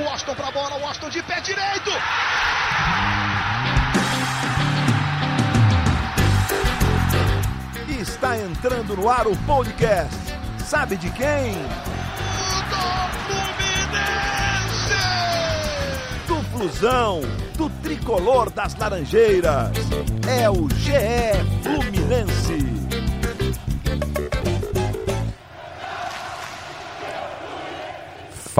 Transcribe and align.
O 0.00 0.04
Washington 0.04 0.34
pra 0.34 0.50
bola, 0.50 0.76
o 0.76 0.80
Washington 0.80 1.10
de 1.10 1.22
pé 1.22 1.40
direito. 1.40 1.90
Está 8.00 8.38
entrando 8.38 8.96
no 8.96 9.10
ar 9.10 9.26
o 9.26 9.36
podcast. 9.44 10.16
Sabe 10.64 10.96
de 10.96 11.10
quem? 11.10 11.52
Do 16.26 16.34
Do 16.34 16.42
Flusão, 16.44 17.20
do 17.58 17.68
tricolor 17.82 18.48
das 18.50 18.74
Laranjeiras. 18.76 19.72
É 20.26 20.48
o 20.48 20.66
GE 20.70 20.92
Fluminense. 21.62 22.79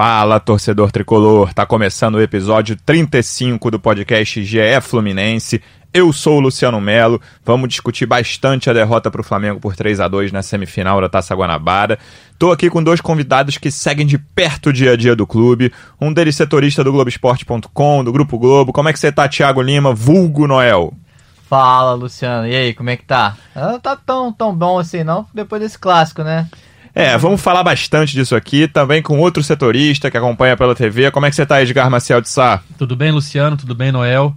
Fala, 0.03 0.41
torcedor 0.41 0.91
tricolor! 0.91 1.53
Tá 1.53 1.67
começando 1.67 2.15
o 2.15 2.23
episódio 2.23 2.75
35 2.87 3.71
do 3.71 3.79
podcast 3.79 4.43
GE 4.43 4.81
Fluminense. 4.81 5.63
Eu 5.93 6.11
sou 6.11 6.39
o 6.39 6.41
Luciano 6.41 6.81
Melo. 6.81 7.21
Vamos 7.45 7.69
discutir 7.69 8.07
bastante 8.07 8.71
a 8.71 8.73
derrota 8.73 9.11
para 9.11 9.21
o 9.21 9.25
Flamengo 9.25 9.61
por 9.61 9.77
3 9.77 10.01
a 10.01 10.09
2 10.09 10.33
na 10.33 10.41
semifinal 10.41 11.03
da 11.03 11.09
Taça 11.11 11.35
Guanabara. 11.35 11.99
Tô 12.39 12.51
aqui 12.51 12.71
com 12.71 12.83
dois 12.83 13.03
convidados 13.03 13.59
que 13.59 13.71
seguem 13.71 14.07
de 14.07 14.17
perto 14.17 14.71
o 14.71 14.73
dia 14.73 14.93
a 14.93 14.97
dia 14.97 15.15
do 15.15 15.27
clube. 15.27 15.71
Um 16.01 16.11
deles 16.11 16.35
setorista 16.35 16.83
do 16.83 16.93
Globoesporte.com, 16.93 18.03
do 18.03 18.11
Grupo 18.11 18.39
Globo. 18.39 18.73
Como 18.73 18.89
é 18.89 18.95
que 18.95 18.99
você 18.99 19.13
tá, 19.13 19.29
Thiago 19.29 19.61
Lima, 19.61 19.93
vulgo 19.93 20.47
Noel? 20.47 20.95
Fala, 21.47 21.93
Luciano. 21.93 22.47
E 22.47 22.57
aí, 22.57 22.73
como 22.73 22.89
é 22.89 22.97
que 22.97 23.05
tá? 23.05 23.37
Ah, 23.55 23.73
Não 23.73 23.79
tá 23.79 23.97
tão, 23.97 24.33
tão 24.33 24.55
bom 24.55 24.79
assim, 24.79 25.05
não, 25.05 25.27
depois 25.35 25.61
desse 25.61 25.79
clássico, 25.79 26.23
né? 26.23 26.49
É, 26.95 27.17
vamos 27.17 27.41
falar 27.41 27.63
bastante 27.63 28.13
disso 28.13 28.35
aqui, 28.35 28.67
também 28.67 29.01
com 29.01 29.19
outro 29.21 29.43
setorista 29.43 30.11
que 30.11 30.17
acompanha 30.17 30.57
pela 30.57 30.75
TV. 30.75 31.11
Como 31.11 31.25
é 31.25 31.31
que 31.31 31.37
você 31.37 31.47
tá, 31.47 31.63
Edgar 31.63 31.89
Maciel 31.89 32.21
de 32.21 32.29
Sá? 32.29 32.63
Tudo 32.77 32.97
bem, 32.97 33.13
Luciano? 33.13 33.57
Tudo 33.57 33.75
bem, 33.75 33.93
Noel? 33.93 34.35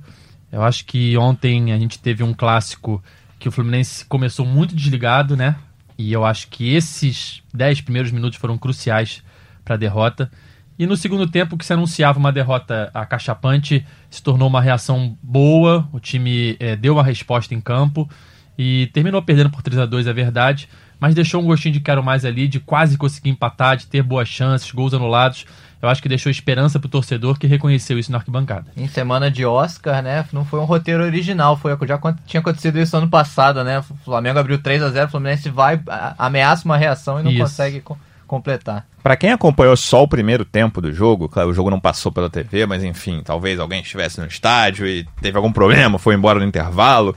Eu 0.51 0.61
acho 0.61 0.85
que 0.85 1.17
ontem 1.17 1.73
a 1.73 1.79
gente 1.79 1.97
teve 1.97 2.23
um 2.23 2.33
clássico 2.33 3.03
que 3.39 3.49
o 3.49 3.51
Fluminense 3.51 4.05
começou 4.05 4.45
muito 4.45 4.75
desligado, 4.75 5.35
né? 5.35 5.55
E 5.97 6.13
eu 6.13 6.23
acho 6.23 6.47
que 6.47 6.73
esses 6.75 7.41
10 7.53 7.81
primeiros 7.81 8.11
minutos 8.11 8.37
foram 8.37 8.57
cruciais 8.57 9.23
para 9.65 9.73
a 9.73 9.77
derrota. 9.77 10.31
E 10.77 10.85
no 10.85 10.95
segundo 10.95 11.27
tempo, 11.27 11.57
que 11.57 11.65
se 11.65 11.73
anunciava 11.73 12.19
uma 12.19 12.31
derrota 12.31 12.91
acachapante, 12.93 13.85
se 14.09 14.21
tornou 14.21 14.47
uma 14.47 14.61
reação 14.61 15.17
boa. 15.21 15.87
O 15.91 15.99
time 15.99 16.55
eh, 16.59 16.75
deu 16.75 16.93
uma 16.93 17.03
resposta 17.03 17.53
em 17.53 17.61
campo 17.61 18.09
e 18.57 18.89
terminou 18.93 19.21
perdendo 19.21 19.49
por 19.49 19.61
3 19.61 19.79
a 19.79 19.85
2 19.85 20.07
é 20.07 20.13
verdade. 20.13 20.69
Mas 21.03 21.13
deixou 21.13 21.41
um 21.41 21.45
gostinho 21.45 21.73
de 21.73 21.81
quero 21.81 22.01
mais 22.01 22.23
ali, 22.23 22.47
de 22.47 22.61
quase 22.61 22.97
conseguir 22.97 23.29
empatar, 23.29 23.75
de 23.75 23.87
ter 23.87 24.01
boas 24.01 24.25
chances, 24.25 24.71
gols 24.71 24.93
anulados. 24.93 25.45
Eu 25.81 25.89
acho 25.89 26.01
que 26.01 26.07
deixou 26.07 26.31
esperança 26.31 26.79
pro 26.79 26.87
torcedor 26.87 27.37
que 27.37 27.45
reconheceu 27.45 27.99
isso 27.99 28.09
na 28.09 28.19
arquibancada. 28.19 28.67
Em 28.77 28.87
semana 28.87 29.29
de 29.29 29.45
Oscar, 29.45 30.01
né? 30.01 30.23
Não 30.31 30.45
foi 30.45 30.61
um 30.61 30.63
roteiro 30.63 31.03
original, 31.03 31.57
foi 31.57 31.77
já 31.85 31.99
tinha 32.25 32.39
acontecido 32.39 32.79
isso 32.79 32.95
ano 32.95 33.09
passado, 33.09 33.65
né? 33.65 33.79
O 33.79 33.83
Flamengo 34.05 34.39
abriu 34.39 34.57
3 34.57 34.81
a 34.81 34.89
0 34.91 35.07
o 35.07 35.11
Fluminense 35.11 35.49
vai, 35.49 35.77
ameaça 36.17 36.63
uma 36.63 36.77
reação 36.77 37.19
e 37.19 37.23
não 37.23 37.31
Isso. 37.31 37.41
consegue 37.41 37.81
co- 37.81 37.97
completar. 38.25 38.87
Pra 39.03 39.17
quem 39.17 39.33
acompanhou 39.33 39.75
só 39.75 40.03
o 40.03 40.07
primeiro 40.07 40.45
tempo 40.45 40.79
do 40.79 40.93
jogo, 40.93 41.27
claro, 41.27 41.49
o 41.49 41.53
jogo 41.53 41.69
não 41.69 41.81
passou 41.81 42.13
pela 42.13 42.29
TV, 42.29 42.65
mas 42.65 42.81
enfim, 42.81 43.21
talvez 43.25 43.59
alguém 43.59 43.81
estivesse 43.81 44.21
no 44.21 44.25
estádio 44.25 44.87
e 44.87 45.05
teve 45.21 45.35
algum 45.35 45.51
problema, 45.51 45.99
foi 45.99 46.15
embora 46.15 46.39
no 46.39 46.45
intervalo. 46.45 47.13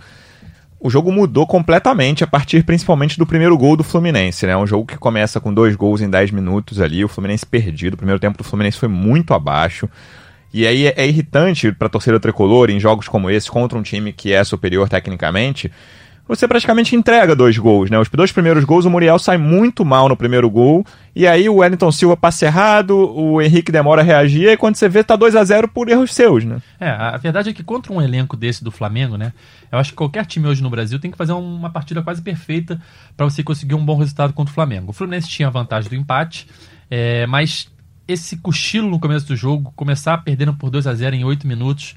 O 0.87 0.91
jogo 0.91 1.11
mudou 1.11 1.49
completamente 1.49 2.23
a 2.23 2.29
partir 2.29 2.63
principalmente 2.63 3.19
do 3.19 3.27
primeiro 3.27 3.59
gol 3.59 3.77
do 3.77 3.83
Fluminense, 3.83 4.47
né? 4.47 4.57
Um 4.57 4.69
jogo 4.69 4.87
que 4.87 4.97
começa 4.97 5.41
com 5.41 5.53
dois 5.53 5.75
gols 5.75 6.01
em 6.01 6.09
10 6.09 6.31
minutos 6.31 6.81
ali, 6.81 7.05
o 7.05 7.09
Fluminense 7.09 7.45
perdido. 7.45 7.95
O 7.95 7.97
primeiro 7.97 8.21
tempo 8.21 8.39
do 8.39 8.45
Fluminense 8.45 8.79
foi 8.79 8.89
muito 8.89 9.35
abaixo. 9.35 9.89
E 10.55 10.65
aí 10.65 10.87
é, 10.87 10.95
é 10.97 11.05
irritante 11.05 11.73
pra 11.73 11.89
torcida 11.89 12.21
tricolor 12.21 12.71
em 12.71 12.79
jogos 12.79 13.09
como 13.09 13.29
esse 13.29 13.51
contra 13.51 13.77
um 13.77 13.83
time 13.83 14.13
que 14.13 14.33
é 14.33 14.45
superior 14.45 14.89
tecnicamente. 14.89 15.73
Você 16.29 16.49
praticamente 16.49 16.97
entrega 16.97 17.37
dois 17.37 17.57
gols, 17.57 17.89
né? 17.89 17.99
Os 17.99 18.09
dois 18.09 18.33
primeiros 18.33 18.65
gols, 18.65 18.85
o 18.85 18.91
Muriel 18.91 19.19
sai 19.19 19.39
muito 19.39 19.85
mal 19.85 20.09
no 20.09 20.17
primeiro 20.17 20.51
gol. 20.51 20.85
E 21.15 21.27
aí 21.27 21.49
o 21.49 21.57
Wellington 21.57 21.93
Silva 21.93 22.17
passa 22.17 22.47
errado, 22.47 22.97
o 22.97 23.41
Henrique 23.41 23.71
demora 23.71 24.03
a 24.03 24.05
reagir, 24.05 24.49
e 24.49 24.57
quando 24.57 24.75
você 24.75 24.89
vê, 24.89 25.05
tá 25.05 25.15
2 25.15 25.37
a 25.37 25.45
0 25.45 25.69
por 25.69 25.89
erros 25.89 26.13
seus, 26.13 26.45
né? 26.45 26.61
É, 26.81 26.91
a 26.91 27.17
verdade 27.17 27.51
é 27.51 27.53
que 27.53 27.63
contra 27.63 27.93
um 27.93 28.03
elenco 28.03 28.37
desse 28.37 28.63
do 28.63 28.73
Flamengo, 28.73 29.17
né? 29.17 29.33
Eu 29.71 29.79
acho 29.79 29.91
que 29.91 29.97
qualquer 29.97 30.27
time 30.27 30.49
hoje 30.49 30.63
no 30.63 30.69
Brasil 30.69 30.99
tem 30.99 31.11
que 31.11 31.17
fazer 31.17 31.33
uma 31.33 31.71
partida 31.71 32.03
quase 32.03 32.21
perfeita 32.21 32.81
para 33.17 33.25
você 33.25 33.43
conseguir 33.43 33.75
um 33.75 33.85
bom 33.85 33.97
resultado 33.97 34.33
contra 34.33 34.51
o 34.51 34.55
Flamengo. 34.55 34.91
O 34.91 34.93
Fluminense 34.93 35.29
tinha 35.29 35.49
a 35.49 35.51
vantagem 35.51 35.89
do 35.89 35.95
empate, 35.95 36.49
é, 36.91 37.27
mas 37.27 37.71
esse 38.09 38.37
cochilo 38.37 38.91
no 38.91 39.01
começo 39.01 39.27
do 39.27 39.37
jogo, 39.37 39.73
começar 39.75 40.19
perdendo 40.19 40.55
por 40.55 40.71
2 40.71 40.87
a 40.87 40.95
0 40.95 41.17
em 41.17 41.25
8 41.25 41.47
minutos, 41.47 41.95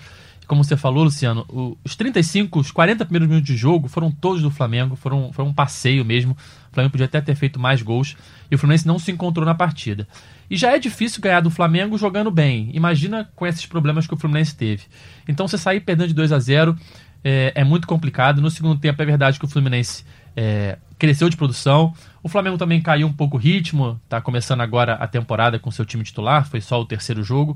como 0.49 0.63
você 0.63 0.75
falou, 0.75 1.03
Luciano, 1.03 1.45
os 1.83 1.95
35, 1.95 2.59
os 2.59 2.71
40 2.71 3.05
primeiros 3.05 3.29
minutos 3.29 3.47
de 3.47 3.55
jogo 3.55 3.87
foram 3.87 4.09
todos 4.09 4.41
do 4.41 4.49
Flamengo, 4.49 4.95
foram, 4.95 5.31
foram 5.31 5.49
um 5.49 5.53
passeio 5.53 6.03
mesmo. 6.03 6.35
O 6.71 6.73
Flamengo 6.73 6.91
podia 6.91 7.05
até 7.05 7.21
ter 7.21 7.35
feito 7.35 7.59
mais 7.59 7.83
gols 7.83 8.17
e 8.49 8.55
o 8.55 8.57
Fluminense 8.57 8.87
não 8.87 8.97
se 8.97 9.11
encontrou 9.11 9.45
na 9.45 9.53
partida. 9.53 10.07
E 10.49 10.57
já 10.57 10.75
é 10.75 10.79
difícil 10.79 11.21
ganhar 11.21 11.41
do 11.41 11.51
Flamengo 11.51 11.99
jogando 11.99 12.31
bem. 12.31 12.71
Imagina 12.73 13.29
com 13.35 13.45
esses 13.45 13.67
problemas 13.67 14.07
que 14.07 14.13
o 14.15 14.17
Fluminense 14.17 14.55
teve. 14.55 14.85
Então 15.27 15.47
você 15.47 15.55
sair 15.55 15.81
perdendo 15.81 16.07
de 16.07 16.15
2 16.15 16.31
a 16.31 16.39
0 16.39 16.75
é, 17.23 17.51
é 17.53 17.63
muito 17.63 17.85
complicado. 17.85 18.41
No 18.41 18.49
segundo 18.49 18.79
tempo 18.79 18.99
é 18.99 19.05
verdade 19.05 19.37
que 19.37 19.45
o 19.45 19.47
Fluminense 19.47 20.03
é, 20.35 20.79
cresceu 20.97 21.29
de 21.29 21.37
produção. 21.37 21.93
O 22.23 22.27
Flamengo 22.27 22.57
também 22.57 22.81
caiu 22.81 23.05
um 23.05 23.13
pouco 23.13 23.37
o 23.37 23.39
ritmo. 23.39 24.01
Tá 24.09 24.19
começando 24.19 24.61
agora 24.61 24.93
a 24.95 25.05
temporada 25.05 25.59
com 25.59 25.69
seu 25.69 25.85
time 25.85 26.03
titular. 26.03 26.49
Foi 26.49 26.59
só 26.59 26.81
o 26.81 26.85
terceiro 26.85 27.23
jogo. 27.23 27.55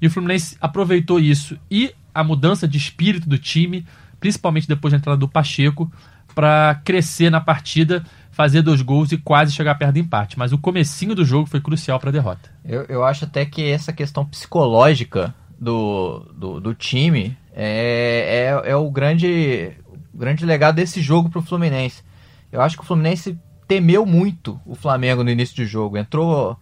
E 0.00 0.08
o 0.08 0.10
Fluminense 0.10 0.56
aproveitou 0.60 1.20
isso 1.20 1.56
e 1.70 1.94
a 2.14 2.24
mudança 2.24 2.66
de 2.66 2.78
espírito 2.78 3.28
do 3.28 3.38
time, 3.38 3.86
principalmente 4.20 4.68
depois 4.68 4.92
da 4.92 4.98
entrada 4.98 5.18
do 5.18 5.28
Pacheco, 5.28 5.90
para 6.34 6.80
crescer 6.84 7.30
na 7.30 7.40
partida, 7.40 8.04
fazer 8.30 8.62
dois 8.62 8.80
gols 8.80 9.12
e 9.12 9.18
quase 9.18 9.52
chegar 9.52 9.74
perto 9.74 9.94
do 9.94 9.98
empate. 9.98 10.38
Mas 10.38 10.52
o 10.52 10.58
comecinho 10.58 11.14
do 11.14 11.24
jogo 11.24 11.46
foi 11.46 11.60
crucial 11.60 12.00
para 12.00 12.08
a 12.08 12.12
derrota. 12.12 12.50
Eu, 12.64 12.84
eu 12.88 13.04
acho 13.04 13.24
até 13.24 13.44
que 13.44 13.62
essa 13.70 13.92
questão 13.92 14.24
psicológica 14.24 15.34
do, 15.58 16.20
do, 16.34 16.60
do 16.60 16.74
time 16.74 17.36
é, 17.54 18.54
é, 18.64 18.70
é 18.70 18.76
o 18.76 18.90
grande, 18.90 19.72
o 20.12 20.18
grande 20.18 20.44
legado 20.44 20.76
desse 20.76 21.00
jogo 21.00 21.28
pro 21.28 21.42
Fluminense. 21.42 22.02
Eu 22.50 22.60
acho 22.60 22.76
que 22.76 22.82
o 22.82 22.86
Fluminense 22.86 23.38
temeu 23.68 24.04
muito 24.04 24.60
o 24.66 24.74
Flamengo 24.74 25.22
no 25.22 25.30
início 25.30 25.56
do 25.56 25.64
jogo. 25.64 25.96
Entrou 25.96 26.58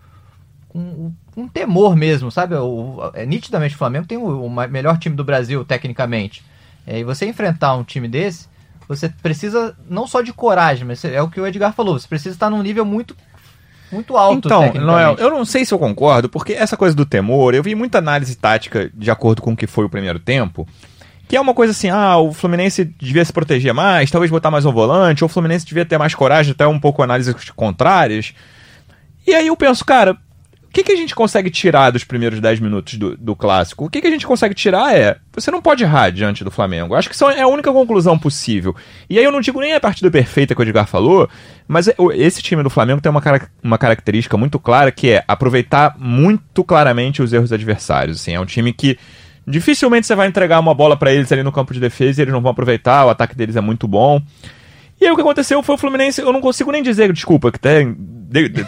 com 0.73 1.13
um 1.37 1.49
temor 1.49 1.97
mesmo, 1.97 2.31
sabe? 2.31 2.55
O, 2.55 3.11
é, 3.15 3.27
nitidamente 3.27 3.75
o 3.75 3.79
Flamengo 3.79 4.07
tem 4.07 4.17
o, 4.17 4.45
o 4.45 4.51
melhor 4.69 4.99
time 4.99 5.17
do 5.17 5.25
Brasil, 5.25 5.65
tecnicamente. 5.65 6.45
É, 6.87 7.01
e 7.01 7.05
você 7.05 7.27
enfrentar 7.27 7.75
um 7.75 7.85
time 7.85 8.09
desse, 8.09 8.49
você 8.89 9.09
precisa 9.09 9.77
não 9.89 10.07
só 10.07 10.23
de 10.23 10.33
coragem, 10.33 10.87
mas 10.87 11.05
é 11.05 11.21
o 11.21 11.29
que 11.29 11.41
o 11.41 11.47
Edgar 11.47 11.73
falou, 11.73 11.99
você 11.99 12.09
precisa 12.09 12.35
estar 12.35 12.51
num 12.51 12.63
nível 12.63 12.85
muito, 12.85 13.17
muito 13.91 14.17
alto. 14.17 14.47
Então. 14.49 14.73
Noel, 14.75 15.17
eu 15.19 15.31
não 15.31 15.45
sei 15.45 15.65
se 15.65 15.75
eu 15.75 15.79
concordo, 15.79 16.29
porque 16.29 16.53
essa 16.53 16.77
coisa 16.77 16.95
do 16.95 17.05
temor, 17.05 17.55
eu 17.55 17.63
vi 17.63 17.75
muita 17.75 17.99
análise 17.99 18.37
tática 18.37 18.91
de 18.95 19.11
acordo 19.11 19.43
com 19.43 19.53
o 19.53 19.57
que 19.57 19.67
foi 19.67 19.85
o 19.85 19.91
primeiro 19.91 20.19
tempo, 20.19 20.67
que 21.29 21.37
é 21.37 21.41
uma 21.41 21.55
coisa 21.55 21.73
assim, 21.73 21.89
ah, 21.89 22.17
o 22.17 22.33
Fluminense 22.33 22.85
devia 22.85 23.25
se 23.25 23.33
proteger 23.33 23.73
mais, 23.75 24.11
talvez 24.11 24.31
botar 24.31 24.51
mais 24.51 24.65
um 24.65 24.73
volante, 24.73 25.23
ou 25.23 25.27
o 25.27 25.33
Fluminense 25.33 25.67
devia 25.67 25.85
ter 25.85 25.99
mais 25.99 26.15
coragem, 26.15 26.53
até 26.53 26.67
um 26.67 26.81
pouco 26.81 27.03
análises 27.03 27.51
contrárias. 27.51 28.35
E 29.27 29.35
aí 29.35 29.47
eu 29.47 29.57
penso, 29.57 29.85
cara, 29.85 30.17
o 30.71 30.73
que, 30.73 30.85
que 30.85 30.93
a 30.93 30.97
gente 30.97 31.17
consegue 31.17 31.51
tirar 31.51 31.91
dos 31.91 32.05
primeiros 32.05 32.39
10 32.39 32.61
minutos 32.61 32.95
do, 32.95 33.17
do 33.17 33.35
clássico? 33.35 33.87
O 33.87 33.91
que, 33.91 34.01
que 34.01 34.07
a 34.07 34.11
gente 34.11 34.25
consegue 34.25 34.55
tirar 34.55 34.97
é. 34.97 35.17
Você 35.35 35.51
não 35.51 35.61
pode 35.61 35.83
errar 35.83 36.11
diante 36.11 36.45
do 36.45 36.51
Flamengo. 36.51 36.95
Acho 36.95 37.09
que 37.09 37.15
isso 37.17 37.29
é 37.29 37.41
a 37.41 37.49
única 37.49 37.73
conclusão 37.73 38.17
possível. 38.17 38.75
E 39.09 39.19
aí 39.19 39.25
eu 39.25 39.33
não 39.33 39.41
digo 39.41 39.61
nem 39.61 39.73
a 39.73 39.81
partida 39.81 40.09
perfeita 40.13 40.55
que 40.55 40.61
o 40.61 40.63
Edgar 40.63 40.87
falou, 40.87 41.29
mas 41.67 41.89
é- 41.89 41.95
esse 42.15 42.41
time 42.41 42.63
do 42.63 42.71
Flamengo 42.71 43.01
tem 43.01 43.11
uma, 43.11 43.21
uma 43.65 43.79
característica 43.79 44.37
muito 44.37 44.61
clara 44.61 44.93
que 44.93 45.11
é 45.11 45.25
aproveitar 45.27 45.97
muito 45.99 46.63
claramente 46.63 47.21
os 47.21 47.33
erros 47.33 47.53
adversários. 47.53 48.21
Assim, 48.21 48.35
é 48.35 48.41
um 48.41 48.47
time 48.47 48.73
que 48.73 48.97
dificilmente 49.45 50.07
você 50.07 50.15
vai 50.15 50.29
entregar 50.29 50.61
uma 50.61 50.73
bola 50.73 50.97
pra 50.97 51.13
eles 51.13 51.33
ali 51.33 51.43
no 51.43 51.51
campo 51.51 51.75
de 51.75 51.81
defesa 51.81 52.21
e 52.21 52.23
eles 52.23 52.33
não 52.33 52.41
vão 52.41 52.53
aproveitar, 52.53 53.05
o 53.07 53.11
ataque 53.11 53.35
deles 53.37 53.57
é 53.57 53.61
muito 53.61 53.89
bom. 53.89 54.23
E 55.01 55.07
aí 55.07 55.11
o 55.11 55.17
que 55.17 55.23
aconteceu 55.23 55.63
foi 55.63 55.75
o 55.75 55.79
Fluminense, 55.79 56.21
eu 56.21 56.33
não 56.33 56.41
consigo 56.43 56.71
nem 56.71 56.83
dizer, 56.83 57.13
desculpa, 57.13 57.51
que 57.51 57.59
de- 57.59 57.97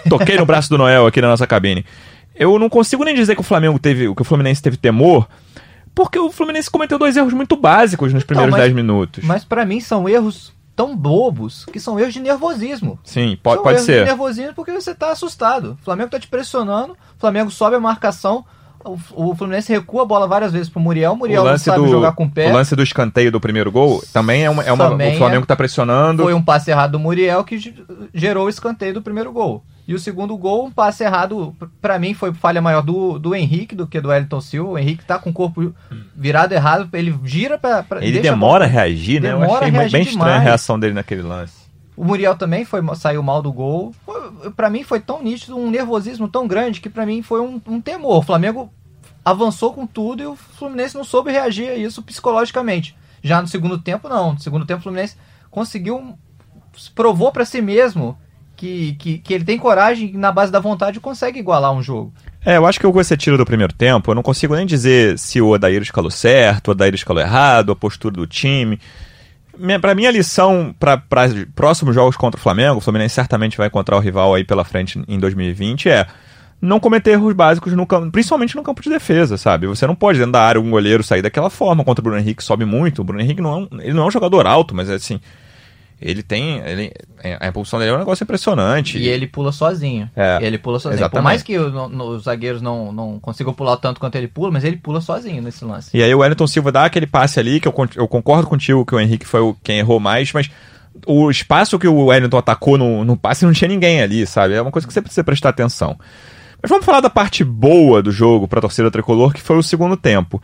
toquei 0.09 0.37
no 0.37 0.47
braço 0.47 0.69
do 0.71 0.79
Noel 0.79 1.07
aqui 1.07 1.21
na 1.21 1.29
nossa 1.29 1.47
cabine. 1.47 1.85
Eu 2.35 2.59
não 2.59 2.69
consigo 2.69 3.05
nem 3.05 3.15
dizer 3.15 3.35
que 3.35 3.41
o 3.41 3.45
Flamengo 3.45 3.79
teve, 3.79 4.15
que 4.15 4.23
o 4.23 4.25
Fluminense 4.25 4.63
teve 4.63 4.77
temor, 4.77 5.29
porque 5.95 6.19
o 6.19 6.31
Fluminense 6.31 6.71
cometeu 6.71 6.99
dois 6.99 7.17
erros 7.17 7.33
muito 7.33 7.57
básicos 7.57 8.13
nos 8.13 8.25
primeiros 8.25 8.51
mas- 8.53 8.63
10 8.63 8.75
minutos. 8.75 9.25
Mas 9.25 9.45
pra 9.45 9.65
mim 9.65 9.81
são 9.81 10.09
erros 10.09 10.53
tão 10.75 10.97
bobos 10.97 11.67
que 11.67 11.79
são 11.79 12.01
erros 12.01 12.15
de 12.15 12.21
nervosismo. 12.21 12.99
Sim, 13.05 13.39
pode, 13.43 13.57
são 13.57 13.63
pode 13.65 13.75
erros 13.77 13.87
de 13.87 13.93
ser. 13.93 14.05
nervosismo 14.07 14.55
porque 14.55 14.73
você 14.73 14.95
tá 14.95 15.13
assustado. 15.13 15.77
O 15.81 15.85
Flamengo 15.85 16.11
tá 16.11 16.19
te 16.19 16.27
pressionando, 16.27 16.95
o 16.95 17.21
Flamengo 17.21 17.51
sobe 17.51 17.77
a 17.77 17.81
marcação, 17.81 18.45
o, 18.85 19.35
Fluminense 19.37 19.73
recua 19.73 20.03
a 20.03 20.05
bola 20.07 20.27
várias 20.27 20.53
vezes 20.53 20.69
pro 20.69 20.81
Muriel, 20.81 21.13
o 21.13 21.17
Muriel 21.17 21.43
O 21.43 21.45
não 21.45 21.53
lance, 21.53 21.65
sabe 21.65 21.79
do, 21.81 21.89
jogar 21.89 22.13
com 22.13 22.25
o 22.25 22.31
pé. 22.31 22.51
o 22.51 22.55
lance 22.55 22.75
do 22.77 22.83
escanteio 22.83 23.31
do 23.33 23.41
primeiro 23.41 23.71
gol 23.71 24.03
também 24.13 24.45
é 24.45 24.51
uma. 24.51 24.63
É 24.63 24.73
uma 24.73 24.85
o 24.95 25.17
Flamengo 25.17 25.43
é. 25.45 25.47
tá 25.47 25.57
pressionando. 25.57 26.23
Foi 26.23 26.35
um 26.35 26.43
passe 26.43 26.71
errado 26.71 26.93
do 26.93 26.99
Muriel 26.99 27.45
que 27.45 27.59
ge- 27.59 27.75
gerou 28.15 28.47
o 28.47 28.49
escanteio 28.49 28.95
do 28.95 29.03
primeiro 29.03 29.33
gol. 29.33 29.63
E 29.87 29.95
o 29.95 29.99
segundo 29.99 30.37
gol, 30.37 30.67
um 30.67 30.71
passe 30.71 31.03
errado, 31.03 31.55
p- 31.59 31.67
pra 31.81 31.99
mim 31.99 32.15
foi 32.15 32.33
falha 32.33 32.63
maior 32.63 32.83
do, 32.83 33.19
do 33.19 33.35
Henrique 33.35 33.75
do 33.75 33.85
que 33.87 34.01
do 34.01 34.11
Wellington 34.11 34.41
Silva. 34.41 34.71
O 34.71 34.79
Henrique 34.79 35.05
tá 35.05 35.19
com 35.19 35.31
o 35.31 35.33
corpo 35.33 35.75
virado 36.15 36.53
errado, 36.53 36.89
ele 36.93 37.13
gira 37.25 37.59
pra. 37.59 37.83
pra 37.83 38.05
Ele 38.05 38.21
demora 38.21 38.65
a 38.65 38.69
reagir, 38.69 39.21
né? 39.21 39.33
Eu 39.33 39.41
Demora 39.41 39.59
achei 39.59 39.69
a 39.69 39.73
reagir 39.73 39.93
bem 39.93 40.03
estranha 40.03 40.25
a 40.27 40.29
demais. 40.31 40.43
reação 40.45 40.79
dele 40.79 40.95
naquele 40.95 41.23
lance. 41.23 41.62
O 41.97 42.05
Muriel 42.05 42.37
também 42.37 42.65
foi, 42.65 42.81
saiu 42.97 43.23
mal 43.23 43.43
do 43.43 43.53
gol. 43.53 43.95
Pra 44.57 44.71
mim 44.71 44.83
foi 44.83 45.01
tão 45.01 45.23
nítido, 45.23 45.57
um 45.57 45.71
nervosismo 45.71 46.29
tão 46.29 46.47
grande 46.47 46.81
que 46.81 46.89
pra 46.89 47.05
mim 47.05 47.23
foi 47.23 47.41
um, 47.41 47.61
um 47.67 47.81
temor. 47.81 48.19
O 48.19 48.23
Flamengo 48.23 48.73
avançou 49.25 49.73
com 49.73 49.87
tudo 49.87 50.23
e 50.23 50.27
o 50.27 50.35
Fluminense 50.35 50.97
não 50.97 51.05
soube 51.05 51.31
reagir 51.31 51.69
a 51.69 51.77
isso 51.77 52.03
psicologicamente. 52.03 52.97
Já 53.23 53.41
no 53.41 53.49
segundo 53.49 53.79
tempo, 53.79 54.09
não. 54.09 54.33
No 54.33 54.41
segundo 54.41 54.65
tempo, 54.65 54.81
o 54.81 54.83
Fluminense 54.83 55.17
conseguiu, 55.51 56.19
provou 56.95 57.31
pra 57.31 57.45
si 57.45 57.61
mesmo 57.61 58.19
que, 58.57 58.95
que, 58.95 59.19
que 59.19 59.35
ele 59.35 59.45
tem 59.45 59.59
coragem 59.59 60.11
e 60.15 60.17
na 60.17 60.33
base 60.33 60.51
da 60.51 60.61
vontade 60.61 60.99
consegue 60.99 61.39
igualar 61.39 61.73
um 61.73 61.83
jogo. 61.83 62.13
É, 62.45 62.57
eu 62.57 62.67
acho 62.67 62.81
que 62.81 62.87
o 62.87 62.91
que 62.91 62.97
você 62.97 63.17
tira 63.17 63.37
do 63.37 63.45
primeiro 63.45 63.73
tempo, 63.73 64.11
eu 64.11 64.15
não 64.15 64.23
consigo 64.23 64.57
nem 64.57 64.67
dizer 64.67 65.19
se 65.19 65.41
o 65.41 65.51
Odair 65.51 65.83
escalou 65.83 66.11
certo, 66.11 66.69
o 66.69 66.71
Odair 66.73 66.95
escalou 66.95 67.23
errado, 67.23 67.71
a 67.71 67.77
postura 67.77 68.15
do 68.15 68.27
time. 68.27 68.81
Minha, 69.63 69.79
pra 69.79 69.95
mim, 69.95 70.07
a 70.07 70.11
lição 70.11 70.75
para 70.77 71.01
próximos 71.55 71.95
jogos 71.95 72.17
contra 72.17 72.37
o 72.37 72.43
Flamengo, 72.43 72.79
o 72.79 72.81
Fluminense 72.81 73.15
certamente 73.15 73.57
vai 73.57 73.69
encontrar 73.69 73.97
o 73.97 74.01
rival 74.01 74.35
aí 74.35 74.43
pela 74.43 74.65
frente 74.65 75.01
em 75.07 75.19
2020, 75.21 75.89
é 75.89 76.07
não 76.61 76.81
cometer 76.81 77.13
erros 77.13 77.33
básicos, 77.33 77.73
no 77.73 77.87
campo, 77.87 78.11
principalmente 78.11 78.57
no 78.57 78.63
campo 78.65 78.83
de 78.83 78.91
defesa, 78.91 79.37
sabe? 79.37 79.69
Você 79.69 79.87
não 79.87 79.95
pode, 79.95 80.19
dentro 80.19 80.33
da 80.33 80.43
área, 80.43 80.61
um 80.61 80.69
goleiro 80.69 81.05
sair 81.05 81.23
daquela 81.23 81.49
forma 81.49 81.85
contra 81.85 82.01
o 82.01 82.05
Bruno 82.05 82.19
Henrique, 82.19 82.43
sobe 82.43 82.65
muito. 82.65 83.03
O 83.03 83.05
Bruno 83.05 83.21
Henrique 83.21 83.41
não 83.41 83.53
é 83.53 83.57
um, 83.57 83.69
ele 83.81 83.93
não 83.93 84.03
é 84.03 84.07
um 84.07 84.11
jogador 84.11 84.47
alto, 84.49 84.75
mas 84.75 84.91
assim, 84.91 85.21
ele 86.03 86.23
tem. 86.23 86.59
Ele, 86.59 86.93
a 87.41 87.49
impulsão 87.49 87.79
dele 87.79 87.93
é 87.93 87.95
um 87.95 87.99
negócio 87.99 88.25
impressionante. 88.25 88.99
E 88.99 89.09
ele 89.09 89.27
pula 89.27 89.53
sozinho. 89.53 90.11
É, 90.17 90.39
ele 90.43 90.59
pula 90.59 90.79
sozinho. 90.79 90.99
Por 90.99 91.03
exatamente. 91.05 91.25
mais 91.25 91.43
que 91.43 91.59
o- 91.59 91.71
no- 91.89 92.09
os 92.11 92.25
zagueiros 92.25 92.61
não, 92.61 92.93
não 92.93 93.19
consigam 93.21 93.55
pular 93.55 93.77
tanto 93.77 93.99
quanto 94.01 94.17
ele 94.17 94.29
pula, 94.29 94.51
mas 94.51 94.65
ele 94.65 94.77
pula 94.77 95.01
sozinho 95.01 95.41
nesse 95.43 95.65
lance. 95.65 95.91
E 95.97 96.03
aí 96.03 96.15
o 96.15 96.19
Wellington 96.19 96.47
Silva 96.47 96.71
dá 96.73 96.85
aquele 96.85 97.07
passe 97.07 97.39
ali, 97.41 97.61
que 97.61 97.69
eu, 97.69 97.75
eu 97.97 98.09
concordo 98.09 98.47
contigo 98.47 98.85
que 98.85 98.95
o 98.95 99.01
Henrique 99.01 99.27
foi 99.27 99.41
o, 99.41 99.57
quem 99.63 99.79
errou 99.79 99.99
mais, 100.01 100.33
mas 100.33 100.51
o 101.07 101.31
espaço 101.31 101.79
que 101.79 101.89
o 101.89 102.07
Wellington 102.07 102.37
atacou 102.39 102.77
no, 102.77 103.05
no 103.05 103.17
passe 103.17 103.45
não 103.47 103.53
tinha 103.53 103.69
ninguém 103.69 104.03
ali, 104.03 104.27
sabe? 104.27 104.55
É 104.55 104.61
uma 104.63 104.71
coisa 104.71 104.87
que 104.87 104.93
você 104.93 105.01
precisa 105.01 105.25
prestar 105.25 105.49
atenção. 105.51 105.97
Mas 106.63 106.69
vamos 106.69 106.85
falar 106.85 107.01
da 107.01 107.11
parte 107.11 107.43
boa 107.43 108.03
do 108.03 108.13
jogo 108.13 108.47
pra 108.47 108.61
torcida 108.61 108.91
tricolor, 108.91 109.33
que 109.33 109.41
foi 109.41 109.57
o 109.57 109.63
segundo 109.63 109.97
tempo. 109.97 110.41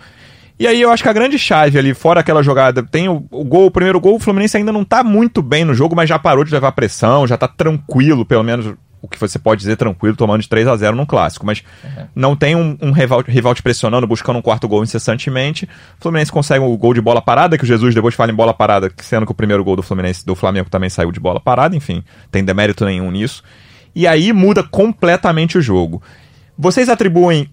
E 0.59 0.67
aí 0.67 0.81
eu 0.81 0.91
acho 0.91 1.03
que 1.03 1.09
a 1.09 1.13
grande 1.13 1.39
chave 1.39 1.79
ali, 1.79 1.95
fora 1.95 2.21
aquela 2.21 2.43
jogada, 2.43 2.83
tem 2.83 3.09
o, 3.09 3.25
o 3.31 3.45
gol, 3.45 3.67
o 3.67 3.71
primeiro 3.71 4.01
gol, 4.01 4.17
o 4.17 4.21
Fluminense 4.21 4.57
ainda 4.57 4.73
não 4.73 4.85
tá 4.85 5.05
muito 5.05 5.41
bem 5.41 5.65
no 5.65 5.73
jogo, 5.73 5.95
mas 5.95 6.09
já 6.09 6.19
parou 6.19 6.45
de 6.45 6.53
levar 6.53 6.73
pressão, 6.73 7.27
já 7.27 7.37
tá 7.37 7.47
tranquilo, 7.47 8.25
pelo 8.25 8.43
menos 8.43 8.75
o 9.01 9.09
que 9.09 9.19
você 9.19 9.39
pode 9.39 9.61
dizer 9.61 9.77
tranquilo, 9.77 10.17
tomando 10.17 10.43
de 10.43 10.49
3 10.49 10.67
a 10.67 10.77
0 10.77 10.97
num 10.97 11.07
clássico, 11.07 11.47
mas 11.47 11.63
não 12.15 12.35
tem 12.35 12.57
um, 12.57 12.77
um 12.83 12.91
rival, 12.91 13.23
rival 13.27 13.55
te 13.55 13.63
pressionando, 13.63 14.07
buscando 14.07 14.39
um 14.39 14.43
quarto 14.43 14.67
gol 14.67 14.83
incessantemente. 14.83 15.67
O 15.99 16.03
Fluminense 16.03 16.33
consegue 16.33 16.65
o 16.65 16.77
gol 16.77 16.93
de 16.93 17.01
bola 17.01 17.23
parada, 17.23 17.57
que 17.57 17.65
o 17.65 17.67
Jesus 17.67 17.95
depois 17.95 18.15
fala 18.15 18.33
em 18.33 18.35
bola 18.35 18.53
parada, 18.53 18.91
sendo 18.99 19.25
que 19.25 19.33
o 19.33 19.35
primeiro 19.35 19.63
gol 19.63 19.77
do 19.77 19.83
Fluminense, 19.83 20.27
do 20.27 20.35
Flamengo 20.35 20.69
também 20.69 20.91
saiu 20.91 21.13
de 21.13 21.21
bola 21.21 21.41
parada, 21.41 21.77
enfim, 21.77 22.03
tem 22.31 22.45
demérito 22.45 22.85
nenhum 22.85 23.11
nisso. 23.11 23.43
E 23.95 24.07
aí 24.07 24.33
muda 24.33 24.63
completamente 24.63 25.59
o 25.59 25.63
jogo. 25.63 26.03
Vocês 26.57 26.89
atribuem. 26.89 27.49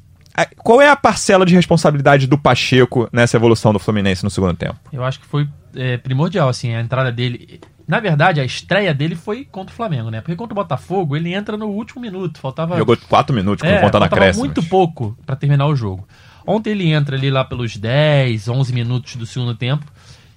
Qual 0.58 0.82
é 0.82 0.90
a 0.90 0.96
parcela 0.96 1.46
de 1.46 1.56
responsabilidade 1.56 2.28
do 2.28 2.38
Pacheco 2.38 3.08
nessa 3.12 3.38
evolução 3.38 3.72
do 3.72 3.80
Fluminense 3.80 4.24
no 4.24 4.30
segundo 4.30 4.54
tempo? 4.56 4.76
Eu 4.92 5.04
acho 5.04 5.20
que 5.20 5.26
foi 5.26 5.48
é, 5.76 5.98
primordial, 5.98 6.50
assim, 6.50 6.74
a 6.74 6.82
entrada 6.82 7.12
dele. 7.12 7.62
Na 7.88 8.00
verdade, 8.00 8.42
a 8.42 8.44
estreia 8.46 8.94
dele 8.94 9.16
foi 9.16 9.46
contra 9.46 9.72
o 9.72 9.76
Flamengo, 9.76 10.10
né? 10.10 10.20
Porque 10.20 10.36
contra 10.36 10.54
o 10.54 10.56
Botafogo, 10.56 11.16
ele 11.16 11.34
entra 11.34 11.56
no 11.56 11.68
último 11.68 12.02
minuto. 12.02 12.40
Faltava. 12.40 12.78
Jogou 12.78 12.98
4 12.98 13.34
minutos, 13.36 13.64
É, 13.64 13.76
contando 13.76 13.92
faltava 13.92 14.06
acréscimos. 14.06 14.48
muito 14.48 14.64
pouco 14.64 15.18
pra 15.26 15.36
terminar 15.36 15.68
o 15.68 15.76
jogo. 15.76 16.08
Ontem 16.48 16.72
ele 16.72 16.92
entra 16.92 17.16
ali 17.16 17.30
lá 17.30 17.44
pelos 17.46 17.78
10, 17.78 18.48
11 18.50 18.74
minutos 18.74 19.16
do 19.16 19.26
segundo 19.26 19.56
tempo. 19.56 19.86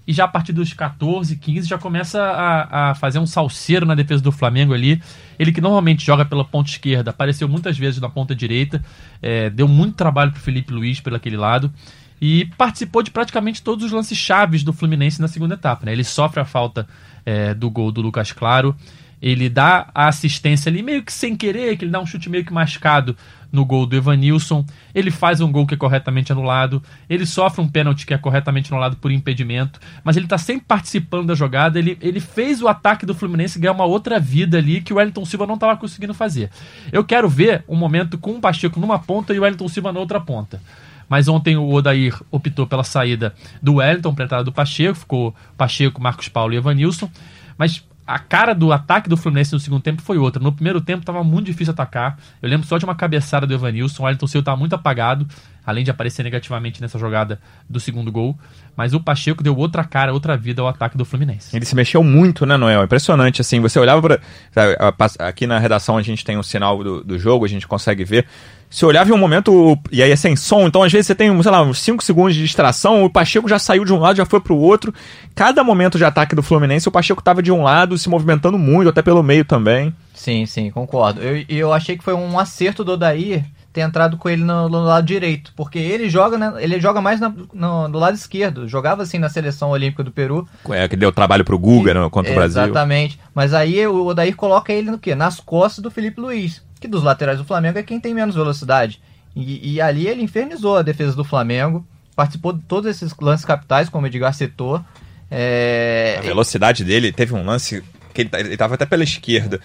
E 0.07 0.13
já 0.13 0.25
a 0.25 0.29
partir 0.29 0.53
dos 0.53 0.73
14, 0.73 1.37
15 1.37 1.69
já 1.69 1.77
começa 1.77 2.23
a, 2.23 2.91
a 2.91 2.95
fazer 2.95 3.19
um 3.19 3.27
salseiro 3.27 3.85
na 3.85 3.95
defesa 3.95 4.23
do 4.23 4.33
Flamengo 4.33 4.73
ali. 4.73 5.03
Ele 5.39 5.53
que 5.53 5.61
normalmente 5.61 6.05
joga 6.05 6.25
pela 6.25 6.45
ponta 6.45 6.71
esquerda, 6.71 7.11
apareceu 7.11 7.49
muitas 7.49 7.79
vezes 7.79 8.01
na 8.01 8.09
ponta 8.09 8.35
direita. 8.35 8.83
é, 9.23 9.49
deu 9.51 9.69
muito 9.69 9.95
trabalho 9.95 10.33
pro 10.33 10.41
Felipe 10.41 10.73
Luiz 10.73 11.01
pelo 11.01 11.17
aquele 11.17 11.37
lado. 11.37 11.73
E 12.21 12.47
participou 12.59 13.03
de 13.03 13.11
praticamente 13.11 13.63
todos 13.63 13.85
os 13.85 13.93
lances 13.93 14.19
chaves 14.19 14.65
do 14.65 14.73
Fluminense 14.73 15.21
na 15.21 15.29
segunda 15.29 15.55
etapa. 15.55 15.87
Né? 15.87 15.93
Ele 15.93 16.03
sofre 16.03 16.41
a 16.41 16.45
falta 16.45 16.87
é, 17.25 17.55
do 17.55 17.71
gol 17.71 17.93
do 17.93 18.01
Lucas 18.01 18.33
Claro. 18.33 18.75
Ele 19.21 19.49
dá 19.49 19.91
a 19.95 20.09
assistência 20.09 20.71
ali 20.71 20.83
meio 20.83 21.03
que 21.03 21.13
sem 21.13 21.37
querer, 21.37 21.77
que 21.77 21.85
ele 21.85 21.93
dá 21.93 22.01
um 22.01 22.07
chute 22.07 22.31
meio 22.31 22.45
que 22.45 22.53
mascado 22.53 23.17
no 23.51 23.65
gol 23.65 23.87
do 23.87 23.97
Evanilson. 23.97 24.65
Ele 24.95 25.11
faz 25.11 25.41
um 25.41 25.51
gol 25.51 25.67
que 25.67 25.75
é 25.75 25.77
corretamente 25.77 26.31
anulado. 26.31 26.83
Ele 27.09 27.27
sofre 27.27 27.61
um 27.61 27.69
pênalti 27.69 28.07
que 28.07 28.15
é 28.15 28.19
corretamente 28.19 28.73
anulado 28.73 28.97
por 28.97 29.11
impedimento. 29.11 29.81
Mas 30.05 30.17
ele 30.17 30.27
tá 30.27 30.39
sempre 30.39 30.65
participando 30.67 31.29
da 31.29 31.35
jogada. 31.35 31.79
Ele, 31.79 31.99
ele 32.01 32.21
fez 32.21 32.63
o 32.63 32.69
ataque 32.69 33.07
do 33.07 33.15
Fluminense 33.15 33.59
ganhar 33.59 33.73
uma 33.73 33.85
outra 33.85 34.21
vida 34.21 34.59
ali 34.59 34.81
que 34.81 34.93
o 34.93 34.97
Wellington 34.97 35.25
Silva 35.25 35.47
não 35.47 35.55
estava 35.55 35.77
conseguindo 35.77 36.15
fazer. 36.15 36.51
Eu 36.93 37.05
quero 37.05 37.29
ver 37.29 37.65
um 37.69 37.77
momento 37.77 38.19
com 38.19 38.33
o 38.33 38.41
Pacheco 38.41 38.79
numa 38.79 38.99
ponta 38.99 39.35
e 39.35 39.39
o 39.39 39.43
Wellington 39.43 39.69
Silva 39.69 39.93
na 39.93 40.01
outra 40.01 40.21
ponta. 40.21 40.61
Mas 41.09 41.27
ontem 41.27 41.57
o 41.57 41.71
Odair 41.73 42.15
optou 42.31 42.67
pela 42.67 42.85
saída 42.85 43.35
do 43.63 43.77
Wellington 43.77 44.15
para 44.15 44.27
entrada 44.27 44.45
do 44.45 44.53
Pacheco, 44.53 44.99
ficou 44.99 45.35
Pacheco, 45.57 46.03
Marcos 46.03 46.29
Paulo 46.29 46.53
e 46.53 46.59
Evanilson. 46.59 47.11
Mas 47.57 47.83
a 48.09 48.19
cara 48.19 48.55
do 48.55 48.73
ataque 48.73 49.09
do 49.09 49.17
Fluminense 49.17 49.53
no 49.53 49.61
segundo 49.61 49.83
tempo 49.83 50.01
foi 50.03 50.17
outra. 50.19 50.43
No 50.43 50.51
primeiro 50.53 50.81
tempo 50.81 51.01
estava 51.01 51.23
muito 51.23 51.47
difícil 51.47 51.73
atacar. 51.73 52.19
Eu 52.41 52.49
lembro 52.49 52.67
só 52.67 52.79
de 52.79 52.85
uma 52.85 52.95
cabeçada 52.95 53.47
do 53.47 53.53
Evanilson. 53.55 54.03
O 54.03 54.07
Wellington 54.07 54.27
Silva 54.27 54.43
estava 54.43 54.57
muito 54.57 54.75
apagado, 54.75 55.27
além 55.67 55.85
de 55.85 55.91
aparecer 55.91 56.23
negativamente 56.23 56.81
nessa 56.81 56.99
jogada 56.99 57.39
do 57.69 57.79
segundo 57.79 58.11
gol. 58.11 58.39
Mas 58.77 58.95
o 58.95 59.01
Pacheco 59.01 59.43
deu 59.43 59.57
outra 59.57 59.85
cara, 59.85 60.13
outra 60.13 60.37
vida 60.37 60.63
ao 60.63 60.69
ataque 60.69 60.97
do 60.97 61.05
Fluminense. 61.05 61.55
Ele 61.57 61.65
se 61.65 61.75
mexeu 61.77 62.03
muito, 62.03 62.47
né, 62.47 62.57
Noel? 62.57 62.83
Impressionante, 62.83 63.41
assim. 63.41 63.61
Você 63.61 63.79
olhava 63.79 64.01
pra. 64.01 64.19
sabe, 64.53 64.77
a- 64.79 64.91
pass- 64.93 65.17
Aqui 65.21 65.47
na 65.47 65.59
redação 65.59 65.97
a 65.99 66.03
gente 66.03 66.25
tem 66.25 66.39
um 66.39 66.43
sinal 66.43 66.83
do, 66.83 67.05
do 67.05 67.19
jogo, 67.19 67.45
a 67.45 67.49
gente 67.49 67.67
consegue 67.69 68.05
ver. 68.05 68.27
Você 68.71 68.85
olhava 68.85 69.09
em 69.09 69.13
um 69.13 69.19
momento, 69.19 69.79
e 69.91 70.03
aí 70.03 70.11
é 70.11 70.17
sem 70.17 70.37
som, 70.37 70.67
então 70.67 70.83
às 70.83 70.93
vezes 70.93 71.07
você 71.07 71.15
tem, 71.15 71.43
sei 71.43 71.51
lá, 71.51 71.63
uns 71.63 71.79
5 71.81 72.05
segundos 72.05 72.35
de 72.35 72.43
distração, 72.43 73.03
o 73.05 73.09
Pacheco 73.11 73.49
já 73.49 73.59
saiu 73.59 73.85
de 73.85 73.93
um 73.93 73.99
lado, 73.99 74.17
já 74.17 74.27
foi 74.27 74.41
pro 74.41 74.57
outro. 74.57 74.93
Cada 75.35 75.65
momento 75.65 75.97
de 75.97 76.05
ataque 76.05 76.35
do 76.37 76.43
Fluminense, 76.43 76.87
o 76.89 76.93
Pacheco 76.93 77.23
tava 77.23 77.43
de 77.43 77.51
um 77.51 77.63
lado, 77.63 77.97
se 77.97 78.09
movimentando 78.09 78.59
muito, 78.59 78.89
até 78.91 79.01
pelo 79.01 79.23
meio 79.23 79.45
também. 79.45 79.95
Sim, 80.15 80.45
sim, 80.47 80.71
concordo. 80.71 81.23
Eu, 81.23 81.45
e 81.49 81.57
eu 81.59 81.73
achei 81.73 81.97
que 81.97 82.05
foi 82.05 82.13
um 82.15 82.39
acerto 82.39 82.85
do 82.85 82.93
Odair 82.93 83.45
ter 83.73 83.83
entrado 83.83 84.17
com 84.17 84.29
ele 84.29 84.43
no, 84.43 84.69
no 84.69 84.83
lado 84.83 85.07
direito, 85.07 85.53
porque 85.55 85.79
ele 85.79 86.09
joga, 86.11 86.37
né, 86.37 86.53
ele 86.59 86.81
joga 86.81 87.01
mais 87.01 87.21
na- 87.21 87.33
no, 87.55 87.87
do 87.89 87.99
lado 87.99 88.15
esquerdo. 88.15 88.67
Jogava 88.67 89.03
assim 89.03 89.19
na 89.19 89.29
seleção 89.29 89.71
olímpica 89.71 90.03
do 90.03 90.11
Peru. 90.11 90.49
É, 90.71 90.89
que 90.89 90.97
deu 90.97 91.13
trabalho 91.13 91.45
pro 91.45 91.59
Guga 91.59 91.95
né, 91.95 92.09
contra 92.11 92.33
o 92.33 92.35
Brasil. 92.35 92.63
Exatamente. 92.65 93.19
Mas 93.35 93.55
aí 93.55 93.87
o 93.87 94.07
Odair 94.07 94.35
coloca 94.35 94.73
ele 94.73 94.91
no 94.91 94.99
quê? 94.99 95.15
Nas 95.15 95.39
costas 95.39 95.83
do 95.83 95.91
Felipe 95.91 96.21
Luiz, 96.21 96.63
que 96.79 96.89
dos 96.89 97.03
laterais 97.03 97.39
do 97.39 97.45
Flamengo 97.45 97.79
é 97.79 97.83
quem 97.83 98.01
tem 98.01 98.15
menos 98.15 98.35
velocidade. 98.35 99.01
E, 99.37 99.75
e 99.75 99.81
ali 99.81 100.07
ele 100.07 100.23
infernizou 100.23 100.77
a 100.77 100.83
defesa 100.83 101.15
do 101.15 101.25
Flamengo, 101.25 101.87
participou 102.17 102.53
de 102.53 102.63
todos 102.63 102.91
esses 102.91 103.15
lances 103.21 103.45
capitais, 103.45 103.89
como 103.89 104.05
o 104.05 104.07
Edgar 104.09 104.35
citou. 104.35 104.83
É, 105.31 106.17
A 106.19 106.23
velocidade 106.23 106.85
dele, 106.85 107.13
teve 107.13 107.35
um 107.35 107.45
lance 107.45 107.83
que 108.15 108.23
ele, 108.23 108.31
ele 108.35 108.57
tava 108.57 108.75
até 108.75 108.87
pela 108.87 109.05
esquerda. 109.05 109.61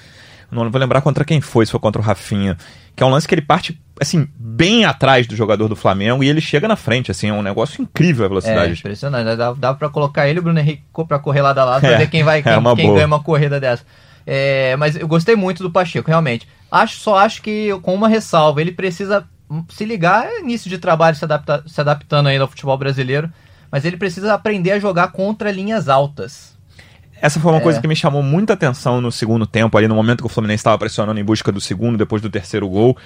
Não 0.52 0.70
vou 0.70 0.80
lembrar 0.80 1.02
contra 1.02 1.26
quem 1.26 1.42
foi, 1.42 1.66
se 1.66 1.72
foi 1.72 1.80
contra 1.80 2.00
o 2.00 2.06
Rafinha. 2.06 2.56
Que 2.96 3.02
é 3.02 3.06
um 3.06 3.10
lance 3.10 3.28
que 3.28 3.34
ele 3.34 3.42
parte, 3.42 3.80
assim, 4.00 4.28
bem 4.38 4.86
atrás 4.86 5.26
do 5.26 5.36
jogador 5.36 5.68
do 5.68 5.76
Flamengo 5.76 6.24
e 6.24 6.30
ele 6.30 6.42
chega 6.42 6.68
na 6.68 6.76
frente, 6.76 7.10
assim, 7.10 7.30
é 7.30 7.34
um 7.34 7.42
negócio 7.42 7.82
incrível 7.82 8.24
a 8.24 8.28
É, 8.28 8.30
velocidade. 8.30 8.74
impressionante. 8.80 9.26
né? 9.26 9.36
Dá, 9.36 9.54
dá 9.54 9.74
pra 9.74 9.90
colocar 9.90 10.28
ele 10.30 10.38
e 10.38 10.42
o 10.42 10.44
Bruno 10.44 10.60
Henrique 10.60 10.84
pra 11.08 11.18
correr 11.18 11.42
lado 11.42 11.58
a 11.58 11.64
lado 11.66 11.82
pra 11.82 11.94
É, 11.94 11.98
ver 11.98 12.10
quem 12.10 12.24
vai 12.24 12.40
é 12.42 12.44
quem, 12.44 12.56
uma 12.56 12.76
quem 12.76 12.94
ganha 12.94 13.08
uma 13.08 13.24
corrida 13.24 13.60
dessa. 13.60 13.84
É, 14.26 14.76
mas 14.78 14.96
eu 14.96 15.08
gostei 15.08 15.36
muito 15.36 15.64
do 15.64 15.72
Pacheco, 15.72 16.08
realmente. 16.08 16.48
Acho, 16.72 16.98
só 16.98 17.18
acho 17.18 17.42
que 17.42 17.70
com 17.82 17.94
uma 17.94 18.08
ressalva, 18.08 18.62
ele 18.62 18.72
precisa 18.72 19.26
se 19.70 19.86
ligar, 19.86 20.26
é 20.26 20.40
início 20.40 20.70
de 20.70 20.78
trabalho 20.78 21.16
se, 21.16 21.24
adapta, 21.24 21.64
se 21.68 21.80
adaptando 21.80 22.28
ainda 22.28 22.44
ao 22.44 22.48
futebol 22.50 22.78
brasileiro, 22.78 23.30
mas 23.72 23.86
ele 23.86 23.98
precisa 23.98 24.34
aprender 24.34 24.72
a 24.72 24.80
jogar 24.80 25.10
contra 25.12 25.52
linhas 25.52 25.90
altas. 25.90 26.54
Essa 27.22 27.40
foi 27.40 27.52
uma 27.52 27.60
É. 27.60 27.62
coisa 27.62 27.80
que 27.80 27.88
me 27.88 27.96
chamou 27.96 28.24
muita 28.24 28.54
atenção 28.54 29.00
no 29.00 29.12
segundo 29.12 29.46
tempo, 29.46 29.78
ali 29.78 29.88
no 29.88 29.96
momento 29.96 30.20
que 30.22 30.26
o 30.26 30.30
Fluminense 30.30 30.62
estava 30.62 30.78
pressionando 30.78 31.20
em 31.20 31.24
busca 31.24 31.52
do 31.52 31.62
segundo, 31.62 31.98
depois 31.98 32.22
do 32.22 32.30
terceiro 32.30 32.68
gol. 32.68 32.98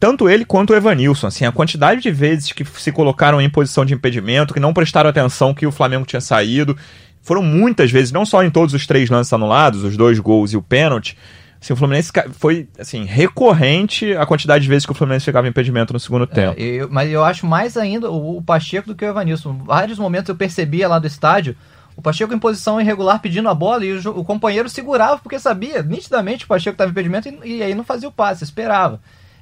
Tanto 0.00 0.28
ele 0.28 0.44
quanto 0.44 0.72
o 0.72 0.76
Evanilson, 0.76 1.28
assim, 1.28 1.44
a 1.46 1.52
quantidade 1.52 2.00
de 2.00 2.10
vezes 2.10 2.52
que 2.52 2.64
se 2.64 2.90
colocaram 2.90 3.40
em 3.40 3.48
posição 3.48 3.84
de 3.84 3.94
impedimento, 3.94 4.52
que 4.52 4.60
não 4.60 4.74
prestaram 4.74 5.08
atenção 5.08 5.54
que 5.54 5.66
o 5.66 5.72
Flamengo 5.72 6.04
tinha 6.04 6.20
saído. 6.20 6.76
Foram 7.24 7.42
muitas 7.42 7.90
vezes, 7.90 8.12
não 8.12 8.24
só 8.24 8.44
em 8.44 8.50
todos 8.50 8.72
os 8.74 8.86
três 8.86 9.10
lances 9.10 9.32
anulados, 9.32 9.82
os 9.82 9.96
dois 9.96 10.20
gols 10.20 10.52
e 10.52 10.56
o 10.56 10.62
pênalti. 10.62 11.16
Assim, 11.60 11.72
o 11.72 11.76
Fluminense 11.76 12.12
foi 12.32 12.68
assim, 12.78 13.04
recorrente 13.04 14.14
a 14.14 14.26
quantidade 14.26 14.62
de 14.62 14.68
vezes 14.68 14.84
que 14.84 14.92
o 14.92 14.94
Fluminense 14.94 15.24
ficava 15.24 15.46
em 15.46 15.50
impedimento 15.50 15.94
no 15.94 15.98
segundo 15.98 16.26
tempo. 16.26 16.54
É, 16.60 16.62
eu- 16.62 16.88
mas 16.90 17.10
eu 17.10 17.24
acho 17.24 17.46
mais 17.46 17.76
ainda 17.78 18.10
o, 18.10 18.36
o 18.36 18.42
Pacheco 18.42 18.88
do 18.88 18.94
que 18.94 19.04
o 19.04 19.08
Evanilson. 19.08 19.54
Vários 19.64 19.98
momentos 19.98 20.28
eu 20.28 20.36
percebia 20.36 20.86
lá 20.86 20.98
do 20.98 21.06
estádio 21.06 21.56
o 21.96 22.02
Pacheco 22.02 22.34
em 22.34 22.38
posição 22.38 22.80
irregular 22.80 23.20
pedindo 23.20 23.48
a 23.48 23.54
bola 23.54 23.84
e 23.84 23.92
o, 23.92 24.10
o 24.18 24.24
companheiro 24.24 24.68
segurava 24.68 25.18
porque 25.18 25.38
sabia 25.38 25.82
nitidamente 25.82 26.44
o 26.44 26.48
Pacheco 26.48 26.74
estava 26.74 26.90
em 26.90 26.92
impedimento 26.92 27.28
e, 27.28 27.58
e, 27.58 27.62
aí 27.62 27.74
não 27.74 27.84
fazia 27.84 28.08
o 28.08 28.12
passe, 28.12 28.44
esperava. 28.44 29.00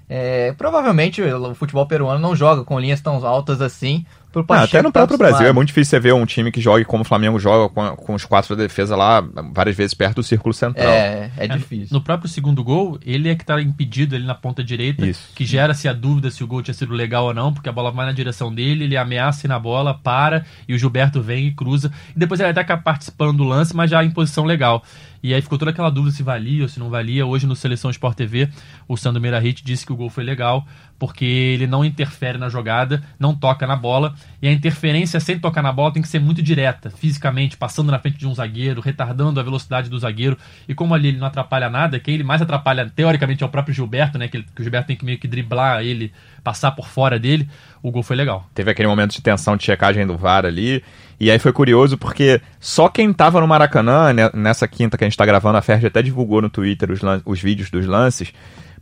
É, 0.08 0.52
provavelmente 0.52 1.22
o 1.22 1.54
futebol 1.54 1.86
peruano 1.86 2.20
não 2.20 2.36
joga 2.36 2.62
com 2.62 2.78
linhas 2.78 3.00
tão 3.00 3.24
altas 3.26 3.62
assim, 3.62 4.04
pro 4.32 4.44
Pacheco. 4.44 4.76
Ah, 4.76 4.78
até 4.78 4.82
no 4.82 4.90
tá 4.90 5.00
próprio 5.00 5.18
Brasil 5.18 5.46
é 5.46 5.52
muito 5.52 5.68
difícil 5.68 5.90
você 5.90 6.00
ver 6.00 6.14
um 6.14 6.24
time 6.24 6.50
que 6.50 6.60
jogue 6.60 6.84
como 6.84 7.02
o 7.02 7.04
Flamengo 7.04 7.38
joga, 7.38 7.72
com, 7.72 7.96
com 7.96 8.14
os 8.14 8.24
quatro 8.24 8.56
da 8.56 8.62
defesa 8.62 8.96
lá, 8.96 9.22
várias 9.52 9.76
vezes 9.76 9.94
perto 9.94 10.16
do 10.16 10.22
círculo 10.22 10.54
central. 10.54 10.88
É, 10.88 11.30
é, 11.36 11.44
é 11.44 11.48
difícil. 11.48 11.88
No 11.90 12.00
próprio 12.00 12.28
segundo 12.28 12.64
gol, 12.64 12.98
ele 13.04 13.28
é 13.28 13.34
que 13.34 13.44
tá 13.44 13.60
impedido 13.60 14.16
ali 14.16 14.24
na 14.24 14.34
ponta 14.34 14.64
direita, 14.64 15.06
Isso. 15.06 15.28
que 15.34 15.44
gera-se 15.44 15.86
a 15.86 15.92
dúvida 15.92 16.30
se 16.30 16.42
o 16.42 16.46
gol 16.46 16.62
tinha 16.62 16.74
sido 16.74 16.94
legal 16.94 17.26
ou 17.26 17.34
não, 17.34 17.52
porque 17.52 17.68
a 17.68 17.72
bola 17.72 17.90
vai 17.90 18.06
na 18.06 18.12
direção 18.12 18.52
dele, 18.52 18.84
ele 18.84 18.96
ameaça 18.96 19.46
na 19.46 19.58
bola, 19.58 19.94
para, 19.94 20.44
e 20.66 20.74
o 20.74 20.78
Gilberto 20.78 21.20
vem 21.20 21.48
e 21.48 21.52
cruza. 21.52 21.92
E 22.16 22.18
depois 22.18 22.40
ele 22.40 22.50
até 22.50 22.60
acaba 22.60 22.82
participando 22.82 23.36
do 23.36 23.44
lance, 23.44 23.76
mas 23.76 23.90
já 23.90 24.02
em 24.02 24.10
posição 24.10 24.44
legal. 24.44 24.82
E 25.22 25.32
aí 25.32 25.40
ficou 25.40 25.56
toda 25.56 25.70
aquela 25.70 25.90
dúvida 25.90 26.16
se 26.16 26.22
valia 26.22 26.62
ou 26.62 26.68
se 26.68 26.80
não 26.80 26.90
valia. 26.90 27.24
Hoje 27.24 27.46
no 27.46 27.54
Seleção 27.54 27.90
Sport 27.90 28.16
TV, 28.16 28.48
o 28.88 28.96
Sandro 28.96 29.20
Meirahit 29.20 29.62
disse 29.64 29.86
que 29.86 29.92
o 29.92 29.96
gol 29.96 30.10
foi 30.10 30.24
legal, 30.24 30.66
porque 30.98 31.24
ele 31.24 31.66
não 31.66 31.84
interfere 31.84 32.38
na 32.38 32.48
jogada, 32.48 33.02
não 33.18 33.34
toca 33.34 33.66
na 33.66 33.76
bola, 33.76 34.14
e 34.40 34.48
a 34.48 34.52
interferência 34.52 35.18
sem 35.20 35.38
tocar 35.38 35.62
na 35.62 35.72
bola 35.72 35.92
tem 35.92 36.02
que 36.02 36.08
ser 36.08 36.20
muito 36.20 36.42
direta, 36.42 36.90
fisicamente, 36.90 37.56
passando 37.56 37.90
na 37.90 37.98
frente 37.98 38.18
de 38.18 38.26
um 38.26 38.34
zagueiro, 38.34 38.80
retardando 38.80 39.38
a 39.38 39.42
velocidade 39.42 39.88
do 39.90 39.98
zagueiro, 39.98 40.36
e 40.68 40.74
como 40.74 40.94
ali 40.94 41.08
ele 41.08 41.18
não 41.18 41.26
atrapalha 41.26 41.68
nada, 41.68 41.98
quem 41.98 42.14
ele 42.14 42.24
mais 42.24 42.40
atrapalha, 42.42 42.88
teoricamente, 42.88 43.42
é 43.42 43.46
o 43.46 43.48
próprio 43.48 43.74
Gilberto, 43.74 44.18
né, 44.18 44.28
que, 44.28 44.42
que 44.42 44.60
o 44.60 44.62
Gilberto 44.62 44.86
tem 44.86 44.96
que 44.96 45.04
meio 45.04 45.18
que 45.18 45.26
driblar 45.26 45.82
ele, 45.82 46.12
passar 46.44 46.72
por 46.72 46.88
fora 46.88 47.18
dele, 47.18 47.48
o 47.82 47.90
gol 47.90 48.02
foi 48.02 48.16
legal. 48.16 48.46
Teve 48.54 48.70
aquele 48.70 48.88
momento 48.88 49.12
de 49.12 49.20
tensão 49.20 49.56
de 49.56 49.64
checagem 49.64 50.06
do 50.06 50.16
VAR 50.16 50.46
ali, 50.46 50.82
e 51.18 51.30
aí 51.30 51.38
foi 51.38 51.52
curioso 51.52 51.98
porque 51.98 52.40
só 52.60 52.88
quem 52.88 53.12
tava 53.12 53.40
no 53.40 53.48
Maracanã, 53.48 54.12
né, 54.12 54.30
nessa 54.32 54.68
quinta 54.68 54.96
que 54.96 55.04
a 55.04 55.08
gente 55.08 55.16
tá 55.16 55.26
gravando, 55.26 55.58
a 55.58 55.62
Ferdi 55.62 55.86
até 55.86 56.02
divulgou 56.02 56.40
no 56.40 56.48
Twitter 56.48 56.90
os, 56.90 57.00
os 57.24 57.40
vídeos 57.40 57.70
dos 57.70 57.86
lances, 57.86 58.32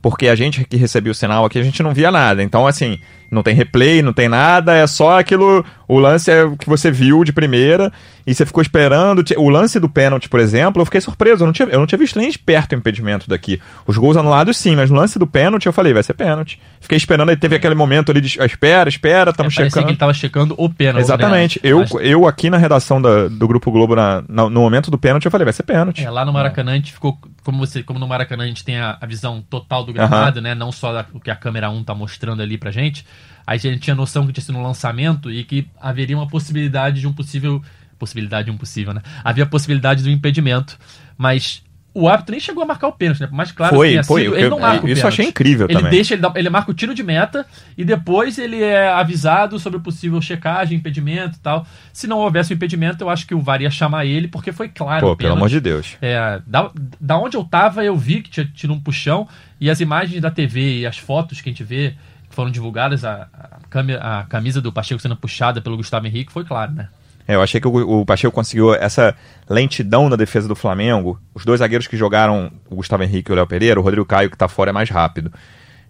porque 0.03 0.29
a 0.29 0.35
gente 0.35 0.65
que 0.65 0.77
recebia 0.77 1.13
o 1.13 1.15
sinal 1.15 1.45
aqui, 1.45 1.59
a 1.59 1.63
gente 1.63 1.83
não 1.83 1.93
via 1.93 2.11
nada. 2.11 2.43
Então, 2.43 2.67
assim, 2.67 2.99
não 3.31 3.43
tem 3.43 3.55
replay, 3.55 4.03
não 4.03 4.13
tem 4.13 4.29
nada, 4.29 4.75
é 4.75 4.87
só 4.87 5.19
aquilo. 5.19 5.65
O 5.87 5.99
lance 5.99 6.31
é 6.31 6.45
o 6.45 6.57
que 6.57 6.69
você 6.69 6.91
viu 6.91 7.25
de 7.25 7.33
primeira 7.33 7.93
e 8.27 8.35
você 8.35 8.45
ficou 8.45 8.61
esperando. 8.61 9.25
O 9.37 9.49
lance 9.49 9.79
do 9.79 9.89
pênalti, 9.89 10.29
por 10.29 10.41
exemplo, 10.41 10.81
eu 10.81 10.85
fiquei 10.85 11.01
surpreso. 11.01 11.43
Eu 11.43 11.47
não 11.47 11.53
tinha, 11.53 11.69
eu 11.69 11.79
não 11.79 11.87
tinha 11.87 11.99
visto 11.99 12.19
nem 12.19 12.31
de 12.31 12.39
perto 12.39 12.73
o 12.73 12.75
impedimento 12.77 13.29
daqui. 13.29 13.61
Os 13.87 13.97
gols 13.97 14.17
anulados, 14.17 14.57
sim, 14.57 14.75
mas 14.75 14.91
no 14.91 14.97
lance 14.97 15.19
do 15.19 15.27
pênalti 15.27 15.67
eu 15.67 15.73
falei, 15.73 15.93
vai 15.93 16.03
ser 16.03 16.15
pênalti. 16.15 16.61
Fiquei 16.81 16.97
esperando, 16.97 17.31
aí 17.31 17.37
teve 17.37 17.57
aquele 17.57 17.75
momento 17.75 18.11
ali 18.11 18.21
de 18.21 18.41
espera, 18.41 18.89
espera, 18.89 19.31
estamos 19.31 19.53
é, 19.55 19.65
checando. 19.65 19.87
que 19.87 19.93
ele 19.93 19.99
tava 19.99 20.15
checando 20.15 20.55
o 20.59 20.69
pênalti. 20.69 21.05
Exatamente. 21.05 21.61
Né? 21.63 21.71
Eu, 21.71 21.81
Acho... 21.83 22.01
eu 22.01 22.27
aqui 22.27 22.51
na 22.51 22.57
redação 22.57 23.01
da, 23.01 23.29
do 23.29 23.47
Grupo 23.47 23.71
Globo, 23.71 23.95
na, 23.95 24.23
na, 24.29 24.51
no 24.51 24.61
momento 24.61 24.91
do 24.91 24.99
pênalti, 24.99 25.25
eu 25.25 25.31
falei, 25.31 25.45
vai 25.45 25.53
ser 25.53 25.63
pênalti. 25.63 26.05
É, 26.05 26.11
lá 26.11 26.25
no 26.25 26.33
Maracanã 26.33 26.73
a 26.73 26.77
gente 26.77 26.93
ficou. 26.93 27.19
Como, 27.45 27.59
você, 27.59 27.83
como 27.83 27.99
no 27.99 28.07
Maracanã 28.07 28.45
a 28.45 28.47
gente 28.47 28.65
tem 28.65 28.79
a, 28.79 28.99
a 29.01 29.07
visão 29.07 29.43
total 29.49 29.85
do 29.85 29.93
gramado, 29.93 30.41
né? 30.41 30.55
Não 30.55 30.73
só 30.73 30.93
da, 30.93 31.07
o 31.13 31.21
que 31.21 31.31
a 31.31 31.37
câmera 31.37 31.71
1 31.71 31.85
tá 31.85 31.95
mostrando 31.95 32.43
ali 32.43 32.59
pra 32.59 32.71
gente 32.71 33.05
a 33.47 33.57
gente 33.57 33.81
tinha 33.81 33.95
noção 33.95 34.27
que 34.27 34.33
tinha 34.33 34.45
sido 34.45 34.59
um 34.59 34.63
lançamento 34.63 35.31
e 35.31 35.45
que 35.45 35.69
haveria 35.81 36.17
uma 36.17 36.29
possibilidade 36.29 37.01
de 37.01 37.07
um 37.07 37.13
possível. 37.13 37.63
Possibilidade 37.99 38.47
de 38.47 38.51
um 38.51 38.57
possível, 38.57 38.95
né? 38.95 39.03
Havia 39.23 39.45
a 39.45 39.47
possibilidade 39.47 40.03
do 40.03 40.09
impedimento, 40.09 40.79
mas 41.19 41.63
o 41.93 42.09
árbitro 42.09 42.33
nem 42.33 42.41
chegou 42.41 42.63
a 42.63 42.67
marcar 42.67 42.89
o 42.89 42.93
pênalti, 42.93 43.21
né? 43.21 43.29
Mais 43.33 43.51
claro 43.51 43.75
foi, 43.75 43.89
que 43.89 43.93
tenha 43.95 44.05
foi, 44.05 44.23
sido, 44.23 44.37
ele 44.37 44.49
não 44.49 44.61
marca 44.61 44.79
o 44.79 44.81
pênalti. 44.83 44.97
Isso 44.97 45.03
eu 45.05 45.09
achei 45.09 45.27
incrível 45.27 45.67
ele 45.69 45.75
também. 45.75 45.91
Deixa, 45.91 46.15
ele, 46.15 46.23
dá, 46.23 46.33
ele 46.37 46.49
marca 46.49 46.71
o 46.71 46.75
tiro 46.75 46.95
de 46.95 47.03
meta 47.03 47.45
e 47.77 47.85
depois 47.85 48.39
ele 48.39 48.63
é 48.63 48.89
avisado 48.89 49.59
sobre 49.59 49.81
possível 49.81 50.21
checagem, 50.23 50.79
impedimento 50.79 51.37
e 51.37 51.41
tal. 51.41 51.67
Se 51.93 52.07
não 52.07 52.19
houvesse 52.19 52.53
o 52.53 52.55
impedimento, 52.55 53.03
eu 53.03 53.11
acho 53.11 53.27
que 53.27 53.35
o 53.35 53.41
VAR 53.41 53.61
ia 53.61 53.71
chamar 53.71 54.07
ele, 54.07 54.29
porque 54.29 54.53
foi 54.53 54.69
claro 54.69 55.09
Pô, 55.09 55.17
pelo 55.17 55.33
amor 55.33 55.49
de 55.49 55.61
Deus. 55.61 55.97
É, 56.01 56.41
da, 56.47 56.71
da 57.01 57.19
onde 57.19 57.37
eu 57.37 57.43
tava, 57.43 57.85
eu 57.85 57.97
vi 57.97 58.23
que 58.23 58.31
tinha 58.31 58.47
tido 58.47 58.73
um 58.73 58.81
puxão 58.81 59.27
e 59.61 59.69
as 59.69 59.81
imagens 59.81 60.21
da 60.21 60.31
TV 60.31 60.81
e 60.81 60.87
as 60.87 60.97
fotos 60.97 61.41
que 61.41 61.49
a 61.49 61.53
gente 61.53 61.65
vê 61.65 61.95
foram 62.31 62.51
divulgadas, 62.51 63.05
a, 63.05 63.29
a, 64.01 64.25
camisa 64.29 64.61
do 64.61 64.73
Pacheco 64.73 65.01
sendo 65.01 65.17
puxada 65.17 65.61
pelo 65.61 65.77
Gustavo 65.77 66.07
Henrique, 66.07 66.33
foi 66.33 66.45
claro, 66.45 66.73
né? 66.73 66.89
É, 67.29 67.35
eu 67.35 67.43
achei 67.43 67.61
que 67.61 67.69
o, 67.69 68.05
Pacheco 68.05 68.35
conseguiu 68.35 68.75
essa 68.75 69.15
lentidão 69.49 70.09
na 70.09 70.17
defesa 70.17 70.49
do 70.49 70.57
Flamengo. 70.57 71.21
Os 71.35 71.45
dois 71.45 71.61
zagueiros 71.61 71.87
que 71.87 71.97
jogaram, 71.97 72.51
o 72.69 72.77
Gustavo 72.77 73.03
Henrique 73.03 73.31
e 73.31 73.33
o 73.33 73.37
Léo 73.37 73.47
Pereira, 73.47 73.79
o 73.79 73.83
Rodrigo 73.83 74.07
Caio, 74.07 74.31
que 74.31 74.37
tá 74.37 74.49
fora, 74.49 74.71
é 74.71 74.73
mais 74.73 74.89
rápido. 74.91 75.31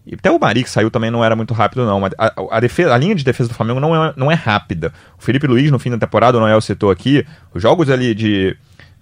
E 0.07 0.15
até 0.15 0.31
o 0.31 0.39
Mari, 0.39 0.65
que 0.65 0.71
saiu, 0.71 0.91
também 0.91 1.11
não 1.11 1.25
era 1.25 1.37
muito 1.37 1.55
rápido, 1.55 1.87
não. 1.87 2.05
A, 2.05 2.11
a, 2.51 2.61
defesa, 2.61 2.95
a 2.95 2.99
linha 2.99 3.15
de 3.15 3.25
defesa 3.25 3.49
do 3.49 3.55
Flamengo 3.55 3.81
não 3.81 4.05
é, 4.05 4.13
não 4.17 4.31
é 4.31 4.35
rápida. 4.35 4.93
O 5.19 5.23
Felipe 5.23 5.47
Luiz, 5.47 5.71
no 5.71 5.79
fim 5.79 5.91
da 5.91 5.99
temporada, 5.99 6.37
o 6.37 6.41
Noel 6.41 6.61
citou 6.61 6.91
aqui, 6.91 7.25
os 7.55 7.63
jogos 7.63 7.89
ali 7.89 8.15
de 8.15 8.57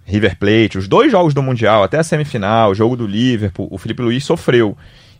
River 0.04 0.36
Plate, 0.38 0.78
os 0.78 0.86
dois 0.86 1.10
jogos 1.10 1.34
do 1.34 1.42
Mundial, 1.42 1.82
até 1.82 1.98
a 1.98 2.02
semifinal, 2.02 2.70
o 2.70 2.74
jogo 2.74 2.96
do 2.96 3.06
Liverpool, 3.06 3.68
o 3.70 3.78
Felipe 3.78 4.02
Luiz 4.02 4.24
sofreu. 4.24 4.76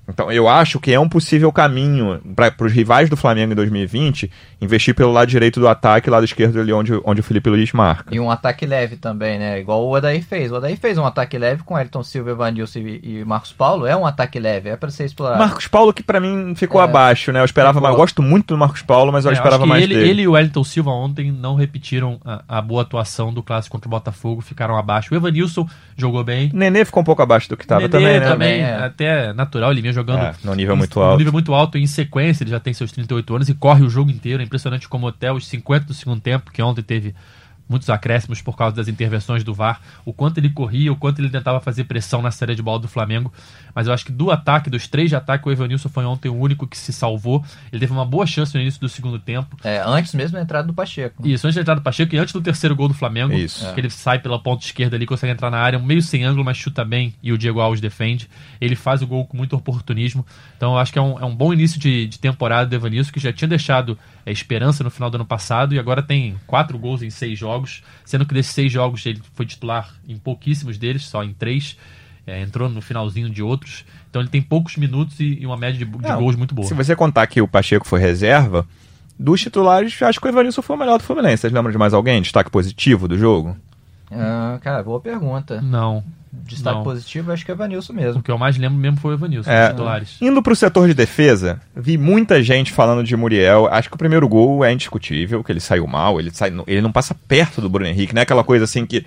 Então, 0.09 0.33
eu 0.33 0.49
acho 0.49 0.81
que 0.81 0.93
é 0.93 0.99
um 0.99 1.09
possível 1.09 1.53
caminho 1.53 2.21
para 2.35 2.53
os 2.61 2.73
rivais 2.73 3.11
do 3.11 3.17
Flamengo 3.17 3.53
em 3.53 3.57
2020 3.57 4.31
investir 4.61 4.95
pelo 4.95 5.12
lado 5.12 5.29
direito 5.29 5.61
do 5.61 5.69
ataque, 5.69 6.11
lado 6.11 6.25
esquerdo 6.25 6.61
ali 6.61 6.73
onde, 6.73 6.93
onde 7.05 7.21
o 7.21 7.25
Felipe 7.25 7.49
Luiz 7.49 7.73
marca. 7.73 8.15
E 8.15 8.19
um 8.19 8.31
ataque 8.31 8.67
leve 8.67 8.97
também, 8.97 9.38
né? 9.38 9.61
Igual 9.61 9.85
o 9.85 9.95
Odair 9.95 10.25
fez. 10.25 10.50
O 10.50 10.57
Odair 10.57 10.77
fez 10.77 10.99
um 10.99 11.05
ataque 11.05 11.38
leve 11.38 11.62
com 11.62 11.79
Elton 11.79 12.03
Silva, 12.03 12.31
Evanilson 12.31 12.81
e, 12.81 13.00
e 13.03 13.25
Marcos 13.25 13.53
Paulo. 13.53 13.87
É 13.87 13.97
um 13.97 14.05
ataque 14.05 14.38
leve, 14.38 14.71
é 14.71 14.77
para 14.77 14.91
ser 14.91 15.05
explorado. 15.05 15.38
Marcos 15.38 15.69
Paulo 15.69 15.93
que 15.93 16.03
para 16.03 16.21
mim 16.21 16.55
ficou 16.57 16.81
é, 16.81 16.85
abaixo, 16.85 17.31
né? 17.31 17.41
Eu 17.41 17.45
esperava 17.45 17.81
mais. 17.81 17.93
Eu 17.93 17.99
gosto 17.99 18.23
muito 18.23 18.55
do 18.55 18.59
Marcos 18.59 18.83
Paulo, 18.83 19.12
mas 19.12 19.25
eu 19.25 19.31
é, 19.31 19.35
esperava 19.35 19.65
mais 19.65 19.83
ele, 19.83 19.95
dele. 19.95 20.11
Ele 20.11 20.23
e 20.23 20.29
o 20.29 20.37
Elton 20.37 20.65
Silva 20.65 20.91
ontem 20.91 21.31
não 21.31 21.55
repetiram 21.55 22.19
a, 22.25 22.43
a, 22.49 22.62
boa 22.62 22.83
atuação 22.83 23.33
do 23.33 23.43
clássico 23.43 23.77
contra 23.77 23.88
o 23.88 23.91
Botafogo, 23.91 24.41
ficaram 24.41 24.77
abaixo. 24.77 25.15
O 25.15 25.17
Evanilson 25.17 25.69
jogou 25.97 26.25
bem. 26.25 26.50
Nenê 26.53 26.85
ficou 26.85 27.03
um 27.03 27.05
pouco 27.07 27.23
abaixo 27.23 27.49
do 27.49 27.57
que 27.57 27.65
estava 27.65 27.88
também, 27.88 28.21
né? 28.21 28.29
também, 28.29 28.61
é. 28.61 28.75
até 28.75 29.33
natural, 29.33 29.71
ele 29.71 29.83
vinha 29.83 29.93
jogando 29.99 30.23
é, 30.23 30.35
no 30.43 30.55
nível 30.55 30.76
muito 30.76 31.00
alto. 31.00 31.12
No 31.12 31.19
nível 31.19 31.33
muito 31.33 31.55
alto, 31.55 31.78
em 31.78 31.87
sequência, 31.87 32.45
ele 32.45 32.50
já 32.50 32.61
tem 32.61 32.73
seus 32.73 32.93
38 32.93 33.35
anos 33.35 33.49
e 33.49 33.55
corre 33.55 33.85
o 33.85 33.90
jogo 33.90 34.11
inteiro. 34.11 34.43
É 34.43 34.45
impressionante 34.45 34.88
como 34.88 35.09
até 35.09 35.33
os 35.33 35.47
50 35.47 35.87
do 35.87 35.95
segundo 35.95 36.21
tempo, 36.21 36.50
que 36.52 36.62
ontem 36.62 36.83
teve 36.83 37.14
muitos 37.69 37.91
acréscimos 37.91 38.41
por 38.41 38.57
causa 38.57 38.75
das 38.75 38.89
intervenções 38.89 39.45
do 39.45 39.53
VAR, 39.53 39.81
o 40.05 40.13
quanto 40.13 40.39
ele 40.39 40.51
corria, 40.51 40.93
o 40.93 40.97
quanto 40.97 41.21
ele 41.21 41.29
tentava 41.29 41.61
fazer 41.61 41.85
pressão 41.85 42.23
na 42.23 42.31
série 42.31 42.55
de 42.55 42.63
bola 42.63 42.79
do 42.79 42.89
Flamengo. 42.89 43.33
Mas 43.75 43.87
eu 43.87 43.93
acho 43.93 44.05
que 44.05 44.13
do 44.13 44.31
ataque, 44.31 44.71
dos 44.71 44.89
três 44.89 45.11
de 45.11 45.17
ataque, 45.17 45.49
o 45.49 45.53
Evanilson 45.53 45.89
foi 45.89 46.05
ontem 46.05 46.29
o 46.29 46.35
único 46.35 46.67
que 46.67 46.77
se 46.77 46.93
salvou. 46.93 47.45
Ele 47.73 47.81
teve 47.81 47.93
uma 47.93 48.05
boa 48.05 48.27
chance 48.27 48.55
no 48.55 48.61
início 48.61 48.81
do 48.81 48.89
segundo 48.89 49.19
tempo. 49.19 49.57
É, 49.63 49.83
antes 49.85 50.15
mesmo 50.15 50.37
da 50.37 50.43
entrada 50.43 50.67
do 50.67 50.75
Pacheco. 50.75 51.27
Isso, 51.27 51.47
antes 51.47 51.55
da 51.57 51.63
entrada 51.63 51.81
do 51.81 51.85
Pacheco 51.85 52.15
e 52.15 52.19
antes 52.19 52.33
do 52.33 52.41
terceiro 52.41 52.75
gol 52.75 52.89
do 52.89 52.95
Flamengo. 52.95 53.33
Isso. 53.33 53.73
Que 53.75 53.81
ele 53.81 53.91
sai 53.91 54.19
pela 54.19 54.39
ponta 54.39 54.65
esquerda 54.65 54.97
ali, 54.97 55.07
consegue 55.07 55.33
entrar 55.33 55.51
na 55.51 55.59
área, 55.59 55.79
meio 55.79 56.03
sem 56.03 56.25
ângulo, 56.25 56.45
mas 56.45 56.57
chuta 56.57 56.85
bem 56.85 57.15
e 57.23 57.33
o 57.33 57.39
Diego 57.39 57.61
Alves 57.61 57.81
defende. 57.81 58.29
Ele 58.61 58.75
faz 58.75 59.03
o 59.03 59.07
gol 59.07 59.27
com 59.27 59.37
muito 59.37 59.55
oportunismo. 59.55 60.25
Então 60.57 60.73
eu 60.73 60.79
acho 60.79 60.93
que 60.93 60.99
é 60.99 61.03
um, 61.03 61.19
é 61.19 61.25
um 61.25 61.35
bom 61.35 61.53
início 61.53 61.79
de, 61.79 62.07
de 62.07 62.19
temporada 62.19 62.69
do 62.69 62.75
Evanilson, 62.75 63.13
que 63.13 63.21
já 63.21 63.33
tinha 63.33 63.49
deixado 63.49 63.99
é, 64.28 64.32
esperança 64.32 64.85
no 64.85 64.90
final 64.90 65.08
do 65.08 65.14
ano 65.14 65.25
passado 65.25 65.75
e 65.75 65.78
agora 65.78 66.02
tem 66.02 66.37
quatro 66.47 66.78
gols 66.78 67.02
em 67.02 67.08
seis 67.08 67.38
jogos, 67.38 67.82
sendo 68.04 68.26
que 68.26 68.35
desses 68.35 68.52
seis 68.52 68.70
jogos 68.70 69.04
ele 69.06 69.23
foi 69.32 69.47
titular 69.47 69.94
em 70.06 70.18
pouquíssimos 70.18 70.76
deles, 70.76 71.04
só 71.04 71.25
em 71.25 71.32
três. 71.32 71.78
É, 72.26 72.42
entrou 72.42 72.68
no 72.68 72.82
finalzinho 72.82 73.30
de 73.30 73.42
outros. 73.42 73.87
Então 74.11 74.20
ele 74.20 74.28
tem 74.28 74.42
poucos 74.42 74.76
minutos 74.76 75.18
e, 75.18 75.38
e 75.40 75.47
uma 75.47 75.56
média 75.56 75.78
de, 75.78 75.90
de 75.90 76.02
Não, 76.02 76.20
gols 76.20 76.37
muito 76.37 76.54
boa. 76.54 76.68
Se 76.68 76.75
você 76.75 76.94
contar 76.94 77.26
que 77.26 77.40
o 77.40 77.49
Pacheco 77.49 77.88
foi 77.88 78.00
reserva, 78.00 78.66
dos 79.18 79.40
titulares, 79.40 80.00
acho 80.02 80.20
que 80.20 80.26
o 80.26 80.28
Evanilson 80.28 80.61
foi 80.61 80.76
o 80.76 80.78
melhor 80.78 80.99
do 80.99 81.04
Fluminense. 81.04 81.38
Vocês 81.38 81.52
lembram 81.52 81.73
de 81.73 81.78
mais 81.78 81.94
alguém? 81.94 82.20
Destaque 82.20 82.50
positivo 82.50 83.08
do 83.08 83.16
jogo? 83.16 83.56
Ah, 84.11 84.59
cara, 84.61 84.83
boa 84.83 85.00
pergunta. 85.00 85.61
Não. 85.61 86.03
Destaque 86.31 86.77
não. 86.77 86.85
positivo, 86.85 87.33
acho 87.33 87.45
que 87.45 87.50
é 87.50 87.55
o 87.55 87.57
Evanilson 87.57 87.93
mesmo. 87.93 88.21
O 88.21 88.23
que 88.23 88.31
eu 88.31 88.38
mais 88.38 88.57
lembro 88.57 88.79
mesmo 88.79 88.99
foi 88.99 89.12
o 89.12 89.15
Evanilson, 89.15 89.50
é, 89.50 89.71
titulares. 89.71 90.17
Indo 90.21 90.43
pro 90.43 90.55
setor 90.55 90.87
de 90.87 90.95
defesa, 90.95 91.61
vi 91.75 91.97
muita 91.97 92.43
gente 92.43 92.73
falando 92.73 93.03
de 93.03 93.17
Muriel. 93.17 93.67
Acho 93.67 93.88
que 93.88 93.95
o 93.95 93.99
primeiro 93.99 94.29
gol 94.29 94.65
é 94.65 94.73
indiscutível, 94.73 95.43
que 95.43 95.50
ele 95.50 95.61
saiu 95.61 95.87
mal, 95.87 96.21
ele, 96.21 96.31
sai, 96.33 96.53
ele 96.67 96.81
não 96.81 96.93
passa 96.93 97.15
perto 97.15 97.61
do 97.61 97.69
Bruno 97.69 97.88
Henrique, 97.88 98.15
não 98.15 98.21
é 98.21 98.23
aquela 98.23 98.45
coisa 98.45 98.65
assim 98.65 98.85
que 98.85 99.05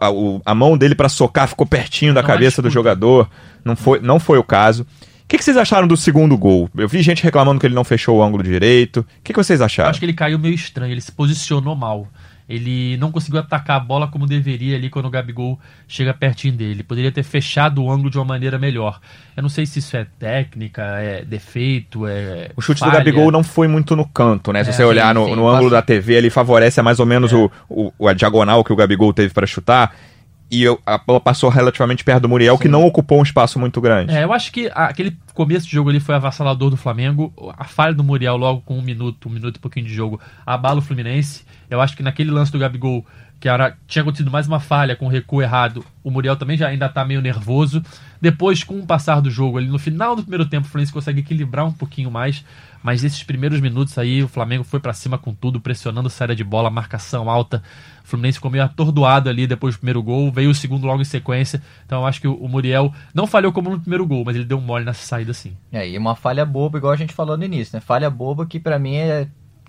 a, 0.00 0.50
a 0.50 0.54
mão 0.54 0.76
dele 0.76 0.94
para 0.94 1.08
socar 1.08 1.48
ficou 1.48 1.66
pertinho 1.66 2.12
da 2.12 2.20
não 2.22 2.26
cabeça 2.26 2.60
do 2.60 2.70
jogador. 2.70 3.28
Não 3.64 3.76
foi, 3.76 4.00
não 4.00 4.18
foi 4.18 4.38
o 4.38 4.44
caso. 4.44 4.82
O 4.82 5.28
que, 5.28 5.36
que, 5.36 5.44
vocês 5.44 5.58
acharam 5.58 5.86
do 5.86 5.96
segundo 5.96 6.36
gol? 6.38 6.70
Eu 6.74 6.88
vi 6.88 7.02
gente 7.02 7.22
reclamando 7.22 7.60
que 7.60 7.66
ele 7.66 7.74
não 7.74 7.84
fechou 7.84 8.18
o 8.18 8.22
ângulo 8.22 8.42
direito. 8.42 9.00
O 9.00 9.06
que, 9.22 9.32
que 9.32 9.38
vocês 9.38 9.60
acharam? 9.60 9.90
acho 9.90 9.98
que 9.98 10.06
ele 10.06 10.14
caiu 10.14 10.38
meio 10.38 10.54
estranho, 10.54 10.92
ele 10.92 11.02
se 11.02 11.12
posicionou 11.12 11.76
mal 11.76 12.08
ele 12.48 12.96
não 12.96 13.12
conseguiu 13.12 13.40
atacar 13.40 13.76
a 13.76 13.80
bola 13.80 14.08
como 14.08 14.26
deveria 14.26 14.76
ali 14.76 14.88
quando 14.88 15.06
o 15.06 15.10
Gabigol 15.10 15.58
chega 15.86 16.14
pertinho 16.14 16.54
dele. 16.54 16.82
Poderia 16.82 17.12
ter 17.12 17.22
fechado 17.22 17.82
o 17.82 17.90
ângulo 17.90 18.08
de 18.10 18.16
uma 18.16 18.24
maneira 18.24 18.58
melhor. 18.58 19.00
Eu 19.36 19.42
não 19.42 19.50
sei 19.50 19.66
se 19.66 19.80
isso 19.80 19.96
é 19.96 20.06
técnica, 20.18 20.82
é 20.82 21.22
defeito, 21.22 22.06
é. 22.06 22.50
O 22.56 22.62
chute 22.62 22.80
falha. 22.80 22.92
do 22.92 22.96
Gabigol 22.96 23.30
não 23.30 23.44
foi 23.44 23.68
muito 23.68 23.94
no 23.94 24.06
canto, 24.06 24.50
né? 24.50 24.64
Se 24.64 24.70
é, 24.70 24.72
você 24.72 24.84
olhar 24.84 25.08
sim, 25.08 25.20
no, 25.20 25.26
sim, 25.26 25.36
no 25.36 25.46
ângulo 25.46 25.68
da 25.68 25.82
TV, 25.82 26.14
ele 26.14 26.30
favorece 26.30 26.80
mais 26.80 26.98
ou 26.98 27.04
menos 27.04 27.32
é. 27.32 27.36
o, 27.36 27.92
o, 27.98 28.08
a 28.08 28.14
diagonal 28.14 28.64
que 28.64 28.72
o 28.72 28.76
Gabigol 28.76 29.12
teve 29.12 29.34
para 29.34 29.46
chutar 29.46 29.94
e 30.50 30.62
eu, 30.62 30.80
a 30.86 30.96
bola 30.96 31.20
passou 31.20 31.50
relativamente 31.50 32.02
perto 32.02 32.22
do 32.22 32.28
Muriel, 32.28 32.56
Sim. 32.56 32.62
que 32.62 32.68
não 32.68 32.84
ocupou 32.86 33.20
um 33.20 33.22
espaço 33.22 33.58
muito 33.58 33.80
grande. 33.80 34.14
É, 34.14 34.24
eu 34.24 34.32
acho 34.32 34.50
que 34.50 34.70
aquele 34.74 35.16
começo 35.34 35.66
de 35.66 35.72
jogo 35.72 35.90
ali 35.90 36.00
foi 36.00 36.14
avassalador 36.14 36.70
do 36.70 36.76
Flamengo. 36.76 37.32
A 37.56 37.64
falha 37.64 37.94
do 37.94 38.02
Muriel 38.02 38.36
logo 38.36 38.62
com 38.62 38.78
um 38.78 38.82
minuto, 38.82 39.28
um 39.28 39.32
minuto 39.32 39.56
e 39.56 39.60
pouquinho 39.60 39.86
de 39.86 39.94
jogo, 39.94 40.20
abala 40.46 40.78
o 40.78 40.82
Fluminense. 40.82 41.44
Eu 41.68 41.80
acho 41.80 41.96
que 41.96 42.02
naquele 42.02 42.30
lance 42.30 42.50
do 42.50 42.58
Gabigol 42.58 43.04
que 43.40 43.48
era, 43.48 43.76
tinha 43.86 44.02
acontecido 44.02 44.30
mais 44.30 44.48
uma 44.48 44.58
falha 44.58 44.96
com 44.96 45.06
o 45.06 45.08
recuo 45.08 45.40
errado. 45.40 45.84
O 46.02 46.10
Muriel 46.10 46.36
também 46.36 46.56
já 46.56 46.68
ainda 46.68 46.88
tá 46.88 47.04
meio 47.04 47.20
nervoso. 47.20 47.82
Depois, 48.20 48.64
com 48.64 48.80
o 48.80 48.86
passar 48.86 49.20
do 49.20 49.30
jogo, 49.30 49.58
ali 49.58 49.68
no 49.68 49.78
final 49.78 50.16
do 50.16 50.22
primeiro 50.22 50.46
tempo, 50.46 50.66
o 50.66 50.70
Fluminense 50.70 50.92
consegue 50.92 51.20
equilibrar 51.20 51.64
um 51.64 51.72
pouquinho 51.72 52.10
mais. 52.10 52.44
Mas 52.82 53.02
esses 53.02 53.22
primeiros 53.22 53.60
minutos 53.60 53.98
aí, 53.98 54.22
o 54.22 54.28
Flamengo 54.28 54.64
foi 54.64 54.80
para 54.80 54.92
cima 54.92 55.18
com 55.18 55.34
tudo, 55.34 55.60
pressionando 55.60 56.08
saída 56.08 56.34
de 56.34 56.44
bola, 56.44 56.70
marcação 56.70 57.28
alta. 57.28 57.62
O 58.04 58.08
Fluminense 58.08 58.38
ficou 58.38 58.50
meio 58.50 58.64
atordoado 58.64 59.28
ali 59.28 59.46
depois 59.46 59.74
do 59.74 59.78
primeiro 59.78 60.02
gol. 60.02 60.30
Veio 60.30 60.50
o 60.50 60.54
segundo 60.54 60.86
logo 60.86 61.02
em 61.02 61.04
sequência. 61.04 61.62
Então 61.84 62.00
eu 62.00 62.06
acho 62.06 62.20
que 62.20 62.28
o 62.28 62.48
Muriel 62.48 62.92
não 63.12 63.26
falhou 63.26 63.52
como 63.52 63.70
no 63.70 63.80
primeiro 63.80 64.06
gol, 64.06 64.24
mas 64.24 64.36
ele 64.36 64.44
deu 64.44 64.58
um 64.58 64.62
mole 64.62 64.84
nessa 64.84 65.06
saída 65.06 65.32
sim. 65.34 65.56
É, 65.72 65.88
e 65.88 65.98
uma 65.98 66.14
falha 66.14 66.44
boba, 66.46 66.78
igual 66.78 66.92
a 66.92 66.96
gente 66.96 67.12
falou 67.12 67.36
no 67.36 67.44
início, 67.44 67.76
né? 67.76 67.80
Falha 67.80 68.08
boba 68.08 68.46
que 68.46 68.60
para 68.60 68.78
mim 68.78 68.94
é 68.94 69.28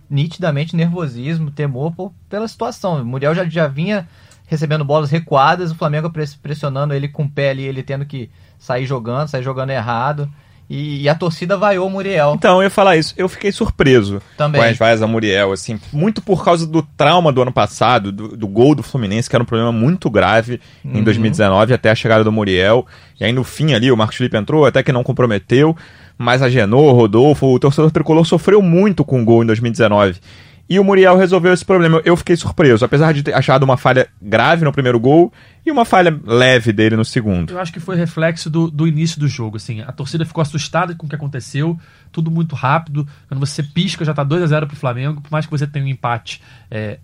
nitidamente 0.10 0.76
nervosismo, 0.76 1.52
temor 1.52 1.94
por, 1.94 2.14
pela 2.28 2.48
situação. 2.48 3.02
O 3.02 3.06
Muriel 3.06 3.36
já, 3.36 3.46
já 3.46 3.68
vinha 3.68 4.08
recebendo 4.48 4.84
bolas 4.84 5.12
recuadas, 5.12 5.72
o 5.72 5.76
Flamengo 5.76 6.12
pressionando 6.42 6.94
ele 6.94 7.08
com 7.08 7.24
o 7.24 7.30
pé 7.30 7.52
ali, 7.52 7.64
ele 7.64 7.84
tendo 7.84 8.06
que 8.06 8.32
sair 8.58 8.86
jogando, 8.86 9.28
sair 9.28 9.44
jogando 9.44 9.70
errado. 9.70 10.28
E, 10.70 11.02
e, 11.02 11.10
a 11.10 11.16
torcida 11.16 11.58
vaiou 11.58 11.88
o 11.88 11.90
Muriel. 11.90 12.34
Então, 12.36 12.58
eu 12.58 12.64
ia 12.64 12.70
falar 12.70 12.96
isso. 12.96 13.16
Eu 13.18 13.28
fiquei 13.28 13.52
surpreso 13.52 14.22
Também. 14.38 14.62
com 14.62 14.68
as 14.68 14.78
vaias 14.78 15.02
a 15.02 15.08
Muriel, 15.08 15.52
assim, 15.52 15.80
muito 15.92 16.22
por 16.22 16.44
causa 16.44 16.68
do 16.68 16.84
trauma 16.96 17.32
do 17.32 17.42
ano 17.42 17.52
passado, 17.52 18.12
do, 18.12 18.38
do 18.38 18.48
gol 18.48 18.76
do 18.76 18.84
Fluminense, 18.84 19.28
que 19.28 19.36
era 19.36 19.42
um 19.42 19.48
problema 19.48 19.72
muito 19.72 20.10
grave 20.12 20.62
em 20.86 21.04
2019, 21.04 21.74
até 21.74 21.90
a 21.90 21.96
chegada 21.96 22.24
do 22.24 22.32
Muriel. 22.32 22.86
E 23.20 23.26
aí 23.26 23.34
no 23.34 23.44
fim 23.44 23.74
ali, 23.74 23.92
o 23.92 23.98
Marcos 23.98 24.18
Felipe 24.18 24.38
entrou, 24.38 24.66
até 24.66 24.84
que 24.84 24.92
não 24.92 25.04
comprometeu 25.04 25.76
mas 26.22 26.42
a 26.42 26.50
Genô, 26.50 26.92
Rodolfo, 26.92 27.48
o 27.48 27.58
torcedor 27.58 27.92
tricolor 27.92 28.26
sofreu 28.26 28.62
muito 28.62 29.06
com 29.06 29.22
o 29.22 29.26
gol 29.26 29.42
em 29.42 29.46
2019. 29.46 30.20
E 30.70 30.80
o 30.80 30.84
Muriel 30.84 31.18
resolveu 31.18 31.52
esse 31.52 31.66
problema. 31.66 32.00
Eu 32.06 32.16
fiquei 32.16 32.36
surpreso, 32.36 32.86
apesar 32.86 33.12
de 33.12 33.24
ter 33.24 33.34
achado 33.34 33.64
uma 33.64 33.76
falha 33.76 34.08
grave 34.22 34.64
no 34.64 34.72
primeiro 34.72 35.00
gol 35.00 35.34
e 35.66 35.72
uma 35.72 35.84
falha 35.84 36.16
leve 36.24 36.72
dele 36.72 36.96
no 36.96 37.04
segundo. 37.04 37.52
Eu 37.52 37.60
acho 37.60 37.74
que 37.74 37.80
foi 37.80 37.96
reflexo 37.96 38.52
do, 38.52 38.70
do 38.70 38.88
início 38.88 39.20
do 39.20 39.28
jogo. 39.28 39.58
Assim, 39.58 39.82
a 39.82 39.92
torcida 39.92 40.24
ficou 40.26 40.44
assustada 40.44 40.94
com 40.94 41.08
o 41.08 41.10
que 41.10 41.16
aconteceu, 41.16 41.76
tudo 42.12 42.30
muito 42.30 42.56
rápido. 42.56 43.08
Quando 43.28 43.40
você 43.40 43.64
pisca, 43.64 44.06
já 44.06 44.12
está 44.12 44.24
2 44.24 44.44
a 44.44 44.46
0 44.46 44.68
para 44.68 44.76
o 44.76 44.78
Flamengo, 44.78 45.22
por 45.22 45.32
mais 45.32 45.46
que 45.46 45.52
você 45.52 45.66
tenha 45.66 45.84
um 45.84 45.90
empate, 45.90 46.40
é, 46.70 47.00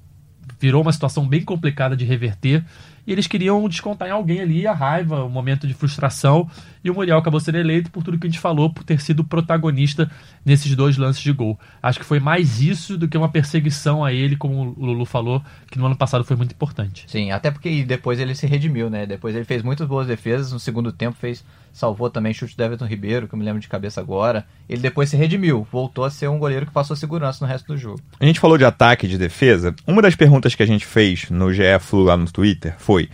virou 0.60 0.84
uma 0.84 0.94
situação 0.94 1.28
bem 1.28 1.42
complicada 1.42 1.98
de 1.98 2.06
reverter 2.06 2.64
e 3.06 3.12
eles 3.12 3.28
queriam 3.28 3.68
descontar 3.68 4.08
em 4.08 4.12
alguém 4.12 4.42
ali 4.42 4.68
a 4.68 4.74
raiva, 4.74 5.24
o 5.24 5.30
momento 5.30 5.68
de 5.68 5.74
frustração, 5.74 6.50
e 6.84 6.90
o 6.90 6.94
Muriel 6.94 7.18
acabou 7.18 7.40
sendo 7.40 7.58
eleito 7.58 7.92
por 7.92 8.04
tudo 8.04 8.18
que 8.18 8.28
a 8.28 8.30
gente 8.30 8.40
falou, 8.40 8.70
por 8.70 8.84
ter 8.84 9.00
sido 9.02 9.24
protagonista 9.24 10.10
nesses 10.44 10.76
dois 10.76 10.98
lances 10.98 11.22
de 11.22 11.32
gol. 11.32 11.60
Acho 11.82 12.00
que 12.00 12.06
foi 12.06 12.20
mais 12.20 12.62
isso 12.62 12.98
do 12.98 13.08
que 13.08 13.18
uma 13.18 13.30
perseguição 13.30 14.04
a 14.04 14.14
ele, 14.14 14.36
como 14.36 14.76
o 14.78 14.86
Lulu 14.86 15.06
falou, 15.06 15.44
que 15.70 15.78
no 15.78 15.86
ano 15.86 15.96
passado 15.96 16.24
foi 16.24 16.36
muito 16.36 16.52
importante. 16.52 17.06
Sim, 17.08 17.32
até 17.32 17.52
porque 17.52 17.84
depois 17.84 18.20
ele 18.20 18.36
se 18.36 18.48
redimiu, 18.48 18.90
né? 18.90 19.06
Depois 19.06 19.36
ele 19.36 19.46
fez 19.46 19.64
muitas 19.64 19.88
boas 19.88 20.08
defesas, 20.08 20.52
no 20.52 20.60
segundo 20.60 20.92
tempo 20.92 21.18
fez 21.20 21.44
salvou 21.76 22.10
também 22.10 22.34
chute 22.34 22.56
do 22.56 22.64
Everton 22.64 22.86
Ribeiro, 22.86 23.28
que 23.28 23.36
eu 23.36 23.38
me 23.38 23.44
lembro 23.44 23.60
de 23.60 23.68
cabeça 23.68 24.00
agora. 24.00 24.46
Ele 24.68 24.82
depois 24.82 25.10
se 25.10 25.18
redimiu, 25.18 25.68
voltou 25.70 26.06
a 26.06 26.10
ser 26.10 26.30
um 26.30 26.40
goleiro 26.40 26.66
que 26.66 26.72
passou 26.72 26.96
segurança 26.96 27.44
no 27.46 27.52
resto 27.52 27.68
do 27.68 27.78
jogo. 27.78 28.00
A 28.18 28.26
gente 28.26 28.40
falou 28.40 28.58
de 28.58 28.64
ataque 28.64 29.06
e 29.06 29.10
de 29.10 29.18
defesa. 29.18 29.76
Uma 29.86 30.02
das 30.02 30.16
perguntas 30.16 30.56
que 30.56 30.64
a 30.64 30.66
gente 30.66 30.86
fez 30.86 31.30
no 31.30 31.54
GE 31.54 31.64
Flu 31.82 32.04
lá 32.04 32.16
no 32.16 32.32
Twitter 32.32 32.76
foi: 32.78 33.10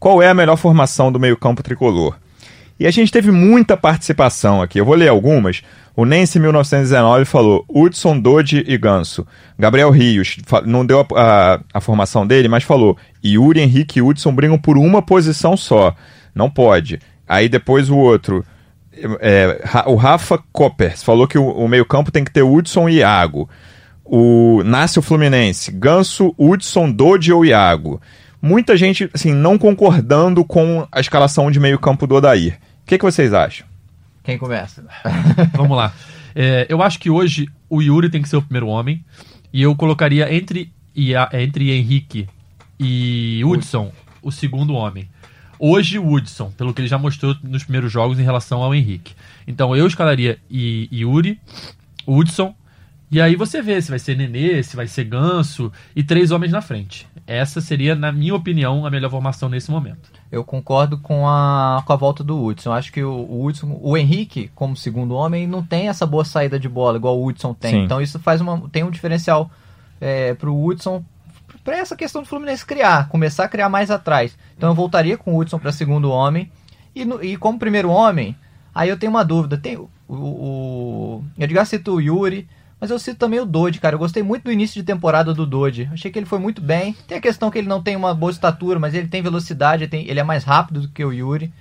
qual 0.00 0.22
é 0.22 0.30
a 0.30 0.34
melhor 0.34 0.56
formação 0.56 1.12
do 1.12 1.20
meio-campo 1.20 1.62
tricolor? 1.62 2.16
E 2.80 2.86
a 2.86 2.90
gente 2.90 3.12
teve 3.12 3.30
muita 3.30 3.76
participação 3.76 4.62
aqui. 4.62 4.80
Eu 4.80 4.84
vou 4.86 4.94
ler 4.94 5.08
algumas. 5.08 5.62
O 5.94 6.06
Nancy 6.06 6.38
1919 6.38 7.26
falou 7.26 7.64
Hudson, 7.68 8.18
Dodge 8.18 8.64
e 8.66 8.78
Ganso. 8.78 9.26
Gabriel 9.58 9.90
Rios 9.90 10.38
não 10.64 10.84
deu 10.84 11.00
a, 11.00 11.04
a, 11.54 11.60
a, 11.74 11.80
formação 11.80 12.26
dele, 12.26 12.48
mas 12.48 12.64
falou 12.64 12.96
Yuri, 13.24 13.60
Henrique 13.60 13.98
e 13.98 14.02
Hudson 14.02 14.34
brigam 14.34 14.58
por 14.58 14.78
uma 14.78 15.02
posição 15.02 15.54
só. 15.54 15.94
Não 16.34 16.50
pode. 16.50 17.00
Aí 17.28 17.48
depois 17.48 17.90
o 17.90 17.96
outro. 17.96 18.44
É, 19.20 19.62
o 19.86 19.94
Rafa 19.94 20.38
Coppers 20.52 21.02
falou 21.02 21.28
que 21.28 21.36
o, 21.36 21.48
o 21.50 21.68
meio-campo 21.68 22.10
tem 22.10 22.24
que 22.24 22.32
ter 22.32 22.42
Hudson 22.42 22.88
e 22.88 22.96
Iago. 22.96 23.48
O 24.04 24.62
Nasce 24.64 24.98
o 24.98 25.02
Fluminense, 25.02 25.70
Ganso, 25.72 26.34
Hudson, 26.38 26.90
Dodge 26.90 27.32
ou 27.32 27.44
Iago. 27.44 28.00
Muita 28.40 28.76
gente, 28.76 29.10
assim, 29.12 29.32
não 29.32 29.58
concordando 29.58 30.44
com 30.44 30.86
a 30.92 31.00
escalação 31.00 31.50
de 31.50 31.58
meio-campo 31.58 32.06
do 32.06 32.14
Odair. 32.14 32.58
O 32.82 32.86
que, 32.86 32.96
que 32.96 33.04
vocês 33.04 33.32
acham? 33.32 33.66
Quem 34.22 34.38
começa? 34.38 34.84
Vamos 35.54 35.76
lá. 35.76 35.92
É, 36.34 36.66
eu 36.68 36.82
acho 36.82 36.98
que 36.98 37.10
hoje 37.10 37.48
o 37.68 37.82
Yuri 37.82 38.08
tem 38.08 38.22
que 38.22 38.28
ser 38.28 38.36
o 38.36 38.42
primeiro 38.42 38.68
homem. 38.68 39.04
E 39.52 39.62
eu 39.62 39.74
colocaria 39.74 40.32
entre, 40.32 40.70
entre 41.32 41.70
Henrique 41.72 42.28
e 42.78 43.42
Hudson 43.44 43.90
o 44.22 44.30
segundo 44.30 44.74
homem. 44.74 45.08
Hoje, 45.58 45.98
o 45.98 46.10
Hudson, 46.10 46.50
pelo 46.50 46.72
que 46.74 46.80
ele 46.80 46.88
já 46.88 46.98
mostrou 46.98 47.34
nos 47.42 47.64
primeiros 47.64 47.90
jogos 47.90 48.18
em 48.18 48.22
relação 48.22 48.62
ao 48.62 48.74
Henrique. 48.74 49.14
Então, 49.46 49.74
eu 49.74 49.86
escalaria 49.86 50.38
Yuri, 50.50 51.40
Hudson, 52.06 52.54
e 53.10 53.20
aí 53.20 53.36
você 53.36 53.62
vê 53.62 53.80
se 53.80 53.88
vai 53.88 53.98
ser 53.98 54.16
Nenê, 54.16 54.62
se 54.62 54.74
vai 54.74 54.88
ser 54.88 55.04
Ganso, 55.04 55.72
e 55.94 56.02
três 56.02 56.32
homens 56.32 56.50
na 56.50 56.60
frente. 56.60 57.06
Essa 57.26 57.60
seria, 57.60 57.94
na 57.94 58.10
minha 58.10 58.34
opinião, 58.34 58.84
a 58.84 58.90
melhor 58.90 59.10
formação 59.10 59.48
nesse 59.48 59.70
momento. 59.70 60.10
Eu 60.30 60.42
concordo 60.42 60.98
com 60.98 61.28
a, 61.28 61.82
com 61.86 61.92
a 61.92 61.96
volta 61.96 62.24
do 62.24 62.44
Hudson. 62.44 62.72
Acho 62.72 62.92
que 62.92 63.02
o, 63.02 63.12
o 63.12 63.44
Hudson, 63.44 63.78
o 63.80 63.96
Henrique, 63.96 64.50
como 64.54 64.76
segundo 64.76 65.14
homem, 65.14 65.46
não 65.46 65.62
tem 65.62 65.88
essa 65.88 66.04
boa 66.04 66.24
saída 66.24 66.58
de 66.58 66.68
bola 66.68 66.98
igual 66.98 67.18
o 67.18 67.26
Hudson 67.26 67.54
tem. 67.54 67.70
Sim. 67.70 67.84
Então 67.84 68.00
isso 68.00 68.18
faz 68.18 68.40
uma, 68.40 68.68
tem 68.70 68.82
um 68.82 68.90
diferencial 68.90 69.50
é, 70.00 70.34
para 70.34 70.50
o 70.50 70.66
Hudson 70.66 71.04
para 71.66 71.78
essa 71.78 71.96
questão 71.96 72.22
do 72.22 72.28
Fluminense 72.28 72.64
criar, 72.64 73.08
começar 73.08 73.44
a 73.44 73.48
criar 73.48 73.68
mais 73.68 73.90
atrás. 73.90 74.38
Então 74.56 74.70
eu 74.70 74.74
voltaria 74.74 75.18
com 75.18 75.34
o 75.34 75.38
Hudson 75.38 75.58
para 75.58 75.72
segundo 75.72 76.08
homem. 76.12 76.48
E, 76.94 77.04
no, 77.04 77.22
e 77.22 77.36
como 77.36 77.58
primeiro 77.58 77.90
homem, 77.90 78.36
aí 78.72 78.88
eu 78.88 78.96
tenho 78.96 79.10
uma 79.10 79.24
dúvida. 79.24 79.58
Tem 79.58 79.76
o, 79.76 79.90
o, 80.08 80.14
o 80.14 81.24
Edgar 81.36 81.66
cita 81.66 81.90
o 81.90 82.00
Yuri, 82.00 82.48
mas 82.80 82.88
eu 82.88 83.00
cito 83.00 83.18
também 83.18 83.40
o 83.40 83.44
Dodge, 83.44 83.80
cara. 83.80 83.96
Eu 83.96 83.98
gostei 83.98 84.22
muito 84.22 84.44
do 84.44 84.52
início 84.52 84.80
de 84.80 84.86
temporada 84.86 85.34
do 85.34 85.44
Dodge. 85.44 85.90
Achei 85.92 86.08
que 86.08 86.16
ele 86.16 86.24
foi 86.24 86.38
muito 86.38 86.62
bem. 86.62 86.94
Tem 87.08 87.18
a 87.18 87.20
questão 87.20 87.50
que 87.50 87.58
ele 87.58 87.66
não 87.66 87.82
tem 87.82 87.96
uma 87.96 88.14
boa 88.14 88.30
estatura, 88.30 88.78
mas 88.78 88.94
ele 88.94 89.08
tem 89.08 89.20
velocidade, 89.20 89.82
ele, 89.82 89.90
tem, 89.90 90.08
ele 90.08 90.20
é 90.20 90.24
mais 90.24 90.44
rápido 90.44 90.82
do 90.82 90.88
que 90.88 91.04
o 91.04 91.12
Yuri. 91.12 91.52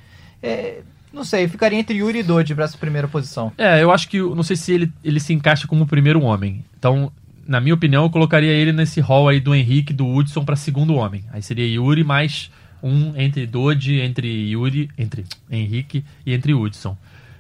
É, 0.44 0.82
não 1.12 1.24
sei, 1.24 1.48
ficaria 1.48 1.80
entre 1.80 1.98
Yuri 1.98 2.20
e 2.20 2.24
Dodge 2.24 2.54
para 2.54 2.66
essa 2.66 2.78
primeira 2.78 3.08
posição. 3.08 3.52
É, 3.58 3.82
eu 3.82 3.90
acho 3.90 4.08
que. 4.08 4.20
Não 4.20 4.44
sei 4.44 4.56
se 4.56 4.72
ele, 4.72 4.94
ele 5.04 5.20
se 5.20 5.34
encaixa 5.34 5.66
como 5.66 5.88
primeiro 5.88 6.22
homem. 6.22 6.64
Então, 6.78 7.12
na 7.48 7.60
minha 7.60 7.74
opinião, 7.74 8.04
eu 8.04 8.10
colocaria 8.10 8.52
ele 8.52 8.72
nesse 8.72 9.00
hall 9.00 9.30
aí 9.30 9.40
do 9.40 9.54
Henrique 9.54 9.94
do 9.94 10.08
Hudson 10.08 10.44
para 10.44 10.56
segundo 10.56 10.96
homem. 10.96 11.24
Aí 11.32 11.42
seria 11.42 11.66
Yuri 11.66 12.04
mais 12.04 12.50
um 12.82 13.14
entre 13.16 13.46
Dodge, 13.48 14.00
entre 14.00 14.28
Yuri, 14.28 14.90
entre 14.98 15.26
Henrique 15.50 16.04
e 16.26 16.34
entre 16.34 16.54
Hudson. 16.54 16.98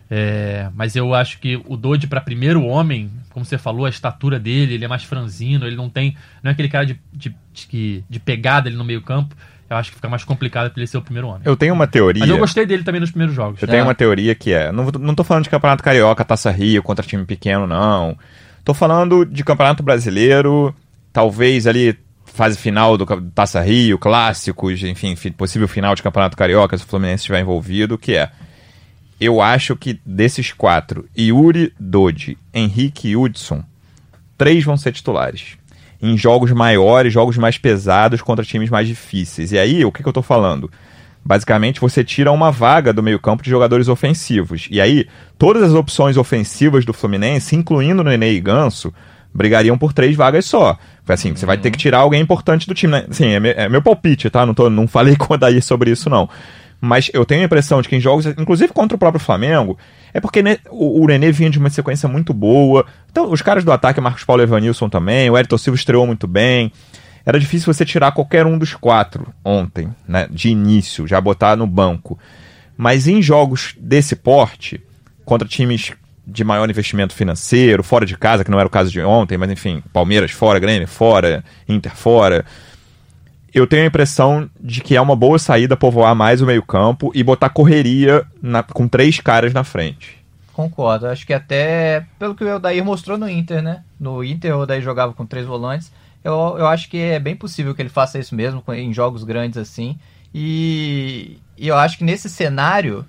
É, 0.09 0.69
mas 0.75 0.95
eu 0.95 1.13
acho 1.15 1.39
que 1.39 1.59
o 1.65 1.75
Dodge 1.75 2.07
para 2.07 2.21
primeiro 2.21 2.63
homem, 2.63 3.09
como 3.31 3.43
você 3.43 3.57
falou, 3.57 3.85
a 3.85 3.89
estatura 3.89 4.39
dele, 4.39 4.75
ele 4.75 4.85
é 4.85 4.87
mais 4.87 5.03
franzino, 5.03 5.65
ele 5.65 5.75
não 5.75 5.89
tem. 5.89 6.15
Não 6.43 6.49
é 6.49 6.53
aquele 6.53 6.69
cara 6.69 6.85
de, 6.85 6.99
de, 7.11 7.35
de, 7.53 8.03
de 8.07 8.19
pegada 8.19 8.69
ali 8.69 8.77
no 8.77 8.85
meio 8.85 9.01
campo. 9.01 9.35
Eu 9.67 9.77
acho 9.77 9.89
que 9.89 9.95
fica 9.95 10.07
mais 10.07 10.23
complicado 10.23 10.69
para 10.71 10.79
ele 10.79 10.87
ser 10.87 10.97
o 10.97 11.01
primeiro 11.01 11.27
homem. 11.27 11.41
Eu 11.43 11.57
tenho 11.57 11.73
uma 11.73 11.87
teoria. 11.87 12.19
Mas 12.19 12.29
eu 12.29 12.37
gostei 12.37 12.67
dele 12.67 12.83
também 12.83 13.01
nos 13.01 13.09
primeiros 13.09 13.35
jogos. 13.35 13.59
Eu 13.59 13.67
é. 13.67 13.71
tenho 13.71 13.83
uma 13.83 13.95
teoria 13.95 14.35
que 14.35 14.53
é. 14.53 14.71
Não, 14.71 14.85
não 14.85 15.15
tô 15.15 15.23
falando 15.23 15.43
de 15.43 15.49
campeonato 15.49 15.83
carioca, 15.83 16.23
taça 16.23 16.51
Rio 16.51 16.83
contra 16.83 17.03
time 17.03 17.25
pequeno, 17.25 17.65
não. 17.65 18.15
Tô 18.65 18.73
falando 18.73 19.23
de 19.23 19.43
Campeonato 19.43 19.83
Brasileiro, 19.83 20.75
talvez 21.13 21.67
ali 21.67 21.95
fase 22.25 22.57
final 22.57 22.97
do 22.97 23.05
Taça 23.29 23.61
Rio, 23.61 23.99
clássicos, 23.99 24.81
enfim, 24.81 25.15
possível 25.31 25.67
final 25.67 25.93
de 25.93 26.01
Campeonato 26.01 26.35
Carioca, 26.35 26.75
se 26.75 26.83
o 26.83 26.87
Fluminense 26.87 27.21
estiver 27.21 27.39
envolvido, 27.39 27.95
que 27.95 28.15
é. 28.15 28.31
Eu 29.21 29.39
acho 29.39 29.75
que 29.75 30.01
desses 30.03 30.51
quatro, 30.51 31.07
Yuri, 31.15 31.71
Dodi, 31.79 32.39
Henrique 32.51 33.09
e 33.09 33.15
Hudson, 33.15 33.63
três 34.35 34.63
vão 34.63 34.75
ser 34.75 34.93
titulares. 34.93 35.57
Em 36.01 36.17
jogos 36.17 36.51
maiores, 36.51 37.13
jogos 37.13 37.37
mais 37.37 37.59
pesados 37.59 38.19
contra 38.19 38.43
times 38.43 38.71
mais 38.71 38.87
difíceis. 38.87 39.51
E 39.51 39.59
aí, 39.59 39.85
o 39.85 39.91
que, 39.91 40.01
que 40.01 40.09
eu 40.09 40.13
tô 40.13 40.23
falando? 40.23 40.71
Basicamente, 41.27 41.81
você 41.81 42.03
tira 42.03 42.31
uma 42.31 42.51
vaga 42.51 42.93
do 42.93 43.01
meio-campo 43.01 43.41
de 43.41 43.49
jogadores 43.49 43.87
ofensivos. 43.87 44.67
E 44.69 44.79
aí, 44.79 45.07
todas 45.39 45.63
as 45.63 45.73
opções 45.73 46.17
ofensivas 46.17 46.85
do 46.85 46.93
Fluminense, 46.93 47.55
incluindo 47.55 48.01
o 48.01 48.05
Nenê 48.05 48.33
e 48.33 48.39
Ganso, 48.39 48.93
brigariam 49.33 49.75
por 49.75 49.91
três 49.91 50.15
vagas 50.15 50.45
só. 50.45 50.77
Assim, 51.07 51.29
uhum. 51.29 51.35
você 51.35 51.45
vai 51.47 51.57
ter 51.57 51.71
que 51.71 51.79
tirar 51.79 51.99
alguém 51.99 52.21
importante 52.21 52.67
do 52.67 52.75
time. 52.75 52.93
Né? 52.93 53.05
Assim, 53.09 53.29
é, 53.29 53.39
meu, 53.39 53.53
é 53.57 53.67
meu 53.67 53.81
palpite, 53.81 54.29
tá? 54.29 54.45
Não, 54.45 54.53
tô, 54.53 54.69
não 54.69 54.87
falei 54.87 55.15
com 55.15 55.33
o 55.33 55.37
Daí 55.37 55.63
sobre 55.63 55.89
isso, 55.89 56.11
não. 56.11 56.29
Mas 56.79 57.09
eu 57.11 57.25
tenho 57.25 57.41
a 57.41 57.45
impressão 57.45 57.81
de 57.81 57.89
que 57.89 57.95
em 57.95 57.99
jogos, 57.99 58.27
inclusive 58.27 58.71
contra 58.71 58.95
o 58.95 58.99
próprio 58.99 59.19
Flamengo, 59.19 59.79
é 60.13 60.21
porque 60.21 60.43
né, 60.43 60.57
o, 60.69 61.03
o 61.03 61.07
Nenê 61.07 61.31
vinha 61.31 61.49
de 61.49 61.57
uma 61.57 61.71
sequência 61.71 62.07
muito 62.07 62.35
boa. 62.35 62.85
Então, 63.11 63.31
os 63.31 63.41
caras 63.41 63.63
do 63.63 63.71
ataque, 63.71 63.99
Marcos 63.99 64.23
Paulo 64.23 64.43
e 64.43 64.45
Evanilson 64.45 64.89
também, 64.89 65.27
o 65.27 65.35
Ayrton 65.35 65.57
Silva 65.57 65.75
estreou 65.75 66.05
muito 66.05 66.27
bem 66.27 66.71
era 67.25 67.39
difícil 67.39 67.73
você 67.73 67.83
tirar 67.85 68.11
qualquer 68.11 68.45
um 68.45 68.57
dos 68.57 68.73
quatro 68.75 69.33
ontem, 69.43 69.89
né? 70.07 70.27
De 70.29 70.49
início, 70.49 71.07
já 71.07 71.19
botar 71.19 71.55
no 71.55 71.65
banco. 71.65 72.17
Mas 72.77 73.07
em 73.07 73.21
jogos 73.21 73.73
desse 73.79 74.15
porte, 74.15 74.81
contra 75.23 75.47
times 75.47 75.93
de 76.27 76.43
maior 76.43 76.69
investimento 76.69 77.13
financeiro, 77.13 77.83
fora 77.83 78.05
de 78.05 78.17
casa, 78.17 78.43
que 78.43 78.51
não 78.51 78.59
era 78.59 78.67
o 78.67 78.71
caso 78.71 78.91
de 78.91 78.99
ontem, 79.01 79.37
mas 79.37 79.49
enfim, 79.51 79.81
Palmeiras 79.93 80.31
fora, 80.31 80.59
Grêmio 80.59 80.87
fora, 80.87 81.43
Inter 81.69 81.95
fora. 81.95 82.43
eu 83.53 83.65
tenho 83.65 83.83
a 83.83 83.87
impressão 83.87 84.49
de 84.59 84.81
que 84.81 84.95
é 84.97 85.01
uma 85.01 85.15
boa 85.15 85.39
saída 85.39 85.77
povoar 85.77 86.13
mais 86.13 86.41
o 86.41 86.45
meio-campo 86.45 87.11
e 87.15 87.23
botar 87.23 87.47
correria 87.49 88.25
na- 88.41 88.61
com 88.63 88.85
três 88.87 89.19
caras 89.21 89.53
na 89.53 89.63
frente. 89.63 90.17
Concordo. 90.51 91.07
Acho 91.07 91.25
que 91.25 91.33
até 91.33 92.05
pelo 92.19 92.35
que 92.35 92.43
o 92.43 92.55
Odair 92.55 92.83
mostrou 92.83 93.17
no 93.17 93.29
Inter, 93.29 93.61
né? 93.61 93.83
No 93.99 94.23
Inter 94.23 94.55
o 94.57 94.61
Odair 94.61 94.81
jogava 94.81 95.13
com 95.13 95.25
três 95.25 95.45
volantes. 95.45 95.89
Eu, 96.25 96.55
eu 96.57 96.65
acho 96.65 96.89
que 96.89 96.97
é 96.97 97.19
bem 97.19 97.35
possível 97.35 97.75
que 97.75 97.83
ele 97.83 97.89
faça 97.89 98.17
isso 98.17 98.33
mesmo 98.33 98.63
em 98.73 98.91
jogos 98.91 99.23
grandes 99.23 99.59
assim. 99.59 99.95
E, 100.33 101.37
e 101.55 101.67
eu 101.67 101.77
acho 101.77 101.99
que 101.99 102.03
nesse 102.03 102.27
cenário 102.27 103.05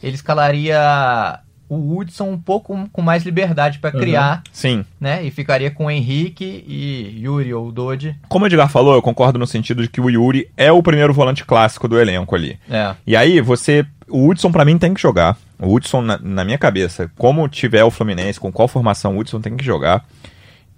ele 0.00 0.14
escalaria 0.14 1.40
o 1.68 1.96
Hudson 1.98 2.30
um 2.30 2.38
pouco 2.38 2.88
com 2.92 3.02
mais 3.02 3.24
liberdade 3.24 3.80
para 3.80 3.90
criar, 3.90 4.42
Sim. 4.52 4.84
né? 5.00 5.24
E 5.24 5.32
ficaria 5.32 5.70
com 5.70 5.86
o 5.86 5.90
Henrique 5.90 6.64
e 6.66 7.20
Yuri 7.22 7.52
ou 7.52 7.72
Dodge. 7.72 8.14
Como 8.28 8.44
o 8.44 8.48
Edgar 8.48 8.68
falou, 8.68 8.94
eu 8.94 9.02
concordo 9.02 9.38
no 9.38 9.48
sentido 9.48 9.82
de 9.82 9.88
que 9.88 10.00
o 10.00 10.08
Yuri 10.08 10.48
é 10.56 10.70
o 10.70 10.82
primeiro 10.82 11.12
volante 11.12 11.44
clássico 11.44 11.88
do 11.88 11.98
elenco 11.98 12.36
ali. 12.36 12.58
É. 12.68 12.94
E 13.04 13.16
aí, 13.16 13.40
você. 13.40 13.84
O 14.08 14.28
Hudson, 14.28 14.50
pra 14.50 14.64
mim, 14.64 14.78
tem 14.78 14.94
que 14.94 15.00
jogar. 15.00 15.36
O 15.60 15.72
Hudson, 15.72 16.02
na, 16.02 16.18
na 16.18 16.44
minha 16.44 16.58
cabeça, 16.58 17.08
como 17.16 17.48
tiver 17.48 17.84
o 17.84 17.90
Fluminense, 17.90 18.40
com 18.40 18.50
qual 18.50 18.66
formação 18.66 19.16
o 19.16 19.20
Hudson 19.20 19.40
tem 19.40 19.56
que 19.56 19.64
jogar. 19.64 20.04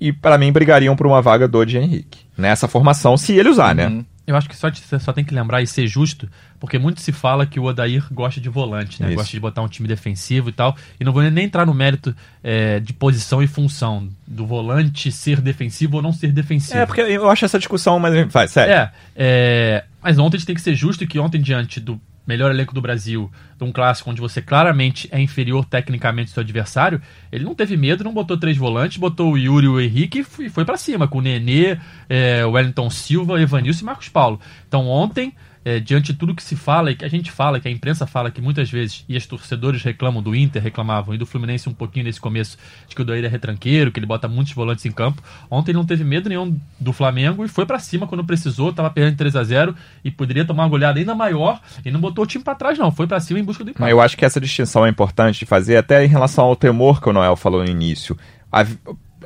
E 0.02 0.12
pra 0.12 0.36
mim, 0.36 0.50
brigariam 0.50 0.96
por 0.96 1.06
uma 1.06 1.22
vaga 1.22 1.46
do 1.46 1.64
de 1.64 1.78
Henrique. 1.78 2.18
Nessa 2.36 2.66
formação, 2.66 3.16
se 3.16 3.34
ele 3.34 3.48
usar, 3.48 3.72
né? 3.72 3.86
Uhum. 3.86 4.04
Eu 4.26 4.34
acho 4.34 4.48
que 4.48 4.56
só, 4.56 4.68
só 4.98 5.12
tem 5.12 5.24
que 5.24 5.32
lembrar 5.32 5.62
e 5.62 5.66
ser 5.66 5.86
justo, 5.86 6.28
porque 6.58 6.76
muito 6.76 7.00
se 7.00 7.12
fala 7.12 7.46
que 7.46 7.60
o 7.60 7.64
Odair 7.64 8.04
gosta 8.10 8.40
de 8.40 8.48
volante, 8.48 9.00
né? 9.00 9.08
Isso. 9.08 9.16
Gosta 9.16 9.30
de 9.30 9.38
botar 9.38 9.62
um 9.62 9.68
time 9.68 9.86
defensivo 9.86 10.48
e 10.48 10.52
tal. 10.52 10.76
E 10.98 11.04
não 11.04 11.12
vou 11.12 11.22
nem 11.22 11.44
entrar 11.44 11.64
no 11.64 11.72
mérito 11.72 12.12
é, 12.42 12.80
de 12.80 12.92
posição 12.92 13.40
e 13.40 13.46
função 13.46 14.08
do 14.26 14.44
volante 14.44 15.12
ser 15.12 15.40
defensivo 15.40 15.98
ou 15.98 16.02
não 16.02 16.12
ser 16.12 16.32
defensivo. 16.32 16.78
É, 16.78 16.84
porque 16.86 17.00
eu 17.00 17.30
acho 17.30 17.44
essa 17.44 17.58
discussão, 17.58 18.00
mas. 18.00 18.26
Vai, 18.32 18.48
sério. 18.48 18.74
É, 18.74 18.92
é, 19.14 19.84
mas 20.02 20.18
ontem 20.18 20.36
a 20.36 20.38
gente 20.38 20.46
tem 20.46 20.56
que 20.56 20.62
ser 20.62 20.74
justo 20.74 21.06
que 21.06 21.20
ontem, 21.20 21.40
diante 21.40 21.78
do 21.78 22.00
melhor 22.26 22.50
elenco 22.50 22.74
do 22.74 22.80
Brasil, 22.80 23.30
de 23.56 23.64
um 23.64 23.72
clássico 23.72 24.10
onde 24.10 24.20
você 24.20 24.40
claramente 24.40 25.08
é 25.10 25.20
inferior 25.20 25.64
tecnicamente 25.64 26.30
ao 26.30 26.34
seu 26.34 26.42
adversário, 26.42 27.00
ele 27.30 27.44
não 27.44 27.54
teve 27.54 27.76
medo, 27.76 28.04
não 28.04 28.12
botou 28.12 28.36
três 28.36 28.56
volantes, 28.56 28.96
botou 28.98 29.32
o 29.32 29.38
Yuri 29.38 29.68
o 29.68 29.80
Henrique 29.80 30.20
e 30.20 30.24
foi, 30.24 30.48
foi 30.48 30.64
para 30.64 30.76
cima, 30.76 31.08
com 31.08 31.18
o 31.18 31.22
Nenê, 31.22 31.78
é, 32.08 32.44
Wellington 32.44 32.90
Silva, 32.90 33.40
Evanilson 33.40 33.82
e 33.82 33.86
Marcos 33.86 34.08
Paulo. 34.08 34.40
Então 34.66 34.86
ontem, 34.86 35.34
é, 35.64 35.78
diante 35.78 36.12
de 36.12 36.18
tudo 36.18 36.34
que 36.34 36.42
se 36.42 36.56
fala 36.56 36.90
e 36.90 36.96
que 36.96 37.04
a 37.04 37.08
gente 37.08 37.30
fala, 37.30 37.60
que 37.60 37.68
a 37.68 37.70
imprensa 37.70 38.06
fala 38.06 38.30
que 38.30 38.40
muitas 38.40 38.70
vezes, 38.70 39.04
e 39.08 39.16
os 39.16 39.26
torcedores 39.26 39.82
reclamam 39.82 40.22
do 40.22 40.34
Inter, 40.34 40.62
reclamavam, 40.62 41.14
e 41.14 41.18
do 41.18 41.24
Fluminense 41.24 41.68
um 41.68 41.74
pouquinho 41.74 42.04
nesse 42.04 42.20
começo, 42.20 42.58
de 42.88 42.94
que 42.94 43.02
o 43.02 43.04
Doir 43.04 43.24
é 43.24 43.28
retranqueiro, 43.28 43.92
que 43.92 43.98
ele 43.98 44.06
bota 44.06 44.26
muitos 44.26 44.52
volantes 44.52 44.84
em 44.84 44.92
campo. 44.92 45.22
Ontem 45.50 45.70
ele 45.70 45.78
não 45.78 45.84
teve 45.84 46.04
medo 46.04 46.28
nenhum 46.28 46.58
do 46.80 46.92
Flamengo 46.92 47.44
e 47.44 47.48
foi 47.48 47.64
pra 47.64 47.78
cima 47.78 48.06
quando 48.06 48.24
precisou, 48.24 48.72
tava 48.72 48.90
perdendo 48.90 49.16
3 49.16 49.36
a 49.36 49.44
0 49.44 49.74
e 50.04 50.10
poderia 50.10 50.44
tomar 50.44 50.64
uma 50.64 50.68
goleada 50.68 50.98
ainda 50.98 51.14
maior 51.14 51.60
e 51.84 51.90
não 51.90 52.00
botou 52.00 52.24
o 52.24 52.26
time 52.26 52.42
pra 52.42 52.54
trás 52.54 52.78
não, 52.78 52.90
foi 52.90 53.06
pra 53.06 53.20
cima 53.20 53.38
em 53.38 53.44
busca 53.44 53.62
do 53.62 53.70
empate. 53.70 53.80
Mas 53.80 53.90
eu 53.90 54.00
acho 54.00 54.16
que 54.16 54.24
essa 54.24 54.40
distinção 54.40 54.84
é 54.84 54.88
importante 54.88 55.38
de 55.38 55.46
fazer, 55.46 55.76
até 55.76 56.04
em 56.04 56.08
relação 56.08 56.44
ao 56.44 56.56
temor 56.56 57.00
que 57.00 57.08
o 57.08 57.12
Noel 57.12 57.36
falou 57.36 57.62
no 57.62 57.70
início. 57.70 58.16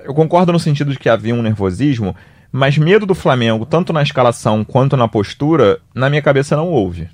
Eu 0.05 0.14
concordo 0.14 0.53
no 0.53 0.61
sentido 0.61 0.92
de 0.92 0.99
que 0.99 1.09
havia 1.09 1.35
um 1.35 1.42
nervosismo, 1.42 2.14
mas 2.52 2.78
medo 2.78 3.06
do 3.06 3.14
Flamengo, 3.14 3.66
tanto 3.66 3.92
na 3.92 4.02
escalação 4.02 4.64
quanto 4.64 4.96
na 4.96 5.09
postura, 5.09 5.80
na 5.94 6.09
minha 6.09 6.22
cabeça 6.22 6.56
não 6.56 6.68
houve. 6.68 7.09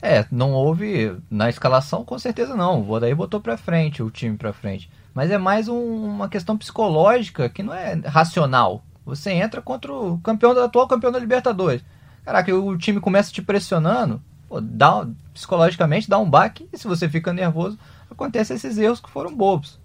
É, 0.00 0.26
não 0.30 0.52
houve 0.52 1.16
na 1.30 1.48
escalação, 1.48 2.04
com 2.04 2.18
certeza 2.18 2.54
não. 2.54 2.82
O 2.82 2.90
Odair 2.90 3.16
botou 3.16 3.40
pra 3.40 3.56
frente 3.56 4.02
o 4.02 4.10
time 4.10 4.36
pra 4.36 4.52
frente. 4.52 4.90
Mas 5.14 5.30
é 5.30 5.38
mais 5.38 5.66
um- 5.68 6.04
uma 6.04 6.28
questão 6.28 6.58
psicológica 6.58 7.48
que 7.48 7.62
não 7.62 7.72
é 7.72 7.94
racional. 8.04 8.84
Você 9.06 9.30
entra 9.32 9.62
contra 9.62 9.92
o 9.92 10.18
campeão 10.18 10.54
da 10.54 10.64
atual 10.64 10.86
campeão 10.88 11.10
da 11.10 11.18
Libertadores. 11.18 11.82
Caraca, 12.24 12.54
o 12.54 12.76
time 12.76 13.00
começa 13.00 13.32
te 13.32 13.40
pressionando, 13.40 14.20
pô, 14.48 14.60
dá, 14.60 15.06
psicologicamente 15.32 16.08
dá 16.08 16.18
um 16.18 16.28
baque, 16.28 16.68
e 16.72 16.78
se 16.78 16.86
você 16.86 17.08
fica 17.08 17.32
nervoso, 17.32 17.78
acontecem 18.10 18.56
esses 18.56 18.76
erros 18.78 19.00
que 19.00 19.10
foram 19.10 19.34
bobos. 19.34 19.78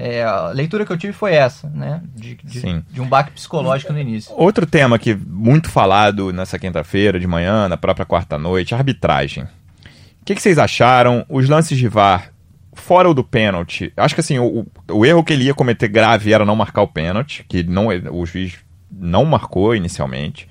É, 0.00 0.22
a 0.22 0.50
leitura 0.50 0.86
que 0.86 0.92
eu 0.92 0.96
tive 0.96 1.12
foi 1.12 1.34
essa, 1.34 1.68
né? 1.70 2.00
De, 2.14 2.36
de- 2.36 2.60
de 2.88 3.00
um 3.00 3.08
baque 3.08 3.32
psicológico 3.32 3.92
no 3.92 3.98
início. 3.98 4.32
Outro 4.36 4.64
tema 4.64 4.96
que 4.98 5.12
muito 5.14 5.68
falado 5.68 6.32
nessa 6.32 6.56
quinta-feira 6.56 7.18
de 7.18 7.26
manhã, 7.26 7.68
na 7.68 7.76
própria 7.76 8.06
quarta-noite, 8.06 8.74
arbitragem. 8.76 9.42
O 9.44 10.24
que, 10.24 10.36
que 10.36 10.40
vocês 10.42 10.56
acharam? 10.56 11.26
Os 11.28 11.48
lances 11.48 11.76
de 11.76 11.88
VAR, 11.88 12.30
fora 12.74 13.10
o 13.10 13.14
do 13.14 13.24
pênalti. 13.24 13.92
Acho 13.96 14.14
que 14.14 14.20
assim, 14.20 14.38
o, 14.38 14.66
o 14.88 15.04
erro 15.04 15.24
que 15.24 15.32
ele 15.32 15.44
ia 15.44 15.54
cometer 15.54 15.88
grave 15.88 16.32
era 16.32 16.44
não 16.44 16.54
marcar 16.54 16.82
o 16.82 16.88
pênalti, 16.88 17.44
que 17.48 17.64
não, 17.64 17.88
o 18.12 18.24
juiz 18.24 18.54
não 18.92 19.24
marcou 19.24 19.74
inicialmente. 19.74 20.48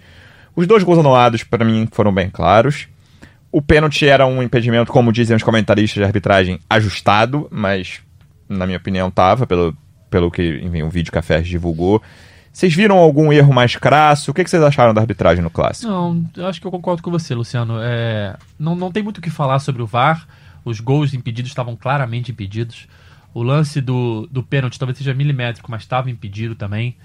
Os 0.56 0.68
dois 0.68 0.84
gols 0.84 1.00
anulados, 1.00 1.44
para 1.44 1.64
mim, 1.64 1.88
foram 1.92 2.12
bem 2.14 2.30
claros. 2.30 2.88
O 3.50 3.62
pênalti 3.62 4.06
era 4.06 4.26
um 4.28 4.44
impedimento, 4.44 4.92
como 4.92 5.14
dizem 5.14 5.38
os 5.38 5.44
comentaristas 5.44 6.02
de 6.02 6.04
arbitragem, 6.04 6.60
ajustado, 6.70 7.48
mas 7.50 8.02
na 8.50 8.66
minha 8.66 8.78
opinião 8.78 9.10
tava, 9.12 9.46
pelo, 9.46 9.76
pelo 10.10 10.32
que 10.32 10.60
enfim, 10.64 10.84
o 10.84 10.90
vídeo 10.90 11.12
que 11.12 11.18
a 11.18 11.42
divulgou. 11.42 12.02
Vocês 12.52 12.74
viram 12.74 12.98
algum 12.98 13.32
erro 13.32 13.54
mais 13.54 13.76
crasso? 13.76 14.32
O 14.32 14.34
que, 14.34 14.44
que 14.44 14.50
vocês 14.50 14.64
acharam 14.64 14.92
da 14.92 15.02
arbitragem 15.02 15.44
no 15.44 15.50
clássico? 15.50 15.92
Não, 15.92 16.26
eu 16.36 16.48
acho 16.48 16.60
que 16.60 16.66
eu 16.66 16.72
concordo 16.72 17.04
com 17.04 17.12
você, 17.12 17.36
Luciano. 17.36 17.76
É, 17.80 18.36
não, 18.58 18.76
não 18.76 18.92
tem 18.92 19.04
muito 19.04 19.20
o 19.20 19.22
que 19.22 19.30
falar 19.30 19.60
sobre 19.60 19.84
o 19.84 19.86
VAR. 19.86 20.28
Os 20.66 20.80
gols 20.80 21.14
impedidos 21.14 21.52
estavam 21.52 21.76
claramente 21.76 22.32
impedidos. 22.32 22.88
O 23.32 23.44
lance 23.44 23.80
do, 23.80 24.28
do 24.32 24.42
pênalti 24.42 24.80
talvez 24.80 24.98
seja 24.98 25.14
milimétrico, 25.14 25.70
mas 25.70 25.84
estava 25.84 26.10
impedido 26.10 26.56
também. 26.56 26.98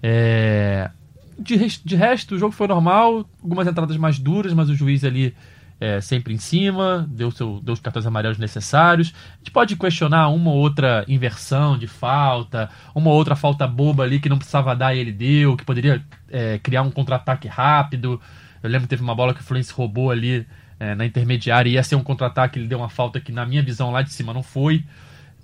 É, 0.00 0.88
de, 1.36 1.56
de 1.84 1.96
resto, 1.96 2.36
o 2.36 2.38
jogo 2.38 2.52
foi 2.52 2.68
normal. 2.68 3.28
Algumas 3.42 3.66
entradas 3.66 3.96
mais 3.96 4.20
duras, 4.20 4.54
mas 4.54 4.70
o 4.70 4.74
juiz 4.74 5.02
ali 5.02 5.34
é, 5.82 6.00
sempre 6.00 6.32
em 6.32 6.38
cima, 6.38 7.04
deu, 7.10 7.32
seu, 7.32 7.60
deu 7.60 7.74
os 7.74 7.80
cartões 7.80 8.06
amarelos 8.06 8.38
necessários. 8.38 9.12
A 9.34 9.38
gente 9.38 9.50
pode 9.50 9.74
questionar 9.74 10.28
uma 10.28 10.48
ou 10.48 10.56
outra 10.58 11.04
inversão 11.08 11.76
de 11.76 11.88
falta, 11.88 12.70
uma 12.94 13.10
ou 13.10 13.16
outra 13.16 13.34
falta 13.34 13.66
boba 13.66 14.04
ali 14.04 14.20
que 14.20 14.28
não 14.28 14.38
precisava 14.38 14.76
dar 14.76 14.94
e 14.94 15.00
ele 15.00 15.10
deu, 15.10 15.56
que 15.56 15.64
poderia 15.64 16.00
é, 16.30 16.60
criar 16.60 16.82
um 16.82 16.90
contra-ataque 16.92 17.48
rápido. 17.48 18.20
Eu 18.62 18.70
lembro 18.70 18.82
que 18.82 18.90
teve 18.90 19.02
uma 19.02 19.12
bola 19.12 19.34
que 19.34 19.40
o 19.40 19.42
Fluminense 19.42 19.72
roubou 19.72 20.12
ali 20.12 20.46
é, 20.78 20.94
na 20.94 21.04
intermediária, 21.04 21.68
ia 21.68 21.82
ser 21.82 21.96
um 21.96 22.04
contra-ataque, 22.04 22.60
ele 22.60 22.68
deu 22.68 22.78
uma 22.78 22.88
falta 22.88 23.18
que 23.18 23.32
na 23.32 23.44
minha 23.44 23.60
visão 23.60 23.90
lá 23.90 24.02
de 24.02 24.12
cima 24.12 24.32
não 24.32 24.44
foi. 24.44 24.84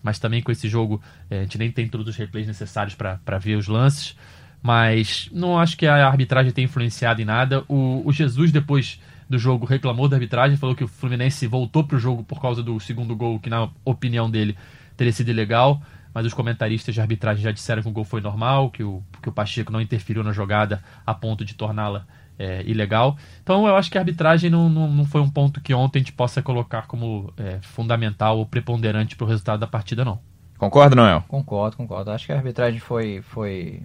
Mas 0.00 0.20
também 0.20 0.40
com 0.40 0.52
esse 0.52 0.68
jogo 0.68 1.02
é, 1.28 1.40
a 1.40 1.42
gente 1.42 1.58
nem 1.58 1.72
tem 1.72 1.88
todos 1.88 2.06
os 2.06 2.14
replays 2.14 2.46
necessários 2.46 2.94
para 2.94 3.38
ver 3.40 3.56
os 3.56 3.66
lances. 3.66 4.16
Mas 4.62 5.28
não 5.32 5.58
acho 5.58 5.76
que 5.76 5.84
a 5.84 6.06
arbitragem 6.06 6.52
tenha 6.52 6.66
influenciado 6.66 7.20
em 7.20 7.24
nada. 7.24 7.64
O, 7.66 8.02
o 8.06 8.12
Jesus, 8.12 8.52
depois 8.52 9.00
do 9.28 9.38
jogo, 9.38 9.66
reclamou 9.66 10.08
da 10.08 10.16
arbitragem, 10.16 10.56
falou 10.56 10.74
que 10.74 10.84
o 10.84 10.88
Fluminense 10.88 11.46
voltou 11.46 11.84
pro 11.84 11.98
jogo 11.98 12.22
por 12.22 12.40
causa 12.40 12.62
do 12.62 12.78
segundo 12.80 13.14
gol, 13.14 13.38
que 13.38 13.50
na 13.50 13.68
opinião 13.84 14.30
dele 14.30 14.56
teria 14.96 15.12
sido 15.12 15.30
ilegal. 15.30 15.80
Mas 16.14 16.24
os 16.26 16.32
comentaristas 16.32 16.94
de 16.94 17.00
arbitragem 17.00 17.44
já 17.44 17.52
disseram 17.52 17.82
que 17.82 17.88
o 17.88 17.92
gol 17.92 18.04
foi 18.04 18.20
normal, 18.20 18.70
que 18.70 18.82
o, 18.82 19.02
que 19.22 19.28
o 19.28 19.32
Pacheco 19.32 19.70
não 19.70 19.80
interferiu 19.80 20.24
na 20.24 20.32
jogada 20.32 20.82
a 21.06 21.12
ponto 21.14 21.44
de 21.44 21.54
torná-la 21.54 22.06
é, 22.38 22.62
ilegal. 22.64 23.16
Então 23.42 23.66
eu 23.68 23.76
acho 23.76 23.90
que 23.90 23.98
a 23.98 24.00
arbitragem 24.00 24.48
não, 24.50 24.68
não, 24.70 24.90
não 24.90 25.04
foi 25.04 25.20
um 25.20 25.28
ponto 25.28 25.60
que 25.60 25.74
ontem 25.74 25.98
a 25.98 26.02
gente 26.02 26.12
possa 26.12 26.40
colocar 26.42 26.86
como 26.86 27.32
é, 27.36 27.58
fundamental 27.60 28.38
ou 28.38 28.46
preponderante 28.46 29.14
para 29.16 29.24
o 29.26 29.28
resultado 29.28 29.60
da 29.60 29.66
partida, 29.66 30.04
não. 30.04 30.18
Concorda, 30.56 30.96
Noel? 30.96 31.22
Concordo, 31.28 31.76
concordo. 31.76 32.10
Acho 32.10 32.26
que 32.26 32.32
a 32.32 32.36
arbitragem 32.36 32.80
foi, 32.80 33.22
foi, 33.22 33.82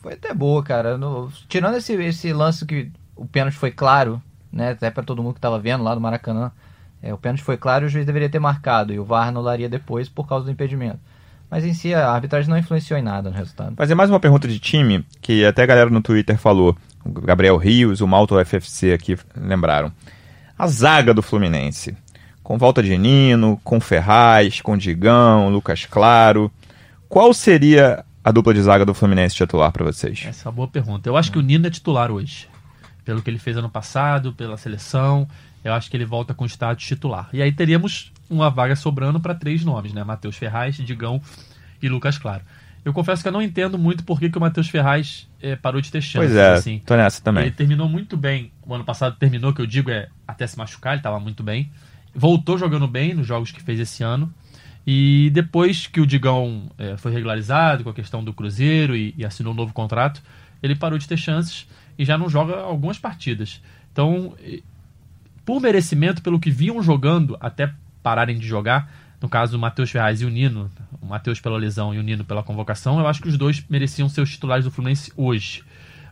foi 0.00 0.12
até 0.12 0.32
boa, 0.34 0.62
cara. 0.62 0.96
No- 0.98 1.32
tirando 1.48 1.76
esse, 1.76 1.94
esse 1.94 2.32
lance 2.32 2.64
que 2.66 2.92
o 3.16 3.26
pênalti 3.26 3.56
foi 3.56 3.72
claro, 3.72 4.22
né? 4.52 4.70
Até 4.70 4.90
pra 4.90 5.02
todo 5.02 5.22
mundo 5.22 5.34
que 5.34 5.40
tava 5.40 5.58
vendo 5.58 5.82
lá 5.82 5.94
do 5.94 6.00
Maracanã. 6.00 6.52
É, 7.02 7.12
o 7.12 7.18
pênalti 7.18 7.42
foi 7.42 7.56
claro 7.56 7.84
e 7.84 7.86
o 7.86 7.88
juiz 7.88 8.06
deveria 8.06 8.28
ter 8.28 8.38
marcado. 8.38 8.92
E 8.92 8.98
o 8.98 9.04
VAR 9.04 9.28
anularia 9.28 9.68
depois 9.68 10.08
por 10.08 10.28
causa 10.28 10.44
do 10.44 10.50
impedimento. 10.50 11.00
Mas 11.50 11.64
em 11.64 11.74
si 11.74 11.92
a 11.92 12.10
arbitragem 12.10 12.48
não 12.48 12.56
influenciou 12.56 12.98
em 12.98 13.02
nada 13.02 13.28
no 13.28 13.36
resultado. 13.36 13.76
Fazer 13.76 13.94
mais 13.94 14.08
uma 14.08 14.20
pergunta 14.20 14.48
de 14.48 14.58
time, 14.58 15.04
que 15.20 15.44
até 15.44 15.64
a 15.64 15.66
galera 15.66 15.90
no 15.90 16.00
Twitter 16.00 16.38
falou. 16.38 16.76
O 17.04 17.10
Gabriel 17.20 17.56
Rios, 17.56 18.00
o 18.00 18.06
Malto 18.06 18.42
FFC 18.42 18.92
aqui 18.92 19.18
lembraram. 19.36 19.92
A 20.56 20.66
zaga 20.66 21.12
do 21.12 21.20
Fluminense. 21.20 21.96
Com 22.42 22.56
volta 22.56 22.82
de 22.82 22.96
Nino, 22.96 23.60
com 23.64 23.80
Ferraz, 23.80 24.60
com 24.60 24.76
Digão, 24.76 25.48
Lucas 25.50 25.84
Claro. 25.84 26.50
Qual 27.08 27.34
seria 27.34 28.04
a 28.24 28.30
dupla 28.30 28.54
de 28.54 28.62
zaga 28.62 28.86
do 28.86 28.94
Fluminense 28.94 29.34
titular 29.34 29.72
para 29.72 29.84
vocês? 29.84 30.24
Essa 30.26 30.48
é 30.48 30.48
uma 30.48 30.54
boa 30.54 30.68
pergunta. 30.68 31.08
Eu 31.08 31.16
acho 31.16 31.30
que 31.30 31.38
o 31.38 31.42
Nino 31.42 31.66
é 31.66 31.70
titular 31.70 32.10
hoje. 32.10 32.48
Pelo 33.04 33.22
que 33.22 33.30
ele 33.30 33.38
fez 33.38 33.56
ano 33.56 33.68
passado, 33.68 34.32
pela 34.32 34.56
seleção, 34.56 35.28
eu 35.64 35.72
acho 35.72 35.90
que 35.90 35.96
ele 35.96 36.04
volta 36.04 36.34
com 36.34 36.44
status 36.46 36.84
titular. 36.84 37.28
E 37.32 37.42
aí 37.42 37.52
teríamos 37.52 38.12
uma 38.28 38.48
vaga 38.50 38.76
sobrando 38.76 39.20
para 39.20 39.34
três 39.34 39.64
nomes, 39.64 39.92
né? 39.92 40.04
Matheus 40.04 40.36
Ferraz, 40.36 40.76
Digão 40.76 41.20
e 41.82 41.88
Lucas 41.88 42.18
Claro. 42.18 42.42
Eu 42.84 42.92
confesso 42.92 43.22
que 43.22 43.28
eu 43.28 43.32
não 43.32 43.40
entendo 43.40 43.78
muito 43.78 44.02
por 44.02 44.18
que, 44.18 44.28
que 44.28 44.36
o 44.36 44.40
Matheus 44.40 44.68
Ferraz 44.68 45.28
eh, 45.40 45.54
parou 45.54 45.80
de 45.80 45.90
ter 45.90 46.00
chance. 46.00 46.26
Pois 46.26 46.34
é, 46.34 46.52
assim. 46.54 46.82
tô 46.84 46.96
nessa 46.96 47.22
também. 47.22 47.44
Ele 47.44 47.52
terminou 47.52 47.88
muito 47.88 48.16
bem. 48.16 48.50
O 48.66 48.74
ano 48.74 48.84
passado 48.84 49.14
terminou, 49.16 49.54
que 49.54 49.62
eu 49.62 49.66
digo 49.66 49.88
é 49.88 50.08
até 50.26 50.46
se 50.48 50.58
machucar, 50.58 50.94
ele 50.94 50.98
estava 50.98 51.20
muito 51.20 51.44
bem. 51.44 51.70
Voltou 52.12 52.58
jogando 52.58 52.88
bem 52.88 53.14
nos 53.14 53.24
jogos 53.24 53.52
que 53.52 53.62
fez 53.62 53.78
esse 53.78 54.02
ano. 54.02 54.32
E 54.84 55.30
depois 55.32 55.86
que 55.86 56.00
o 56.00 56.06
Digão 56.06 56.72
eh, 56.76 56.96
foi 56.96 57.12
regularizado 57.12 57.84
com 57.84 57.90
a 57.90 57.94
questão 57.94 58.24
do 58.24 58.32
Cruzeiro 58.32 58.96
e, 58.96 59.14
e 59.16 59.24
assinou 59.24 59.52
um 59.52 59.56
novo 59.56 59.72
contrato, 59.72 60.20
ele 60.60 60.74
parou 60.74 60.98
de 60.98 61.06
ter 61.06 61.16
chances. 61.16 61.68
E 61.98 62.04
já 62.04 62.16
não 62.16 62.28
joga 62.28 62.60
algumas 62.60 62.98
partidas. 62.98 63.62
Então, 63.92 64.34
por 65.44 65.60
merecimento, 65.60 66.22
pelo 66.22 66.40
que 66.40 66.50
vinham 66.50 66.82
jogando 66.82 67.36
até 67.40 67.72
pararem 68.02 68.38
de 68.38 68.46
jogar, 68.46 68.90
no 69.20 69.28
caso 69.28 69.56
o 69.56 69.60
Matheus 69.60 69.90
Ferraz 69.90 70.20
e 70.20 70.24
o 70.24 70.30
Nino, 70.30 70.70
o 71.00 71.06
Matheus 71.06 71.40
pela 71.40 71.56
lesão 71.56 71.94
e 71.94 71.98
o 71.98 72.02
Nino 72.02 72.24
pela 72.24 72.42
convocação, 72.42 72.98
eu 72.98 73.06
acho 73.06 73.22
que 73.22 73.28
os 73.28 73.38
dois 73.38 73.64
mereciam 73.68 74.08
ser 74.08 74.20
os 74.20 74.30
titulares 74.30 74.64
do 74.64 74.70
Fluminense 74.70 75.12
hoje. 75.16 75.62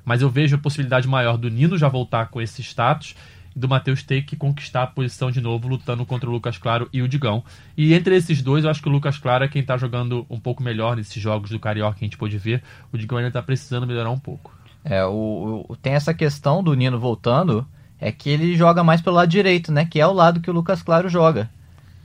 Mas 0.05 0.23
eu 0.23 0.31
vejo 0.31 0.57
a 0.57 0.59
possibilidade 0.59 1.09
maior 1.09 1.37
do 1.37 1.51
Nino 1.51 1.77
já 1.77 1.89
voltar 1.89 2.29
com 2.29 2.41
esse 2.41 2.63
status 2.63 3.15
e 3.55 3.59
do 3.59 3.69
Matheus 3.69 4.03
ter 4.03 4.23
que 4.23 4.37
conquistar 4.37 4.85
a 4.85 4.87
posição 4.87 5.31
de 5.31 5.41
novo, 5.41 5.69
lutando 5.69 6.07
contra 6.07 6.29
o 6.29 6.33
Lucas 6.33 6.57
Claro 6.57 6.89
e 6.93 7.03
o 7.03 7.09
Digão. 7.09 7.45
E 7.77 7.95
entre 7.95 8.17
esses 8.17 8.43
dois, 8.43 8.65
eu 8.65 8.71
acho 8.71 8.81
que 8.81 8.89
o 8.89 8.93
Lucas 8.93 9.19
Claro 9.19 9.45
é 9.45 9.49
quem 9.49 9.61
está 9.61 9.77
jogando 9.77 10.25
um 10.31 10.39
pouco 10.39 10.63
melhor 10.63 10.97
nesses 10.97 11.21
jogos 11.21 11.51
do 11.51 11.59
Carioca 11.59 11.99
que 11.99 12.05
a 12.05 12.07
gente 12.07 12.17
pôde 12.17 12.39
ver. 12.39 12.63
O 12.93 12.99
Digão 12.99 13.19
ainda 13.19 13.29
está 13.29 13.43
precisando 13.43 13.87
melhorar 13.87 14.11
um 14.11 14.19
pouco. 14.19 14.60
É, 14.85 15.05
o, 15.05 15.67
o, 15.69 15.77
tem 15.77 15.93
essa 15.93 16.15
questão 16.15 16.63
do 16.63 16.75
Nino 16.75 16.99
voltando, 16.99 17.67
é 18.01 18.11
que 18.11 18.31
ele 18.31 18.57
joga 18.57 18.83
mais 18.83 19.01
pelo 19.01 19.17
lado 19.17 19.29
direito, 19.29 19.71
né? 19.71 19.85
Que 19.85 20.01
é 20.01 20.07
o 20.07 20.13
lado 20.13 20.41
que 20.41 20.51
o 20.51 20.55
Lucas 20.55 20.83
Claro 20.83 21.09
joga. 21.09 21.51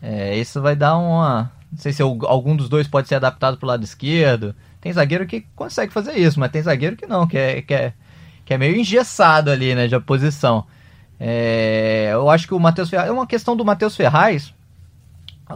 É, 0.01 0.37
isso 0.37 0.61
vai 0.61 0.75
dar 0.75 0.97
uma. 0.97 1.51
Não 1.71 1.79
sei 1.79 1.93
se 1.93 2.01
algum 2.01 2.55
dos 2.55 2.69
dois 2.69 2.87
pode 2.87 3.07
ser 3.07 3.15
adaptado 3.15 3.57
pro 3.57 3.67
lado 3.67 3.83
esquerdo. 3.83 4.55
Tem 4.81 4.93
zagueiro 4.93 5.25
que 5.25 5.45
consegue 5.55 5.91
fazer 5.91 6.13
isso, 6.13 6.39
mas 6.39 6.51
tem 6.51 6.61
zagueiro 6.61 6.95
que 6.95 7.07
não, 7.07 7.25
que 7.25 7.37
é, 7.37 7.61
que 7.61 7.73
é, 7.73 7.93
que 8.45 8.53
é 8.53 8.57
meio 8.57 8.75
engessado 8.75 9.49
ali, 9.49 9.73
né, 9.73 9.87
de 9.87 9.99
posição. 9.99 10.65
É, 11.19 12.09
eu 12.13 12.29
acho 12.29 12.47
que 12.47 12.53
o 12.53 12.59
Matheus 12.59 12.89
Ferraz. 12.89 13.09
É 13.09 13.11
uma 13.11 13.25
questão 13.25 13.55
do 13.55 13.65
Matheus 13.65 13.95
Ferraz. 13.95 14.53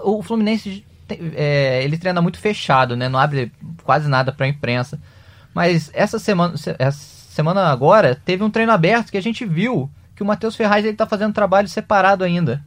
O 0.04 0.24
Fluminense 0.24 0.86
é, 1.36 1.84
ele 1.84 1.98
treina 1.98 2.22
muito 2.22 2.40
fechado, 2.40 2.96
né? 2.96 3.10
Não 3.10 3.20
abre 3.20 3.52
quase 3.84 4.08
nada 4.08 4.32
para 4.32 4.46
a 4.46 4.50
imprensa. 4.50 5.00
Mas 5.60 5.92
essa 5.94 6.18
semana, 6.18 6.54
essa 6.80 6.98
semana 7.32 7.66
agora 7.66 8.16
teve 8.16 8.42
um 8.42 8.50
treino 8.50 8.72
aberto 8.72 9.12
que 9.12 9.18
a 9.18 9.22
gente 9.22 9.44
viu 9.44 9.92
que 10.16 10.24
o 10.24 10.26
Matheus 10.26 10.56
Ferraz 10.56 10.86
ele 10.86 10.94
está 10.94 11.06
fazendo 11.06 11.34
trabalho 11.34 11.68
separado 11.68 12.24
ainda. 12.24 12.64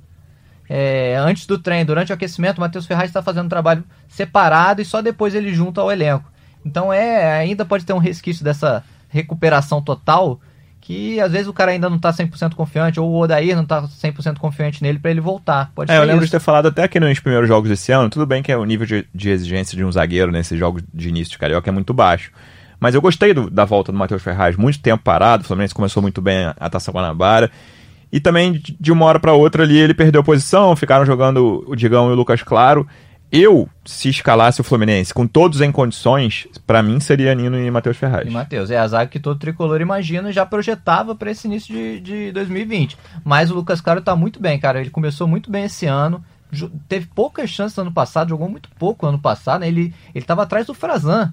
É, 0.68 1.16
antes 1.16 1.46
do 1.46 1.57
treino, 1.57 1.87
durante 1.87 2.12
o 2.12 2.14
aquecimento, 2.14 2.59
o 2.59 2.61
Matheus 2.61 2.85
Ferraz 2.85 3.09
está 3.09 3.22
fazendo 3.22 3.48
trabalho 3.48 3.83
separado 4.11 4.83
e 4.83 4.85
só 4.85 5.00
depois 5.00 5.35
ele 5.35 5.55
junta 5.55 5.81
ao 5.81 5.90
elenco. 5.90 6.31
Então 6.66 6.92
é 6.92 7.33
ainda 7.33 7.64
pode 7.64 7.87
ter 7.87 7.94
um 7.94 7.98
resquício 7.98 8.44
dessa 8.44 8.85
recuperação 9.09 9.81
total 9.81 10.38
que 10.78 11.18
às 11.18 11.33
vezes 11.33 11.48
o 11.48 11.52
cara 11.55 11.70
ainda 11.70 11.88
não 11.88 11.98
tá 11.98 12.12
100% 12.12 12.55
confiante, 12.55 13.00
ou 13.00 13.09
o 13.09 13.20
Odair 13.22 13.57
não 13.57 13.64
tá 13.64 13.85
100% 13.85 14.37
confiante 14.37 14.83
nele 14.83 14.98
para 14.98 15.11
ele 15.11 15.20
voltar. 15.22 15.72
Pode 15.74 15.90
é, 15.90 15.96
eu 15.96 16.02
lembro 16.02 16.24
isso. 16.24 16.26
de 16.26 16.33
ter 16.33 16.40
falado 16.40 16.68
até 16.68 16.83
aqui 16.83 17.00
nos 17.00 17.20
primeiros 17.20 17.48
jogos 17.48 17.70
desse 17.70 17.90
ano, 17.90 18.11
tudo 18.11 18.26
bem 18.26 18.42
que 18.42 18.52
é 18.52 18.57
o 18.59 18.66
nível 18.66 18.85
de, 18.85 19.07
de 19.14 19.31
exigência 19.31 19.78
de 19.78 19.83
um 19.83 19.90
zagueiro 19.90 20.31
nesses 20.31 20.59
jogos 20.59 20.83
de 20.92 21.09
início 21.09 21.31
de 21.31 21.38
Carioca 21.38 21.70
é 21.70 21.72
muito 21.72 21.94
baixo. 21.94 22.31
Mas 22.83 22.97
eu 22.97 23.01
gostei 23.01 23.33
do, 23.33 23.49
da 23.49 23.64
volta 23.64 23.92
do 23.92 23.99
Matheus 23.99 24.21
Ferraz, 24.21 24.57
muito 24.57 24.81
tempo 24.81 25.05
parado, 25.05 25.45
o 25.45 25.47
Fluminense 25.47 25.73
começou 25.73 26.03
muito 26.03 26.21
bem 26.21 26.47
a, 26.59 26.68
Taça 26.68 26.90
Guanabara. 26.90 27.49
E 28.11 28.18
também, 28.18 28.61
de 28.81 28.90
uma 28.90 29.07
hora 29.07 29.21
para 29.21 29.33
outra 29.35 29.62
ali, 29.62 29.79
ele 29.79 29.95
perdeu 29.95 30.25
posição, 30.25 30.75
ficaram 30.75 31.07
jogando 31.07 31.64
o 31.64 31.77
Digão 31.77 32.11
e 32.11 32.12
o 32.12 32.16
Lucas 32.16 32.42
Claro. 32.42 32.85
Eu, 33.31 33.68
se 33.85 34.09
escalasse 34.09 34.61
o 34.61 34.64
Fluminense 34.64 35.14
com 35.14 35.29
todos 35.29 35.61
em 35.61 35.71
condições, 35.71 36.49
para 36.66 36.83
mim 36.83 36.99
seria 36.99 37.33
Nino 37.37 37.57
e 37.57 37.71
Matheus 37.71 37.97
Ferraz. 37.97 38.27
E 38.27 38.31
Matheus, 38.31 38.68
é 38.68 38.77
a 38.77 38.88
zaga 38.88 39.09
que 39.09 39.21
todo 39.21 39.38
tricolor 39.38 39.81
imagina 39.81 40.33
já 40.33 40.45
projetava 40.45 41.14
para 41.14 41.31
esse 41.31 41.47
início 41.47 41.73
de, 41.73 42.01
de 42.01 42.33
2020. 42.33 42.99
Mas 43.25 43.49
o 43.53 43.55
Lucas 43.55 43.81
Claro 43.81 44.03
tá 44.03 44.16
muito 44.16 44.40
bem, 44.40 44.59
cara. 44.59 44.81
Ele 44.81 44.90
começou 44.90 45.29
muito 45.29 45.53
bem 45.53 45.66
esse 45.66 45.87
ano. 45.87 46.23
Teve 46.88 47.07
poucas 47.14 47.49
chances 47.49 47.77
no 47.77 47.83
ano 47.85 47.92
passado, 47.92 48.31
jogou 48.31 48.49
muito 48.49 48.68
pouco 48.77 49.07
no 49.07 49.12
ano 49.12 49.21
passado. 49.21 49.61
Né? 49.61 49.68
Ele, 49.68 49.95
ele 50.12 50.25
tava 50.25 50.42
atrás 50.42 50.66
do 50.66 50.75
Frazan. 50.75 51.33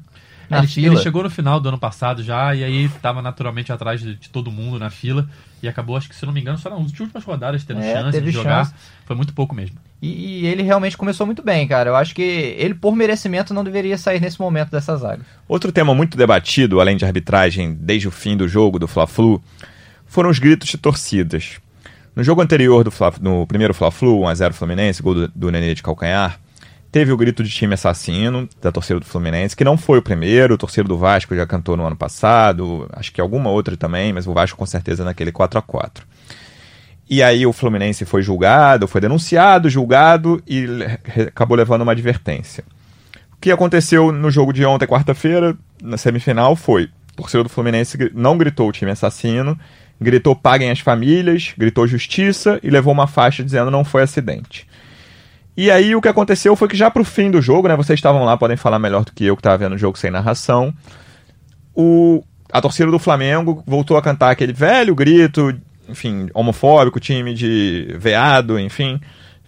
Ele, 0.49 0.87
ele, 0.87 0.97
chegou 0.97 1.21
no 1.21 1.29
final 1.29 1.59
do 1.59 1.69
ano 1.69 1.77
passado 1.77 2.23
já, 2.23 2.55
e 2.55 2.63
aí 2.63 2.85
estava 2.85 3.21
naturalmente 3.21 3.71
atrás 3.71 4.01
de, 4.01 4.15
de, 4.15 4.29
todo 4.29 4.51
mundo 4.51 4.79
na 4.79 4.89
fila. 4.89 5.27
E 5.61 5.67
acabou, 5.67 5.95
acho 5.95 6.09
que 6.09 6.15
se 6.15 6.25
não 6.25 6.33
me 6.33 6.41
engano, 6.41 6.57
só 6.57 6.69
nas 6.69 6.79
últimas 6.79 7.23
rodadas 7.23 7.63
tendo 7.63 7.81
é, 7.81 7.93
chance 7.93 8.21
de 8.21 8.31
jogar. 8.31 8.65
Chance. 8.65 8.75
Foi 9.05 9.15
muito 9.15 9.33
pouco 9.33 9.53
mesmo. 9.53 9.77
E, 10.01 10.41
e, 10.41 10.47
ele 10.47 10.63
realmente 10.63 10.97
começou 10.97 11.25
muito 11.25 11.43
bem, 11.43 11.67
cara. 11.67 11.89
Eu 11.89 11.95
acho 11.95 12.15
que 12.15 12.21
ele, 12.21 12.73
por 12.73 12.95
merecimento, 12.95 13.53
não 13.53 13.63
deveria 13.63 13.97
sair 13.97 14.19
nesse 14.19 14.39
momento 14.39 14.71
dessa 14.71 14.95
zaga. 14.95 15.21
Outro 15.47 15.71
tema 15.71 15.93
muito 15.93 16.17
debatido, 16.17 16.79
além 16.79 16.97
de 16.97 17.05
arbitragem, 17.05 17.73
desde 17.73 18.07
o 18.07 18.11
fim 18.11 18.35
do 18.35 18.47
jogo, 18.47 18.79
do 18.79 18.87
Fla-Flu, 18.87 19.43
foram 20.07 20.29
os 20.29 20.39
gritos 20.39 20.69
de 20.69 20.77
torcidas. 20.77 21.59
No 22.15 22.23
jogo 22.23 22.41
anterior, 22.41 22.83
do 22.83 22.91
Fla, 22.91 23.13
no 23.21 23.45
primeiro 23.45 23.73
Fla-Flu, 23.73 24.21
1x0 24.21 24.53
Fluminense, 24.53 25.03
gol 25.03 25.13
do, 25.13 25.27
do 25.27 25.51
Nenê 25.51 25.75
de 25.75 25.83
calcanhar, 25.83 26.39
teve 26.91 27.11
o 27.11 27.17
grito 27.17 27.43
de 27.43 27.49
time 27.49 27.73
assassino 27.73 28.47
da 28.61 28.71
torcida 28.71 28.99
do 28.99 29.05
Fluminense, 29.05 29.55
que 29.55 29.63
não 29.63 29.77
foi 29.77 29.99
o 29.99 30.01
primeiro, 30.01 30.55
o 30.55 30.57
torcedor 30.57 30.87
do 30.87 30.97
Vasco 30.97 31.35
já 31.35 31.45
cantou 31.45 31.77
no 31.77 31.85
ano 31.85 31.95
passado, 31.95 32.87
acho 32.93 33.11
que 33.11 33.21
alguma 33.21 33.49
outra 33.49 33.77
também, 33.77 34.13
mas 34.13 34.27
o 34.27 34.33
Vasco 34.33 34.57
com 34.57 34.65
certeza 34.65 35.03
naquele 35.03 35.31
4 35.31 35.59
a 35.59 35.61
4 35.61 36.05
e 37.09 37.23
aí 37.23 37.45
o 37.45 37.51
Fluminense 37.51 38.05
foi 38.05 38.21
julgado, 38.21 38.87
foi 38.87 39.01
denunciado, 39.01 39.69
julgado 39.69 40.41
e 40.47 40.67
acabou 41.27 41.57
levando 41.57 41.81
uma 41.81 41.93
advertência. 41.93 42.63
O 43.33 43.37
que 43.41 43.51
aconteceu 43.51 44.11
no 44.11 44.29
jogo 44.29 44.53
de 44.53 44.63
ontem, 44.63 44.85
quarta-feira, 44.85 45.57
na 45.81 45.97
semifinal, 45.97 46.55
foi: 46.55 46.83
o 47.13 47.15
torcedor 47.15 47.45
do 47.45 47.49
Fluminense 47.49 47.97
não 48.13 48.37
gritou 48.37 48.69
o 48.69 48.71
time 48.71 48.91
assassino, 48.91 49.57
gritou 49.99 50.35
paguem 50.35 50.69
as 50.69 50.81
famílias, 50.81 51.53
gritou 51.57 51.87
justiça 51.87 52.59
e 52.61 52.69
levou 52.69 52.93
uma 52.93 53.07
faixa 53.07 53.43
dizendo 53.43 53.71
não 53.71 53.83
foi 53.83 54.03
acidente. 54.03 54.67
E 55.59 55.69
aí 55.69 55.93
o 55.93 56.01
que 56.01 56.07
aconteceu 56.07 56.55
foi 56.55 56.69
que 56.69 56.77
já 56.77 56.89
pro 56.89 57.03
fim 57.03 57.29
do 57.29 57.41
jogo, 57.41 57.67
né? 57.67 57.75
Vocês 57.75 57.99
estavam 57.99 58.23
lá, 58.23 58.37
podem 58.37 58.55
falar 58.55 58.79
melhor 58.79 59.03
do 59.03 59.11
que 59.11 59.25
eu 59.25 59.35
que 59.35 59.41
estava 59.41 59.57
vendo 59.57 59.75
o 59.75 59.77
jogo 59.77 59.97
sem 59.97 60.09
narração. 60.09 60.73
O, 61.75 62.23
a 62.49 62.61
torcida 62.61 62.89
do 62.89 62.97
Flamengo 62.97 63.61
voltou 63.67 63.97
a 63.97 64.01
cantar 64.01 64.31
aquele 64.31 64.53
velho 64.53 64.95
grito 64.95 65.53
enfim, 65.89 66.29
homofóbico, 66.33 66.97
time 66.97 67.33
de 67.33 67.93
veado, 67.99 68.57
enfim, 68.57 69.01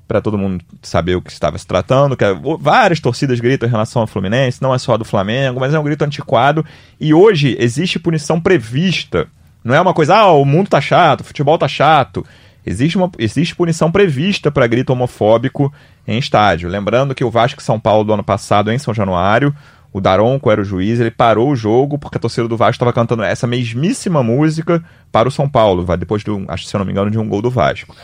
para 0.06 0.20
todo 0.20 0.38
mundo 0.38 0.62
saber 0.82 1.16
o 1.16 1.22
que 1.22 1.32
estava 1.32 1.58
se 1.58 1.66
tratando. 1.66 2.18
Que 2.18 2.26
é, 2.26 2.36
várias 2.60 3.00
torcidas 3.00 3.40
gritam 3.40 3.70
em 3.70 3.72
relação 3.72 4.02
ao 4.02 4.08
Fluminense, 4.08 4.62
não 4.62 4.74
é 4.74 4.78
só 4.78 4.98
do 4.98 5.06
Flamengo, 5.06 5.62
mas 5.62 5.74
é 5.74 5.80
um 5.80 5.84
grito 5.84 6.04
antiquado. 6.04 6.66
E 7.00 7.14
hoje 7.14 7.56
existe 7.58 7.98
punição 7.98 8.38
prevista. 8.38 9.30
Não 9.64 9.74
é 9.74 9.80
uma 9.80 9.94
coisa, 9.94 10.18
ah, 10.18 10.34
o 10.34 10.44
mundo 10.44 10.70
tá 10.70 10.82
chato, 10.82 11.22
o 11.22 11.24
futebol 11.24 11.58
tá 11.58 11.70
chato. 11.70 12.26
Existe, 12.66 12.98
uma, 12.98 13.12
existe 13.18 13.56
punição 13.56 13.92
prevista 13.92 14.52
para 14.52 14.68
grito 14.68 14.94
homofóbico 14.94 15.74
em 16.08 16.20
estádio. 16.20 16.70
Lembrando 16.70 17.16
que 17.16 17.24
o 17.24 17.32
Vasco 17.32 17.62
São 17.62 17.80
Paulo 17.80 18.04
do 18.04 18.14
ano 18.14 18.24
passado, 18.24 18.72
em 18.72 18.78
São 18.78 18.94
Januário, 18.94 19.56
o 19.92 20.00
Daronco 20.00 20.50
era 20.50 20.62
o 20.62 20.64
juiz, 20.64 21.00
ele 21.00 21.12
parou 21.12 21.50
o 21.50 21.56
jogo 21.56 21.98
porque 21.98 22.18
a 22.18 22.22
torcida 22.22 22.48
do 22.48 22.56
Vasco 22.56 22.76
estava 22.76 22.94
cantando 22.94 23.24
essa 23.24 23.46
mesmíssima 23.46 24.24
música 24.24 24.84
para 25.12 25.28
o 25.28 25.32
São 25.32 25.50
Paulo, 25.50 25.86
depois, 25.98 26.24
de 26.24 26.32
um, 26.32 26.46
acho, 26.48 26.66
se 26.66 26.76
eu 26.76 26.80
não 26.80 26.86
me 26.86 26.92
engano, 26.92 27.12
de 27.12 27.18
um 27.18 27.28
gol 27.28 27.42
do 27.42 27.50
Vasco. 27.50 27.96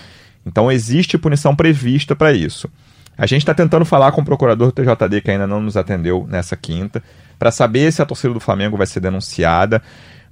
Então 0.45 0.71
existe 0.71 1.17
punição 1.17 1.55
prevista 1.55 2.15
para 2.15 2.33
isso. 2.33 2.69
A 3.17 3.25
gente 3.25 3.41
está 3.41 3.53
tentando 3.53 3.85
falar 3.85 4.11
com 4.11 4.21
o 4.21 4.25
procurador 4.25 4.67
do 4.67 4.71
TJD, 4.71 5.21
que 5.21 5.31
ainda 5.31 5.47
não 5.47 5.61
nos 5.61 5.75
atendeu 5.75 6.27
nessa 6.29 6.55
quinta, 6.55 7.01
para 7.39 7.51
saber 7.51 7.91
se 7.91 8.01
a 8.01 8.05
torcida 8.05 8.33
do 8.33 8.39
Flamengo 8.39 8.77
vai 8.77 8.85
ser 8.85 8.99
denunciada. 8.99 9.81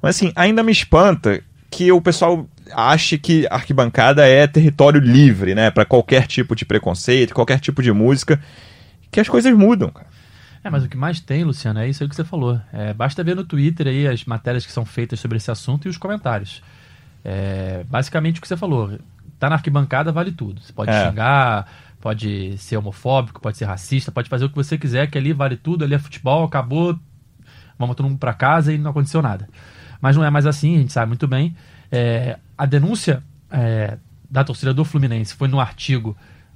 Mas 0.01 0.17
assim, 0.17 0.31
ainda 0.35 0.61
me 0.61 0.71
espanta 0.71 1.41
que 1.71 1.91
o 1.91 1.99
pessoal 1.99 2.47
ache 2.73 3.17
que 3.17 3.47
arquibancada 3.49 4.27
é 4.27 4.47
território 4.47 4.99
livre, 4.99 5.53
né, 5.55 5.71
para 5.71 5.85
qualquer 5.85 6.27
tipo 6.27 6.55
de 6.55 6.65
preconceito, 6.65 7.33
qualquer 7.33 7.59
tipo 7.59 7.81
de 7.81 7.91
música, 7.91 8.39
que 9.11 9.19
as 9.19 9.29
coisas 9.29 9.55
mudam, 9.55 9.89
cara. 9.89 10.07
É, 10.63 10.69
mas 10.69 10.83
o 10.83 10.89
que 10.89 10.97
mais 10.97 11.19
tem, 11.19 11.43
Luciano, 11.43 11.79
é 11.79 11.87
isso 11.87 12.01
aí 12.01 12.09
que 12.09 12.15
você 12.15 12.23
falou. 12.23 12.59
É, 12.73 12.91
basta 12.91 13.23
ver 13.23 13.35
no 13.35 13.43
Twitter 13.43 13.85
aí 13.85 14.07
as 14.07 14.25
matérias 14.25 14.65
que 14.65 14.71
são 14.71 14.83
feitas 14.83 15.19
sobre 15.19 15.37
esse 15.37 15.51
assunto 15.51 15.85
e 15.85 15.89
os 15.89 15.97
comentários. 15.97 16.63
É, 17.23 17.85
basicamente 17.87 18.39
o 18.39 18.41
que 18.41 18.47
você 18.47 18.57
falou. 18.57 18.97
Tá 19.37 19.47
na 19.47 19.57
arquibancada, 19.57 20.11
vale 20.11 20.31
tudo. 20.31 20.59
Você 20.59 20.73
pode 20.73 20.89
é. 20.89 21.07
xingar, 21.07 21.67
pode 22.01 22.57
ser 22.57 22.77
homofóbico, 22.77 23.39
pode 23.39 23.57
ser 23.57 23.65
racista, 23.65 24.11
pode 24.11 24.27
fazer 24.27 24.45
o 24.45 24.49
que 24.49 24.55
você 24.55 24.75
quiser, 24.75 25.07
que 25.09 25.19
ali 25.19 25.33
vale 25.33 25.55
tudo, 25.55 25.83
ali 25.83 25.93
é 25.93 25.99
futebol, 25.99 26.43
acabou, 26.43 26.97
vamos 27.77 27.95
todo 27.95 28.07
mundo 28.07 28.17
para 28.17 28.33
casa 28.33 28.73
e 28.73 28.77
não 28.79 28.89
aconteceu 28.89 29.21
nada. 29.21 29.47
Mas 30.01 30.15
não 30.17 30.25
é 30.25 30.31
mais 30.31 30.47
assim, 30.47 30.75
a 30.75 30.79
gente 30.79 30.93
sabe 30.93 31.09
muito 31.09 31.27
bem. 31.27 31.55
É, 31.91 32.37
a 32.57 32.65
denúncia 32.65 33.23
é, 33.51 33.97
da 34.29 34.43
torcida 34.43 34.73
do 34.73 34.83
Fluminense 34.83 35.35
foi 35.35 35.47
no 35.47 35.59
artigo 35.59 36.15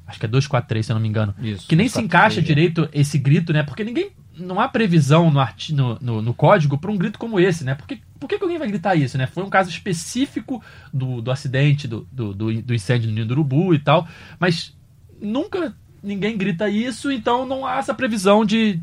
acho 0.10 0.20
que 0.20 0.26
é 0.26 0.30
243, 0.30 0.86
se 0.86 0.92
eu 0.92 0.96
não 0.96 1.02
me 1.02 1.08
engano. 1.08 1.36
Isso, 1.42 1.68
que 1.68 1.76
nem 1.76 1.88
se 1.88 2.02
encaixa 2.02 2.42
direito 2.42 2.90
esse 2.92 3.18
grito, 3.18 3.54
né? 3.54 3.64
Porque 3.64 3.84
ninguém. 3.84 4.12
Não 4.36 4.58
há 4.58 4.70
previsão 4.70 5.30
no, 5.30 5.38
arti, 5.38 5.74
no, 5.74 5.98
no, 6.00 6.22
no 6.22 6.34
código 6.34 6.78
para 6.78 6.90
um 6.90 6.98
grito 6.98 7.20
como 7.20 7.42
esse, 7.42 7.66
né? 7.66 7.76
Porque, 7.76 8.00
por 8.18 8.26
que, 8.26 8.42
alguém 8.42 8.58
vai 8.58 8.70
gritar 8.70 8.96
isso, 8.96 9.18
né? 9.18 9.28
Foi 9.28 9.44
um 9.44 9.50
caso 9.50 9.70
específico 9.70 10.64
do, 10.94 11.22
do 11.22 11.30
acidente, 11.30 11.90
do, 11.90 12.08
do, 12.10 12.34
do, 12.34 12.62
do 12.62 12.74
incêndio 12.74 13.10
no 13.10 13.16
Ninho 13.16 13.26
do 13.26 13.34
Urubu 13.34 13.74
e 13.74 13.80
tal, 13.80 14.08
mas 14.40 14.74
nunca 15.22 15.76
ninguém 16.02 16.38
grita 16.38 16.70
isso, 16.70 17.12
então 17.12 17.46
não 17.46 17.66
há 17.66 17.80
essa 17.80 17.94
previsão 17.94 18.46
de 18.46 18.80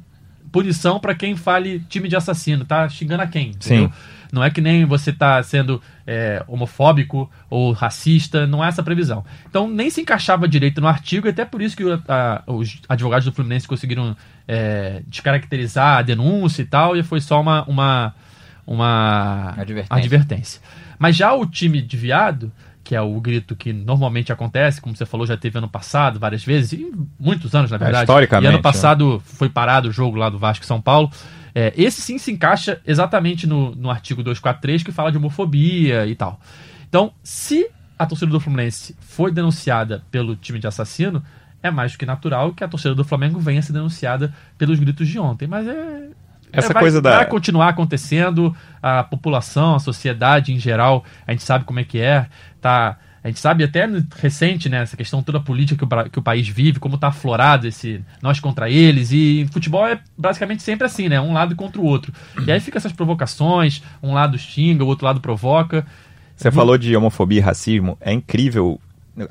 punição 0.52 1.00
para 1.00 1.14
quem 1.14 1.34
fale 1.34 1.80
time 1.88 2.06
de 2.06 2.16
assassino, 2.16 2.66
tá 2.66 2.86
xingando 2.90 3.22
a 3.22 3.26
quem, 3.26 3.48
entendeu? 3.48 3.88
Sim. 3.88 3.94
Não 4.32 4.42
é 4.42 4.50
que 4.50 4.60
nem 4.60 4.84
você 4.84 5.12
tá 5.12 5.42
sendo 5.42 5.80
é, 6.06 6.42
homofóbico 6.48 7.30
ou 7.48 7.72
racista, 7.72 8.46
não 8.46 8.64
é 8.64 8.68
essa 8.68 8.82
previsão. 8.82 9.24
Então 9.48 9.68
nem 9.68 9.90
se 9.90 10.00
encaixava 10.00 10.48
direito 10.48 10.80
no 10.80 10.88
artigo, 10.88 11.26
e 11.26 11.30
até 11.30 11.44
por 11.44 11.62
isso 11.62 11.76
que 11.76 11.84
a, 12.08 12.42
os 12.46 12.80
advogados 12.88 13.24
do 13.24 13.32
Fluminense 13.32 13.66
conseguiram 13.68 14.16
é, 14.46 15.02
descaracterizar 15.06 15.98
a 15.98 16.02
denúncia 16.02 16.62
e 16.62 16.66
tal, 16.66 16.96
e 16.96 17.02
foi 17.02 17.20
só 17.20 17.40
uma, 17.40 17.64
uma, 17.64 18.14
uma 18.66 19.50
Advertência. 19.56 19.96
advertência. 19.96 20.60
Mas 20.98 21.16
já 21.16 21.32
o 21.34 21.46
time 21.46 21.80
de 21.82 21.96
viado, 21.96 22.50
que 22.82 22.94
é 22.94 23.00
o 23.00 23.20
grito 23.20 23.56
que 23.56 23.72
normalmente 23.72 24.32
acontece, 24.32 24.80
como 24.80 24.96
você 24.96 25.04
falou, 25.04 25.26
já 25.26 25.36
teve 25.36 25.58
ano 25.58 25.68
passado 25.68 26.18
várias 26.20 26.44
vezes, 26.44 26.72
e 26.72 26.92
muitos 27.18 27.54
anos, 27.54 27.70
na 27.70 27.76
verdade. 27.78 28.04
historicamente, 28.04 28.44
E 28.44 28.48
ano 28.48 28.58
né? 28.58 28.62
passado 28.62 29.20
foi 29.24 29.48
parado 29.48 29.88
o 29.88 29.92
jogo 29.92 30.16
lá 30.16 30.30
do 30.30 30.38
Vasco 30.38 30.64
e 30.64 30.66
São 30.66 30.80
Paulo. 30.80 31.10
É, 31.58 31.72
esse 31.74 32.02
sim 32.02 32.18
se 32.18 32.30
encaixa 32.30 32.82
exatamente 32.86 33.46
no, 33.46 33.74
no 33.74 33.90
artigo 33.90 34.22
243 34.22 34.82
que 34.82 34.92
fala 34.92 35.10
de 35.10 35.16
homofobia 35.16 36.06
e 36.06 36.14
tal. 36.14 36.38
Então, 36.86 37.14
se 37.22 37.70
a 37.98 38.04
torcida 38.04 38.30
do 38.30 38.38
Fluminense 38.38 38.94
foi 39.00 39.32
denunciada 39.32 40.04
pelo 40.10 40.36
time 40.36 40.58
de 40.58 40.66
assassino, 40.66 41.24
é 41.62 41.70
mais 41.70 41.92
do 41.92 41.98
que 41.98 42.04
natural 42.04 42.52
que 42.52 42.62
a 42.62 42.68
torcida 42.68 42.94
do 42.94 43.02
Flamengo 43.02 43.40
venha 43.40 43.62
ser 43.62 43.72
denunciada 43.72 44.34
pelos 44.58 44.78
gritos 44.78 45.08
de 45.08 45.18
ontem. 45.18 45.48
Mas 45.48 45.66
é. 45.66 46.10
Essa 46.52 46.72
é, 46.72 46.74
vai, 46.74 46.82
coisa 46.82 47.00
da- 47.00 47.16
vai 47.16 47.26
continuar 47.26 47.70
acontecendo, 47.70 48.54
a 48.82 49.02
população, 49.02 49.76
a 49.76 49.78
sociedade 49.78 50.52
em 50.52 50.58
geral, 50.58 51.06
a 51.26 51.32
gente 51.32 51.42
sabe 51.42 51.64
como 51.64 51.80
é 51.80 51.84
que 51.84 51.98
é, 51.98 52.26
tá. 52.60 52.98
A 53.26 53.28
gente 53.28 53.40
sabe 53.40 53.64
até 53.64 53.88
recente, 54.20 54.68
né, 54.68 54.82
essa 54.82 54.96
questão 54.96 55.20
toda 55.20 55.40
política 55.40 55.84
que 55.84 55.92
o, 55.92 56.10
que 56.10 56.18
o 56.20 56.22
país 56.22 56.46
vive, 56.46 56.78
como 56.78 56.96
tá 56.96 57.08
aflorado 57.08 57.66
esse 57.66 58.00
nós 58.22 58.38
contra 58.38 58.70
eles, 58.70 59.10
e 59.10 59.48
futebol 59.50 59.84
é 59.84 59.98
basicamente 60.16 60.62
sempre 60.62 60.86
assim, 60.86 61.08
né, 61.08 61.20
um 61.20 61.32
lado 61.32 61.56
contra 61.56 61.80
o 61.80 61.84
outro. 61.84 62.12
E 62.46 62.52
aí 62.52 62.60
fica 62.60 62.78
essas 62.78 62.92
provocações, 62.92 63.82
um 64.00 64.14
lado 64.14 64.38
xinga, 64.38 64.84
o 64.84 64.86
outro 64.86 65.04
lado 65.04 65.20
provoca. 65.20 65.84
Você 66.36 66.52
falou 66.52 66.78
de 66.78 66.94
homofobia 66.94 67.40
e 67.40 67.42
racismo, 67.42 67.98
é 68.00 68.12
incrível. 68.12 68.80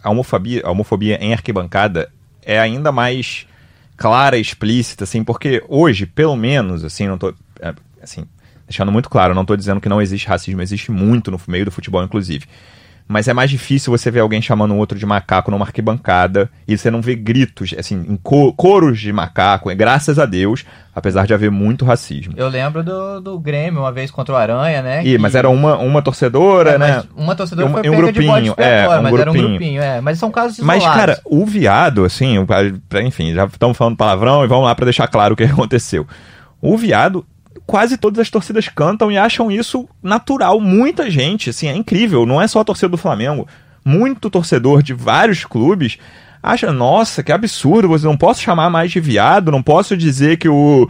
A 0.04 0.10
homofobia, 0.10 0.62
a 0.66 0.72
homofobia 0.72 1.18
em 1.24 1.32
arquibancada 1.32 2.12
é 2.44 2.60
ainda 2.60 2.92
mais 2.92 3.48
clara 3.96 4.38
e 4.38 4.42
explícita, 4.42 5.06
assim, 5.06 5.24
porque 5.24 5.64
hoje, 5.70 6.06
pelo 6.06 6.36
menos, 6.36 6.84
assim, 6.84 7.08
não 7.08 7.18
tô. 7.18 7.34
é, 7.62 7.74
Assim, 8.04 8.26
deixando 8.68 8.92
muito 8.92 9.10
claro, 9.10 9.34
não 9.34 9.46
tô 9.46 9.56
dizendo 9.56 9.80
que 9.80 9.88
não 9.88 10.02
existe 10.02 10.28
racismo, 10.28 10.62
existe 10.62 10.92
muito 10.92 11.32
no 11.32 11.40
meio 11.48 11.64
do 11.64 11.72
futebol, 11.72 12.04
inclusive. 12.04 12.46
Mas 13.08 13.28
é 13.28 13.34
mais 13.34 13.52
difícil 13.52 13.92
você 13.96 14.10
ver 14.10 14.22
alguém 14.22 14.42
chamando 14.42 14.74
um 14.74 14.80
outro 14.80 14.98
de 14.98 15.06
macaco 15.06 15.52
numa 15.52 15.64
arquibancada 15.64 16.50
e 16.68 16.76
você 16.76 16.90
não 16.90 17.04
vê 17.04 17.14
gritos, 17.16 17.76
assim, 17.78 18.04
em 18.10 18.16
co- 18.18 18.52
coros 18.54 19.00
de 19.00 19.14
macaco, 19.14 19.70
é 19.70 19.76
graças 19.76 20.18
a 20.18 20.26
Deus, 20.26 20.66
apesar 20.94 21.28
de 21.28 21.34
haver 21.34 21.52
muito 21.52 21.86
racismo. 21.86 22.34
Eu 22.36 22.48
lembro 22.50 22.84
do, 22.84 23.22
do 23.22 23.40
Grêmio, 23.40 23.82
uma 23.82 23.92
vez 23.92 24.10
contra 24.10 24.34
o 24.34 24.38
Aranha, 24.38 24.82
né? 24.82 25.02
Ih, 25.02 25.12
que- 25.12 25.18
mas 25.20 25.36
era 25.36 25.48
uma, 25.48 25.78
uma 25.78 26.02
torcedora, 26.02 26.72
É, 26.72 26.78
né? 26.80 26.96
mas 26.96 27.08
Uma 27.16 27.36
torcedora 27.36 27.68
E 27.68 27.70
um- 27.70 27.74
foi 27.74 27.86
e 27.86 27.90
um 27.90 27.92
pega 27.92 28.06
de 28.12 28.12
grupinho, 28.20 28.50
expiatório, 28.50 28.92
é, 28.92 29.00
um 29.00 29.04
mas 29.04 29.14
era 29.20 29.30
um 29.30 29.34
grupinho. 29.34 29.50
grupinho, 29.50 29.82
é. 29.84 30.02
Mas 30.02 30.18
são 30.18 30.32
casos 30.32 30.58
Mas, 30.62 30.78
isolados. 30.78 31.00
cara, 31.00 31.22
o 31.26 31.46
viado, 31.46 32.06
assim, 32.06 32.38
enfim, 33.06 33.36
já 33.36 33.46
estamos 33.46 33.78
falando 33.78 33.96
palavrão 33.96 34.44
e 34.44 34.48
vamos 34.48 34.66
lá 34.66 34.74
pra 34.74 34.86
deixar 34.86 35.08
claro 35.08 35.36
o 35.36 35.38
que 35.38 35.44
aconteceu. 35.46 36.08
O 36.60 36.76
viado, 36.76 37.24
quase 37.66 37.98
todas 37.98 38.20
as 38.20 38.30
torcidas 38.30 38.68
cantam 38.68 39.12
e 39.12 39.18
acham 39.18 39.52
isso 39.52 39.88
natural. 40.02 40.60
Muita 40.60 41.10
gente, 41.10 41.50
assim, 41.50 41.68
é 41.68 41.76
incrível. 41.76 42.26
Não 42.26 42.42
é 42.42 42.48
só 42.48 42.60
a 42.60 42.66
torcida 42.66 42.90
do 42.90 42.98
Flamengo. 42.98 43.48
Muito 43.84 44.30
torcedor 44.30 44.82
de 44.82 44.94
vários 44.94 45.46
clubes 45.46 45.98
acha, 46.42 46.72
nossa, 46.72 47.24
que 47.24 47.32
absurdo, 47.32 47.88
você 47.88 48.06
não 48.06 48.16
posso 48.18 48.42
chamar 48.42 48.70
mais 48.70 48.92
de 48.92 49.00
viado, 49.00 49.52
não 49.52 49.64
posso 49.64 49.98
dizer 49.98 50.38
que 50.38 50.48
o 50.48 50.88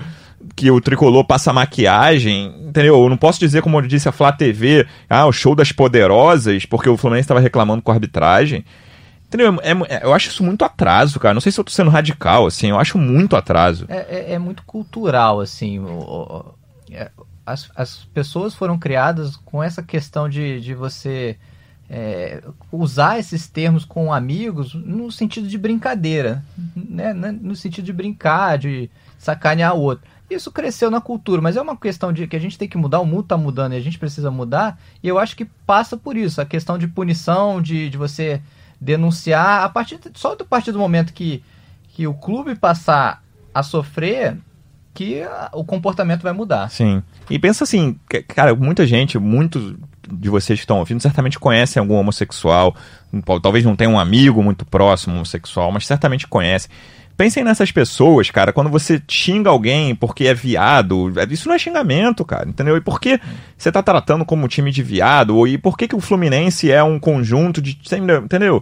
que 0.55 0.69
o 0.69 0.79
tricolor 0.79 1.25
passa 1.25 1.51
maquiagem, 1.51 2.53
entendeu? 2.67 3.01
Eu 3.01 3.09
não 3.09 3.17
posso 3.17 3.39
dizer, 3.39 3.61
como 3.63 3.77
eu 3.77 3.81
disse 3.81 4.07
a 4.07 4.11
Flá 4.11 4.31
TV, 4.31 4.85
ah, 5.09 5.25
o 5.25 5.31
show 5.31 5.55
das 5.55 5.71
poderosas, 5.71 6.65
porque 6.65 6.87
o 6.87 6.95
Fluminense 6.97 7.23
estava 7.25 7.39
reclamando 7.39 7.81
com 7.81 7.89
a 7.91 7.95
arbitragem. 7.95 8.63
Entendeu? 9.27 9.57
É- 9.63 9.95
é- 9.95 10.03
eu 10.03 10.13
acho 10.13 10.29
isso 10.29 10.43
muito 10.43 10.63
atraso, 10.63 11.19
cara. 11.19 11.33
Não 11.33 11.41
sei 11.41 11.51
se 11.51 11.59
eu 11.59 11.63
tô 11.63 11.71
sendo 11.71 11.89
radical, 11.89 12.45
assim, 12.45 12.69
eu 12.69 12.79
acho 12.79 12.97
muito 12.97 13.35
atraso. 13.35 13.85
É, 13.89 13.97
é- 13.97 14.33
é 14.33 14.39
muito 14.39 14.63
cultural, 14.63 15.39
assim. 15.41 15.79
o- 15.79 16.45
as, 17.45 17.69
as 17.75 18.05
pessoas 18.05 18.55
foram 18.55 18.77
criadas 18.77 19.35
com 19.35 19.61
essa 19.61 19.83
questão 19.83 20.27
de, 20.27 20.59
de 20.59 20.73
você 20.73 21.37
é, 21.89 22.43
usar 22.71 23.19
esses 23.19 23.47
termos 23.47 23.85
com 23.85 24.11
amigos 24.11 24.73
no 24.73 25.11
sentido 25.11 25.47
de 25.47 25.57
brincadeira, 25.57 26.43
né? 26.75 27.13
Né? 27.13 27.31
no 27.31 27.55
sentido 27.55 27.85
de 27.85 27.93
brincar, 27.93 28.57
de 28.57 28.89
sacanear 29.17 29.75
o 29.75 29.81
outro. 29.81 30.05
Isso 30.27 30.51
cresceu 30.51 30.89
na 30.89 30.99
cultura, 30.99 31.39
mas 31.41 31.55
é 31.55 31.61
uma 31.61 31.77
questão 31.77 32.11
de 32.11 32.25
que 32.25 32.35
a 32.35 32.39
gente 32.39 32.57
tem 32.57 32.67
que 32.67 32.77
mudar, 32.77 32.99
o 32.99 33.05
mundo 33.05 33.21
está 33.21 33.37
mudando 33.37 33.73
e 33.73 33.77
a 33.77 33.81
gente 33.81 33.99
precisa 33.99 34.31
mudar, 34.31 34.79
e 35.03 35.07
eu 35.07 35.19
acho 35.19 35.35
que 35.35 35.45
passa 35.45 35.95
por 35.95 36.17
isso, 36.17 36.41
a 36.41 36.45
questão 36.45 36.79
de 36.79 36.87
punição, 36.87 37.61
de, 37.61 37.89
de 37.89 37.97
você 37.97 38.41
denunciar, 38.81 39.63
a 39.63 39.69
partir 39.69 39.99
só 40.15 40.33
a 40.33 40.43
partir 40.43 40.71
do 40.71 40.79
momento 40.79 41.13
que, 41.13 41.43
que 41.89 42.07
o 42.07 42.13
clube 42.13 42.55
passar 42.55 43.23
a 43.53 43.61
sofrer, 43.61 44.37
que 44.95 45.21
o 45.51 45.63
comportamento 45.63 46.23
vai 46.23 46.33
mudar. 46.33 46.69
Sim. 46.71 47.03
E 47.29 47.37
pensa 47.37 47.65
assim, 47.65 47.97
cara, 48.29 48.55
muita 48.55 48.87
gente, 48.87 49.19
muitos 49.19 49.75
de 50.09 50.29
vocês 50.29 50.57
que 50.57 50.63
estão 50.63 50.79
ouvindo, 50.79 51.01
certamente 51.01 51.37
conhecem 51.37 51.79
algum 51.79 51.95
homossexual. 51.95 52.75
Talvez 53.41 53.65
não 53.65 53.75
tenha 53.75 53.89
um 53.89 53.99
amigo 53.99 54.41
muito 54.41 54.65
próximo 54.65 55.15
homossexual, 55.15 55.71
mas 55.71 55.85
certamente 55.85 56.27
conhecem. 56.27 56.71
Pensem 57.17 57.43
nessas 57.43 57.71
pessoas, 57.71 58.29
cara, 58.29 58.51
quando 58.51 58.69
você 58.69 59.01
xinga 59.07 59.49
alguém 59.49 59.95
porque 59.95 60.25
é 60.25 60.33
viado, 60.33 61.13
isso 61.29 61.47
não 61.47 61.55
é 61.55 61.59
xingamento, 61.59 62.25
cara, 62.25 62.47
entendeu? 62.47 62.75
E 62.75 62.81
por 62.81 62.99
que 62.99 63.19
você 63.57 63.71
tá 63.71 63.81
tratando 63.81 64.25
como 64.25 64.43
um 64.43 64.49
time 64.49 64.69
de 64.69 64.83
viado? 64.83 65.47
E 65.47 65.57
por 65.57 65.77
que, 65.77 65.87
que 65.87 65.95
o 65.95 66.01
Fluminense 66.01 66.69
é 66.69 66.83
um 66.83 66.99
conjunto 66.99 67.61
de. 67.61 67.79
Entendeu? 68.23 68.61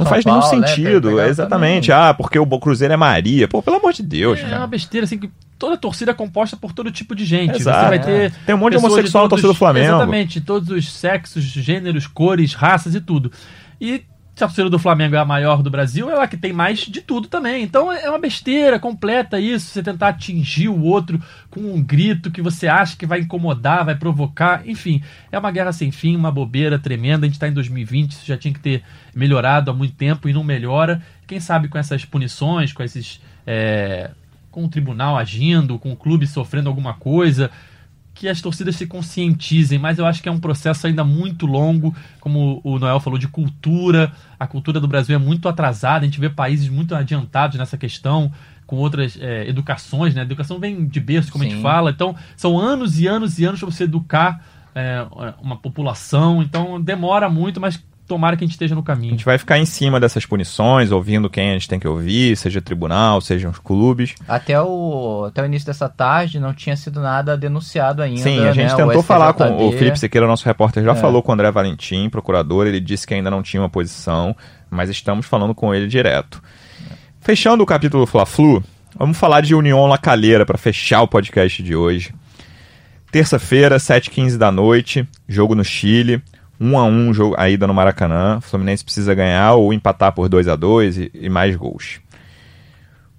Não 0.00 0.06
São 0.06 0.12
faz 0.14 0.24
nenhum 0.24 0.40
Paulo, 0.40 0.60
né, 0.60 0.66
sentido. 0.66 1.08
pegaram 1.10 1.28
exatamente. 1.28 1.86
também. 1.88 2.08
Ah, 2.08 2.14
porque 2.14 2.38
o 2.38 2.46
Cruzeiro 2.58 2.94
é 2.94 2.96
Maria. 2.96 3.46
Pô, 3.46 3.62
pelo 3.62 3.76
amor 3.76 3.92
de 3.92 4.02
Deus, 4.02 4.38
É 4.38 4.42
cara. 4.42 4.58
uma 4.58 4.66
besteira, 4.66 5.04
assim, 5.04 5.18
que 5.18 5.30
toda 5.58 5.76
torcida 5.76 6.10
é 6.10 6.14
composta 6.14 6.56
por 6.56 6.72
todo 6.72 6.90
tipo 6.90 7.14
de 7.14 7.24
gente. 7.24 7.56
Exato. 7.56 7.82
Você 7.82 7.88
vai 7.88 7.98
ter. 8.00 8.32
Tem 8.46 8.54
um 8.54 8.58
monte 8.58 8.72
de 8.72 8.78
homossexual 8.78 9.24
na 9.24 9.28
torcida 9.30 9.48
do 9.48 9.54
Flamengo. 9.54 9.86
Exatamente, 9.86 10.40
todos 10.40 10.70
os 10.70 10.90
sexos, 10.92 11.44
gêneros, 11.44 12.06
cores, 12.06 12.54
raças 12.54 12.94
e 12.94 13.00
tudo. 13.00 13.30
E 13.80 14.02
se 14.40 14.44
a 14.44 14.46
torcida 14.46 14.70
do 14.70 14.78
Flamengo 14.78 15.14
é 15.14 15.18
a 15.18 15.24
maior 15.24 15.62
do 15.62 15.68
Brasil, 15.68 16.08
é 16.08 16.14
ela 16.14 16.26
que 16.26 16.36
tem 16.36 16.50
mais 16.50 16.78
de 16.78 17.02
tudo 17.02 17.28
também. 17.28 17.62
Então 17.62 17.92
é 17.92 18.08
uma 18.08 18.18
besteira 18.18 18.78
completa 18.78 19.38
isso, 19.38 19.66
você 19.66 19.82
tentar 19.82 20.08
atingir 20.08 20.68
o 20.68 20.82
outro 20.82 21.22
com 21.50 21.60
um 21.60 21.82
grito 21.82 22.30
que 22.30 22.40
você 22.40 22.66
acha 22.66 22.96
que 22.96 23.04
vai 23.04 23.20
incomodar, 23.20 23.84
vai 23.84 23.94
provocar. 23.94 24.66
Enfim, 24.66 25.02
é 25.30 25.38
uma 25.38 25.50
guerra 25.50 25.72
sem 25.72 25.90
fim, 25.90 26.16
uma 26.16 26.32
bobeira 26.32 26.78
tremenda. 26.78 27.26
A 27.26 27.28
gente 27.28 27.34
está 27.34 27.48
em 27.48 27.52
2020, 27.52 28.12
isso 28.12 28.26
já 28.26 28.36
tinha 28.38 28.54
que 28.54 28.60
ter 28.60 28.82
melhorado 29.14 29.70
há 29.70 29.74
muito 29.74 29.94
tempo 29.94 30.26
e 30.26 30.32
não 30.32 30.42
melhora. 30.42 31.02
Quem 31.26 31.38
sabe 31.38 31.68
com 31.68 31.76
essas 31.76 32.06
punições, 32.06 32.72
com 32.72 32.82
esses. 32.82 33.20
é, 33.46 34.10
com 34.50 34.64
o 34.64 34.68
tribunal 34.68 35.16
agindo, 35.16 35.78
com 35.78 35.92
o 35.92 35.96
clube 35.96 36.26
sofrendo 36.26 36.68
alguma 36.68 36.94
coisa, 36.94 37.50
que 38.20 38.28
as 38.28 38.38
torcidas 38.38 38.76
se 38.76 38.86
conscientizem, 38.86 39.78
mas 39.78 39.98
eu 39.98 40.04
acho 40.04 40.22
que 40.22 40.28
é 40.28 40.32
um 40.32 40.38
processo 40.38 40.86
ainda 40.86 41.02
muito 41.02 41.46
longo, 41.46 41.96
como 42.20 42.60
o 42.62 42.78
Noel 42.78 43.00
falou, 43.00 43.18
de 43.18 43.26
cultura. 43.26 44.12
A 44.38 44.46
cultura 44.46 44.78
do 44.78 44.86
Brasil 44.86 45.16
é 45.16 45.18
muito 45.18 45.48
atrasada, 45.48 46.04
a 46.04 46.04
gente 46.04 46.20
vê 46.20 46.28
países 46.28 46.68
muito 46.68 46.94
adiantados 46.94 47.58
nessa 47.58 47.78
questão, 47.78 48.30
com 48.66 48.76
outras 48.76 49.16
é, 49.18 49.48
educações, 49.48 50.14
né? 50.14 50.20
A 50.20 50.24
educação 50.24 50.60
vem 50.60 50.86
de 50.86 51.00
berço, 51.00 51.32
como 51.32 51.44
a 51.44 51.46
gente 51.46 51.56
Sim. 51.56 51.62
fala, 51.62 51.90
então 51.90 52.14
são 52.36 52.58
anos 52.58 53.00
e 53.00 53.06
anos 53.06 53.38
e 53.38 53.44
anos 53.46 53.58
para 53.58 53.70
você 53.70 53.84
educar 53.84 54.44
é, 54.74 55.06
uma 55.40 55.56
população, 55.56 56.42
então 56.42 56.78
demora 56.78 57.30
muito, 57.30 57.58
mas 57.58 57.82
tomara 58.10 58.36
que 58.36 58.42
a 58.42 58.46
gente 58.46 58.54
esteja 58.54 58.74
no 58.74 58.80
A 58.80 58.84
caminho. 58.84 59.12
gente 59.12 59.24
vai 59.24 59.38
ficar 59.38 59.56
em 59.58 59.64
cima 59.64 60.00
dessas 60.00 60.26
punições, 60.26 60.90
ouvindo 60.90 61.30
quem 61.30 61.50
a 61.50 61.52
gente 61.52 61.68
tem 61.68 61.78
que 61.78 61.86
ouvir, 61.86 62.36
seja 62.36 62.60
tribunal, 62.60 63.20
sejam 63.20 63.50
os 63.52 63.58
clubes. 63.60 64.16
Até 64.26 64.60
o, 64.60 65.26
até 65.28 65.40
o 65.42 65.46
início 65.46 65.66
dessa 65.66 65.88
tarde 65.88 66.40
não 66.40 66.52
tinha 66.52 66.76
sido 66.76 67.00
nada 67.00 67.36
denunciado 67.36 68.02
ainda. 68.02 68.20
Sim, 68.20 68.40
a 68.40 68.52
gente 68.52 68.70
né? 68.70 68.74
tentou 68.76 69.02
falar 69.02 69.32
com 69.32 69.68
o. 69.68 69.72
Felipe 69.72 69.96
Sequeira, 69.98 70.26
nosso 70.26 70.44
repórter, 70.44 70.82
já 70.82 70.90
É. 70.92 70.94
falou 70.96 71.22
com 71.22 71.30
o 71.30 71.34
André 71.34 71.50
Valentim, 71.52 72.08
procurador, 72.10 72.66
ele 72.66 72.80
disse 72.80 73.06
que 73.06 73.14
ainda 73.14 73.30
não 73.30 73.42
tinha 73.42 73.62
uma 73.62 73.68
posição, 73.68 74.34
mas 74.68 74.90
estamos 74.90 75.24
falando 75.26 75.54
com 75.54 75.72
ele 75.72 75.86
direto. 75.86 76.42
Fechando 77.20 77.62
o 77.62 77.66
capítulo 77.66 78.06
Fla-Flu, 78.06 78.62
vamos 78.98 79.16
falar 79.16 79.40
de 79.42 79.54
União 79.54 79.86
La 79.86 79.98
Calheira 79.98 80.44
para 80.44 80.58
fechar 80.58 81.02
o 81.02 81.06
podcast 81.08 81.62
de 81.62 81.76
hoje. 81.76 82.12
Terça-feira, 83.12 83.76
7h15 83.76 84.36
da 84.36 84.52
noite, 84.52 85.06
jogo 85.28 85.54
no 85.54 85.64
Chile, 85.64 86.22
1 86.60 86.78
a 86.78 86.84
1 86.84 87.14
jogo, 87.14 87.34
a 87.38 87.48
ida 87.48 87.66
no 87.66 87.72
Maracanã. 87.72 88.38
O 88.38 88.40
Fluminense 88.42 88.84
precisa 88.84 89.14
ganhar 89.14 89.54
ou 89.54 89.72
empatar 89.72 90.12
por 90.12 90.28
2 90.28 90.46
a 90.46 90.56
2 90.56 90.98
e, 90.98 91.10
e 91.14 91.28
mais 91.28 91.56
gols. 91.56 92.00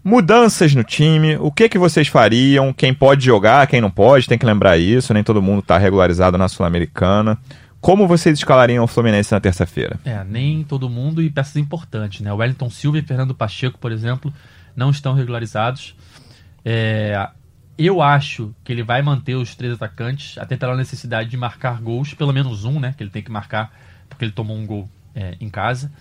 Mudanças 0.04 0.74
no 0.74 0.84
time, 0.84 1.38
o 1.38 1.52
que 1.52 1.70
que 1.70 1.78
vocês 1.78 2.08
fariam? 2.08 2.74
Quem 2.74 2.94
pode 2.94 3.24
jogar, 3.24 3.68
quem 3.68 3.82
não 3.82 3.92
pode, 3.92 4.28
tem 4.28 4.38
que 4.38 4.46
lembrar 4.46 4.78
isso, 4.78 5.14
nem 5.14 5.24
todo 5.24 5.42
mundo 5.42 5.60
está 5.60 5.78
regularizado 5.78 6.38
na 6.38 6.48
Sul-Americana. 6.48 7.38
Como 7.80 8.08
vocês 8.08 8.38
escalariam 8.38 8.84
o 8.84 8.88
Fluminense 8.88 9.32
na 9.32 9.40
terça-feira? 9.40 10.00
É, 10.06 10.24
nem 10.24 10.64
todo 10.64 10.90
mundo 10.90 11.22
e 11.22 11.30
peças 11.30 11.56
importantes, 11.56 12.22
né? 12.22 12.32
O 12.32 12.38
Wellington 12.38 12.70
Silva 12.70 13.00
e 13.00 13.02
Fernando 13.02 13.34
Pacheco, 13.34 13.78
por 13.80 13.92
exemplo, 13.92 14.32
não 14.76 14.92
estão 14.92 15.14
regularizados. 15.14 15.96
É, 16.64 17.28
eu 17.78 18.02
acho 18.02 18.54
que 18.64 18.72
ele 18.72 18.84
vai 18.84 19.02
manter 19.02 19.36
os 19.36 19.56
três 19.56 19.74
atacantes, 19.74 20.38
até 20.38 20.56
pela 20.56 20.76
necessidade 20.76 21.30
de 21.30 21.38
marcar 21.38 21.82
gols, 21.82 22.14
pelo 22.14 22.34
menos 22.34 22.66
um, 22.66 22.80
né? 22.80 22.94
Que 22.96 23.04
ele 23.04 23.10
tem 23.10 23.24
que 23.24 23.32
marcar, 23.32 23.72
porque 24.10 24.26
ele 24.26 24.32
tomou 24.32 24.58
um 24.58 24.66
gol 24.66 24.90
é, 25.16 25.36
em 25.40 25.50
casa. 25.50 25.92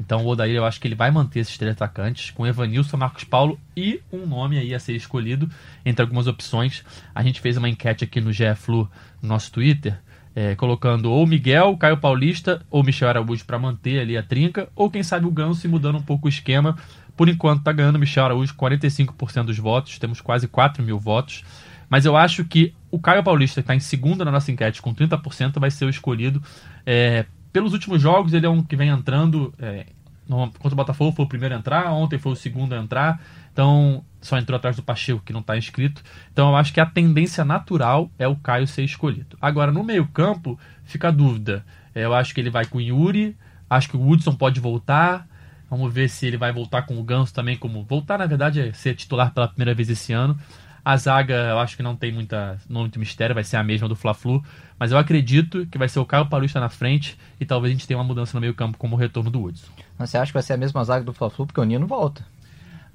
Então 0.00 0.24
o 0.24 0.28
Odair 0.28 0.54
eu 0.54 0.64
acho 0.64 0.80
que 0.80 0.86
ele 0.86 0.94
vai 0.94 1.10
manter 1.10 1.40
esses 1.40 1.58
três 1.58 1.72
atacantes, 1.72 2.30
com 2.30 2.46
Evanilson, 2.46 2.96
Marcos 2.96 3.24
Paulo 3.24 3.58
e 3.76 4.00
um 4.12 4.26
nome 4.26 4.58
aí 4.58 4.74
a 4.74 4.78
ser 4.78 4.94
escolhido 4.94 5.50
entre 5.84 6.02
algumas 6.02 6.26
opções. 6.26 6.84
A 7.14 7.22
gente 7.22 7.40
fez 7.40 7.56
uma 7.56 7.68
enquete 7.68 8.04
aqui 8.04 8.20
no 8.20 8.30
GFlu, 8.30 8.88
no 9.20 9.28
nosso 9.28 9.50
Twitter, 9.50 9.98
é, 10.36 10.54
colocando 10.54 11.10
ou 11.10 11.26
Miguel, 11.26 11.76
Caio 11.76 11.96
Paulista 11.96 12.62
ou 12.70 12.84
Michel 12.84 13.08
Araújo 13.08 13.44
para 13.44 13.58
manter 13.58 13.98
ali 13.98 14.16
a 14.16 14.22
trinca, 14.22 14.68
ou 14.76 14.88
quem 14.88 15.02
sabe 15.02 15.26
o 15.26 15.30
Ganso 15.32 15.68
mudando 15.68 15.98
um 15.98 16.02
pouco 16.02 16.26
o 16.26 16.28
esquema. 16.28 16.76
Por 17.18 17.28
enquanto 17.28 17.64
tá 17.64 17.72
ganhando 17.72 17.98
Michel 17.98 18.26
Araújo 18.26 18.54
45% 18.54 19.46
dos 19.46 19.58
votos, 19.58 19.98
temos 19.98 20.20
quase 20.20 20.46
4 20.46 20.84
mil 20.84 21.00
votos. 21.00 21.42
Mas 21.90 22.04
eu 22.04 22.16
acho 22.16 22.44
que 22.44 22.72
o 22.92 22.98
Caio 23.00 23.24
Paulista, 23.24 23.60
que 23.60 23.64
está 23.64 23.74
em 23.74 23.80
segunda 23.80 24.24
na 24.24 24.30
nossa 24.30 24.52
enquete, 24.52 24.80
com 24.80 24.94
30%, 24.94 25.58
vai 25.58 25.68
ser 25.68 25.84
o 25.84 25.90
escolhido. 25.90 26.40
É, 26.86 27.26
pelos 27.52 27.72
últimos 27.72 28.00
jogos, 28.00 28.34
ele 28.34 28.46
é 28.46 28.48
um 28.48 28.62
que 28.62 28.76
vem 28.76 28.88
entrando. 28.88 29.52
É, 29.58 29.86
no, 30.28 30.48
contra 30.52 30.74
o 30.74 30.76
Botafogo 30.76 31.10
foi 31.10 31.24
o 31.24 31.28
primeiro 31.28 31.56
a 31.56 31.58
entrar, 31.58 31.90
ontem 31.90 32.20
foi 32.20 32.30
o 32.30 32.36
segundo 32.36 32.72
a 32.72 32.78
entrar. 32.78 33.20
Então, 33.52 34.04
só 34.20 34.38
entrou 34.38 34.56
atrás 34.56 34.76
do 34.76 34.82
Pacheco, 34.84 35.20
que 35.24 35.32
não 35.32 35.40
está 35.40 35.58
inscrito. 35.58 36.04
Então, 36.32 36.50
eu 36.50 36.56
acho 36.56 36.72
que 36.72 36.78
a 36.78 36.86
tendência 36.86 37.44
natural 37.44 38.12
é 38.16 38.28
o 38.28 38.36
Caio 38.36 38.68
ser 38.68 38.84
escolhido. 38.84 39.36
Agora, 39.40 39.72
no 39.72 39.82
meio-campo, 39.82 40.56
fica 40.84 41.08
a 41.08 41.10
dúvida. 41.10 41.66
É, 41.92 42.04
eu 42.04 42.14
acho 42.14 42.32
que 42.32 42.40
ele 42.40 42.50
vai 42.50 42.64
com 42.64 42.78
o 42.78 42.80
Yuri, 42.80 43.36
acho 43.68 43.88
que 43.88 43.96
o 43.96 44.00
Woodson 44.00 44.36
pode 44.36 44.60
voltar. 44.60 45.26
Vamos 45.70 45.92
ver 45.92 46.08
se 46.08 46.26
ele 46.26 46.36
vai 46.36 46.52
voltar 46.52 46.82
com 46.82 46.98
o 46.98 47.02
Ganso 47.02 47.32
também, 47.34 47.56
como 47.56 47.82
voltar, 47.84 48.18
na 48.18 48.26
verdade, 48.26 48.60
é 48.60 48.72
ser 48.72 48.94
titular 48.94 49.32
pela 49.32 49.48
primeira 49.48 49.74
vez 49.74 49.90
esse 49.90 50.12
ano. 50.12 50.38
A 50.84 50.96
zaga, 50.96 51.34
eu 51.34 51.58
acho 51.58 51.76
que 51.76 51.82
não 51.82 51.94
tem 51.94 52.10
muita, 52.10 52.58
não 52.68 52.82
muito 52.82 52.98
mistério, 52.98 53.34
vai 53.34 53.44
ser 53.44 53.58
a 53.58 53.62
mesma 53.62 53.86
do 53.86 53.94
Fla-Flu, 53.94 54.42
mas 54.78 54.90
eu 54.90 54.96
acredito 54.96 55.66
que 55.66 55.76
vai 55.76 55.88
ser 55.88 55.98
o 55.98 56.06
Caio 56.06 56.26
Paulista 56.26 56.58
na 56.58 56.70
frente 56.70 57.18
e 57.38 57.44
talvez 57.44 57.70
a 57.70 57.74
gente 57.76 57.86
tenha 57.86 57.98
uma 57.98 58.04
mudança 58.04 58.34
no 58.34 58.40
meio-campo 58.40 58.78
como 58.78 58.96
o 58.96 58.98
retorno 58.98 59.30
do 59.30 59.40
Woodson. 59.40 59.66
Mas 59.98 60.08
você 60.08 60.16
acha 60.16 60.26
que 60.30 60.34
vai 60.34 60.42
ser 60.42 60.54
a 60.54 60.56
mesma 60.56 60.82
zaga 60.84 61.04
do 61.04 61.12
Fla-Flu 61.12 61.46
porque 61.46 61.60
o 61.60 61.64
Nino 61.64 61.86
volta? 61.86 62.24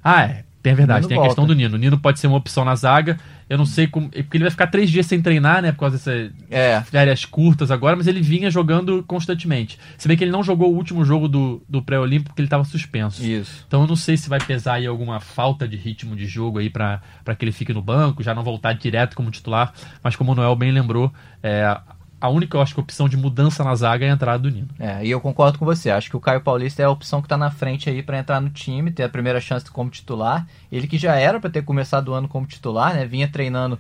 Ah, 0.04 0.24
é. 0.24 0.44
Tem 0.64 0.74
verdade, 0.74 1.02
Nino 1.02 1.10
tem 1.10 1.18
a 1.18 1.20
volta. 1.20 1.30
questão 1.30 1.46
do 1.46 1.54
Nino. 1.54 1.76
O 1.76 1.78
Nino 1.78 2.00
pode 2.00 2.20
ser 2.20 2.28
uma 2.28 2.38
opção 2.38 2.64
na 2.64 2.74
zaga. 2.74 3.20
Eu 3.50 3.58
não 3.58 3.66
sei 3.66 3.88
como. 3.88 4.10
Porque 4.10 4.38
ele 4.38 4.44
vai 4.44 4.52
ficar 4.52 4.68
três 4.68 4.90
dias 4.90 5.06
sem 5.06 5.22
treinar, 5.22 5.62
né? 5.62 5.72
Por 5.72 5.80
causa 5.80 5.98
dessas 5.98 6.32
É. 6.50 6.82
férias 6.82 7.26
curtas 7.26 7.72
agora, 7.72 7.96
mas 7.96 8.08
ele 8.08 8.22
vinha 8.22 8.50
jogando 8.50 9.04
constantemente. 9.04 9.78
Se 9.98 10.08
bem 10.08 10.16
que 10.18 10.24
ele 10.24 10.32
não 10.32 10.44
jogou 10.44 10.72
o 10.72 10.76
último 10.76 11.04
jogo 11.06 11.28
do, 11.28 11.62
do 11.68 11.82
pré-olímpico 11.82 12.30
porque 12.30 12.42
ele 12.42 12.48
estava 12.48 12.64
suspenso. 12.64 13.24
Isso. 13.24 13.64
Então 13.68 13.82
eu 13.82 13.88
não 13.88 13.96
sei 13.96 14.18
se 14.18 14.30
vai 14.30 14.40
pesar 14.40 14.76
aí 14.76 14.86
alguma 14.88 15.20
falta 15.20 15.68
de 15.68 15.76
ritmo 15.78 16.16
de 16.16 16.26
jogo 16.26 16.60
aí 16.60 16.70
para 16.70 17.02
que 17.38 17.44
ele 17.46 17.52
fique 17.52 17.74
no 17.74 17.82
banco, 17.82 18.24
já 18.24 18.34
não 18.34 18.44
voltar 18.44 18.74
direto 18.74 19.16
como 19.16 19.30
titular. 19.32 19.74
Mas 20.04 20.16
como 20.16 20.32
o 20.32 20.36
Noel 20.36 20.56
bem 20.56 20.72
lembrou, 20.72 21.12
é, 21.42 21.78
a 22.24 22.30
única, 22.30 22.56
eu 22.56 22.62
acho 22.62 22.80
opção 22.80 23.10
de 23.10 23.18
mudança 23.18 23.66
na 23.66 23.76
zaga 23.76 24.06
é 24.06 24.10
a 24.10 24.14
entrada 24.14 24.40
do 24.40 24.50
Nino. 24.50 24.70
É, 24.80 25.06
e 25.06 25.12
eu 25.12 25.20
concordo 25.20 25.60
com 25.60 25.66
você. 25.66 25.92
Acho 25.92 26.10
que 26.10 26.16
o 26.16 26.22
Caio 26.22 26.40
Paulista 26.40 26.82
é 26.82 26.86
a 26.86 26.90
opção 26.90 27.22
que 27.22 27.26
está 27.26 27.36
na 27.36 27.52
frente 27.52 27.90
aí 27.90 28.02
para 28.02 28.18
entrar 28.18 28.40
no 28.40 28.50
time, 28.50 28.92
ter 28.92 29.04
a 29.04 29.10
primeira 29.10 29.42
chance 29.42 29.70
como 29.70 29.90
titular. 29.90 30.48
Ele 30.72 30.88
que 30.88 30.98
já 30.98 31.16
era 31.16 31.38
para 31.38 31.50
ter 31.50 31.64
começado 31.64 32.08
o 32.08 32.14
ano 32.14 32.30
como 32.30 32.48
titular, 32.48 32.94
né? 32.94 33.06
Vinha 33.06 33.28
treinando 33.28 33.78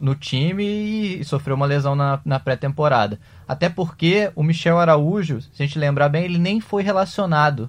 no 0.00 0.14
time 0.14 0.64
e, 0.64 1.24
sofreu 1.26 1.54
uma 1.54 1.66
lesão 1.66 1.94
na, 1.94 2.20
na 2.24 2.40
pré-temporada. 2.40 3.20
Até 3.46 3.68
porque 3.68 4.32
o 4.34 4.42
Michel 4.42 4.78
Araújo, 4.78 5.42
se 5.42 5.62
a 5.62 5.66
gente 5.66 5.78
lembrar 5.78 6.08
bem, 6.08 6.24
ele 6.24 6.38
nem 6.38 6.62
foi 6.62 6.82
relacionado 6.82 7.68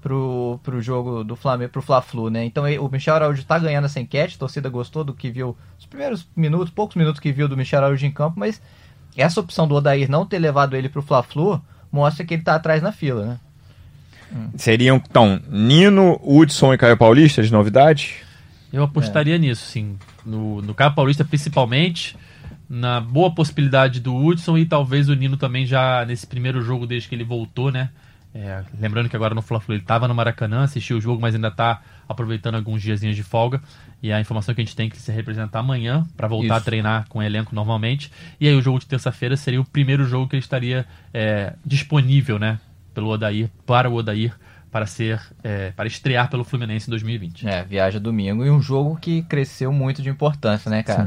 pro, 0.00 0.58
pro 0.62 0.80
jogo 0.80 1.22
do 1.22 1.36
Flamengo, 1.36 1.70
pro 1.70 1.82
Fla-Flu, 1.82 2.30
né? 2.30 2.46
Então 2.46 2.64
o 2.80 2.88
Michel 2.88 3.14
Araújo 3.14 3.44
tá 3.44 3.58
ganhando 3.58 3.84
essa 3.84 4.00
enquete, 4.00 4.36
a 4.36 4.38
torcida 4.38 4.70
gostou 4.70 5.04
do 5.04 5.12
que 5.12 5.30
viu, 5.30 5.54
os 5.78 5.84
primeiros 5.84 6.26
minutos, 6.34 6.70
poucos 6.70 6.96
minutos 6.96 7.20
que 7.20 7.30
viu 7.30 7.46
do 7.46 7.58
Michel 7.58 7.80
Araújo 7.80 8.06
em 8.06 8.10
campo, 8.10 8.40
mas 8.40 8.58
essa 9.16 9.40
opção 9.40 9.66
do 9.66 9.74
Odair 9.74 10.10
não 10.10 10.26
ter 10.26 10.38
levado 10.38 10.76
ele 10.76 10.88
pro 10.88 11.02
Fla-Flu 11.02 11.62
mostra 11.90 12.24
que 12.24 12.34
ele 12.34 12.42
tá 12.42 12.56
atrás 12.56 12.82
na 12.82 12.92
fila, 12.92 13.24
né? 13.26 13.38
Seriam, 14.56 14.96
então, 14.96 15.40
Nino, 15.48 16.20
Hudson 16.24 16.74
e 16.74 16.78
Caio 16.78 16.96
Paulista 16.96 17.42
de 17.42 17.52
novidade? 17.52 18.16
Eu 18.72 18.82
apostaria 18.82 19.38
nisso, 19.38 19.64
sim. 19.66 19.96
No, 20.26 20.60
no 20.60 20.74
Caio 20.74 20.92
Paulista, 20.92 21.24
principalmente, 21.24 22.16
na 22.68 23.00
boa 23.00 23.32
possibilidade 23.32 24.00
do 24.00 24.16
Hudson 24.16 24.58
e 24.58 24.66
talvez 24.66 25.08
o 25.08 25.14
Nino 25.14 25.36
também 25.36 25.64
já 25.64 26.04
nesse 26.04 26.26
primeiro 26.26 26.60
jogo 26.62 26.86
desde 26.86 27.08
que 27.08 27.14
ele 27.14 27.22
voltou, 27.22 27.70
né? 27.70 27.90
É, 28.34 28.64
lembrando 28.80 29.08
que 29.08 29.14
agora 29.14 29.32
no 29.32 29.42
Fla-Flu 29.42 29.76
ele 29.76 29.82
estava 29.82 30.08
no 30.08 30.14
Maracanã, 30.14 30.64
assistiu 30.64 30.96
o 30.96 31.00
jogo, 31.00 31.22
mas 31.22 31.36
ainda 31.36 31.48
está 31.48 31.82
aproveitando 32.08 32.56
alguns 32.56 32.82
diazinhos 32.82 33.14
de 33.14 33.22
folga. 33.22 33.62
E 34.04 34.12
a 34.12 34.20
informação 34.20 34.54
que 34.54 34.60
a 34.60 34.64
gente 34.64 34.76
tem 34.76 34.86
é 34.86 34.90
que 34.90 34.96
ele 34.96 35.02
se 35.02 35.10
representar 35.10 35.60
amanhã 35.60 36.06
para 36.14 36.28
voltar 36.28 36.44
Isso. 36.46 36.54
a 36.56 36.60
treinar 36.60 37.08
com 37.08 37.20
o 37.20 37.22
elenco 37.22 37.54
normalmente. 37.54 38.12
E 38.38 38.46
aí 38.46 38.54
o 38.54 38.60
jogo 38.60 38.78
de 38.78 38.84
terça-feira 38.84 39.34
seria 39.34 39.58
o 39.58 39.64
primeiro 39.64 40.04
jogo 40.04 40.28
que 40.28 40.36
ele 40.36 40.42
estaria 40.42 40.84
é, 41.14 41.54
disponível, 41.64 42.38
né? 42.38 42.60
Pelo 42.92 43.08
Odair, 43.08 43.48
para 43.64 43.88
o 43.88 43.94
Odair, 43.94 44.34
para 44.70 44.84
ser, 44.84 45.22
é, 45.42 45.70
para 45.70 45.86
estrear 45.86 46.28
pelo 46.28 46.44
Fluminense 46.44 46.86
em 46.86 46.90
2020. 46.90 47.48
É, 47.48 47.64
viaja 47.64 47.98
domingo 47.98 48.44
e 48.44 48.50
um 48.50 48.60
jogo 48.60 48.94
que 48.96 49.22
cresceu 49.22 49.72
muito 49.72 50.02
de 50.02 50.10
importância, 50.10 50.70
né, 50.70 50.82
cara? 50.82 51.04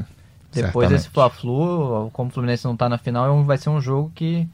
Depois 0.51 0.63
certamente. 0.73 0.89
desse 0.89 1.09
Fla-Flu, 1.09 2.09
como 2.11 2.31
o 2.31 2.33
Fluminense 2.33 2.65
não 2.65 2.75
tá 2.75 2.89
na 2.89 2.97
final, 2.97 3.27
é 3.27 3.31
um- 3.31 3.43
vai 3.43 3.59
ser 3.59 3.69
um 3.69 3.79
jogo 3.79 4.11
que 4.15 4.47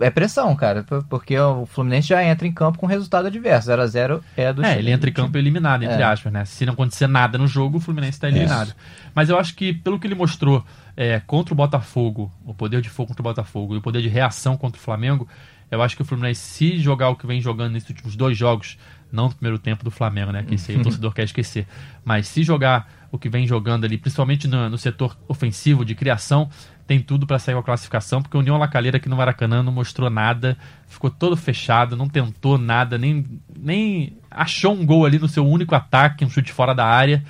é 0.00 0.10
pressão, 0.10 0.54
cara, 0.56 0.84
porque 1.08 1.38
o 1.38 1.66
Fluminense 1.66 2.08
já 2.08 2.24
entra 2.24 2.46
em 2.48 2.52
campo 2.52 2.78
com 2.78 2.86
resultado 2.86 3.26
adverso. 3.26 3.66
0 3.66 3.82
a 3.82 3.86
0 3.86 4.24
é 4.36 4.52
do 4.52 4.64
É, 4.64 4.68
time- 4.70 4.78
ele 4.82 4.90
entra 4.90 5.10
em 5.10 5.12
campo 5.12 5.36
eliminado, 5.36 5.82
entre 5.82 6.00
É. 6.00 6.04
aspas, 6.04 6.32
né? 6.32 6.44
Se 6.44 6.64
não 6.64 6.72
acontecer 6.72 7.06
nada 7.06 7.36
no 7.38 7.46
jogo, 7.46 7.78
o 7.78 7.80
Fluminense 7.80 8.16
está 8.16 8.28
eliminado. 8.28 8.74
Mas 9.14 9.28
eu 9.28 9.38
acho 9.38 9.54
que, 9.54 9.72
pelo 9.72 9.98
que 10.00 10.06
ele 10.06 10.14
mostrou 10.14 10.64
é, 10.96 11.20
contra 11.20 11.54
o 11.54 11.56
Botafogo, 11.56 12.30
o 12.44 12.52
poder 12.54 12.80
de 12.82 12.88
fogo 12.90 13.08
contra 13.08 13.22
o 13.22 13.24
Botafogo 13.24 13.74
e 13.74 13.78
o 13.78 13.80
poder 13.82 14.02
de 14.02 14.08
reação 14.08 14.56
contra 14.58 14.78
o 14.78 14.82
Flamengo, 14.82 15.26
eu 15.70 15.80
acho 15.82 15.96
que 15.96 16.02
o 16.02 16.04
Fluminense, 16.04 16.40
se 16.40 16.78
jogar 16.78 17.08
o 17.08 17.16
que 17.16 17.26
vem 17.26 17.40
jogando 17.40 17.72
nesses 17.72 17.88
últimos 17.88 18.14
dois 18.14 18.36
jogos, 18.36 18.76
não 19.10 19.24
no 19.24 19.34
primeiro 19.34 19.58
tempo 19.58 19.84
do 19.84 19.90
Flamengo, 19.90 20.32
né? 20.32 20.42
Que 20.42 20.54
isso 20.56 20.70
aí 20.70 20.76
o 20.76 20.82
torcedor 20.82 21.14
quer 21.14 21.24
esquecer. 21.24 21.66
Mas 22.04 22.28
se 22.28 22.42
jogar 22.42 22.90
o 23.10 23.18
que 23.18 23.28
vem 23.28 23.46
jogando 23.46 23.84
ali, 23.84 23.96
principalmente 23.96 24.46
no, 24.48 24.68
no 24.68 24.76
setor 24.78 25.16
ofensivo 25.28 25.82
de 25.84 25.94
criação, 25.94 26.48
tem 26.92 27.00
tudo 27.00 27.26
para 27.26 27.38
sair 27.38 27.54
com 27.54 27.60
a 27.60 27.64
classificação, 27.64 28.20
porque 28.20 28.36
o 28.36 28.40
União 28.40 28.58
Lacalheira 28.58 28.98
aqui 28.98 29.08
no 29.08 29.16
Maracanã 29.16 29.62
não 29.62 29.72
mostrou 29.72 30.10
nada, 30.10 30.58
ficou 30.86 31.08
todo 31.08 31.34
fechado, 31.34 31.96
não 31.96 32.06
tentou 32.06 32.58
nada, 32.58 32.98
nem, 32.98 33.40
nem 33.58 34.18
achou 34.30 34.74
um 34.74 34.84
gol 34.84 35.06
ali 35.06 35.18
no 35.18 35.26
seu 35.26 35.46
único 35.46 35.74
ataque, 35.74 36.22
um 36.22 36.28
chute 36.28 36.52
fora 36.52 36.74
da 36.74 36.84
área. 36.84 37.24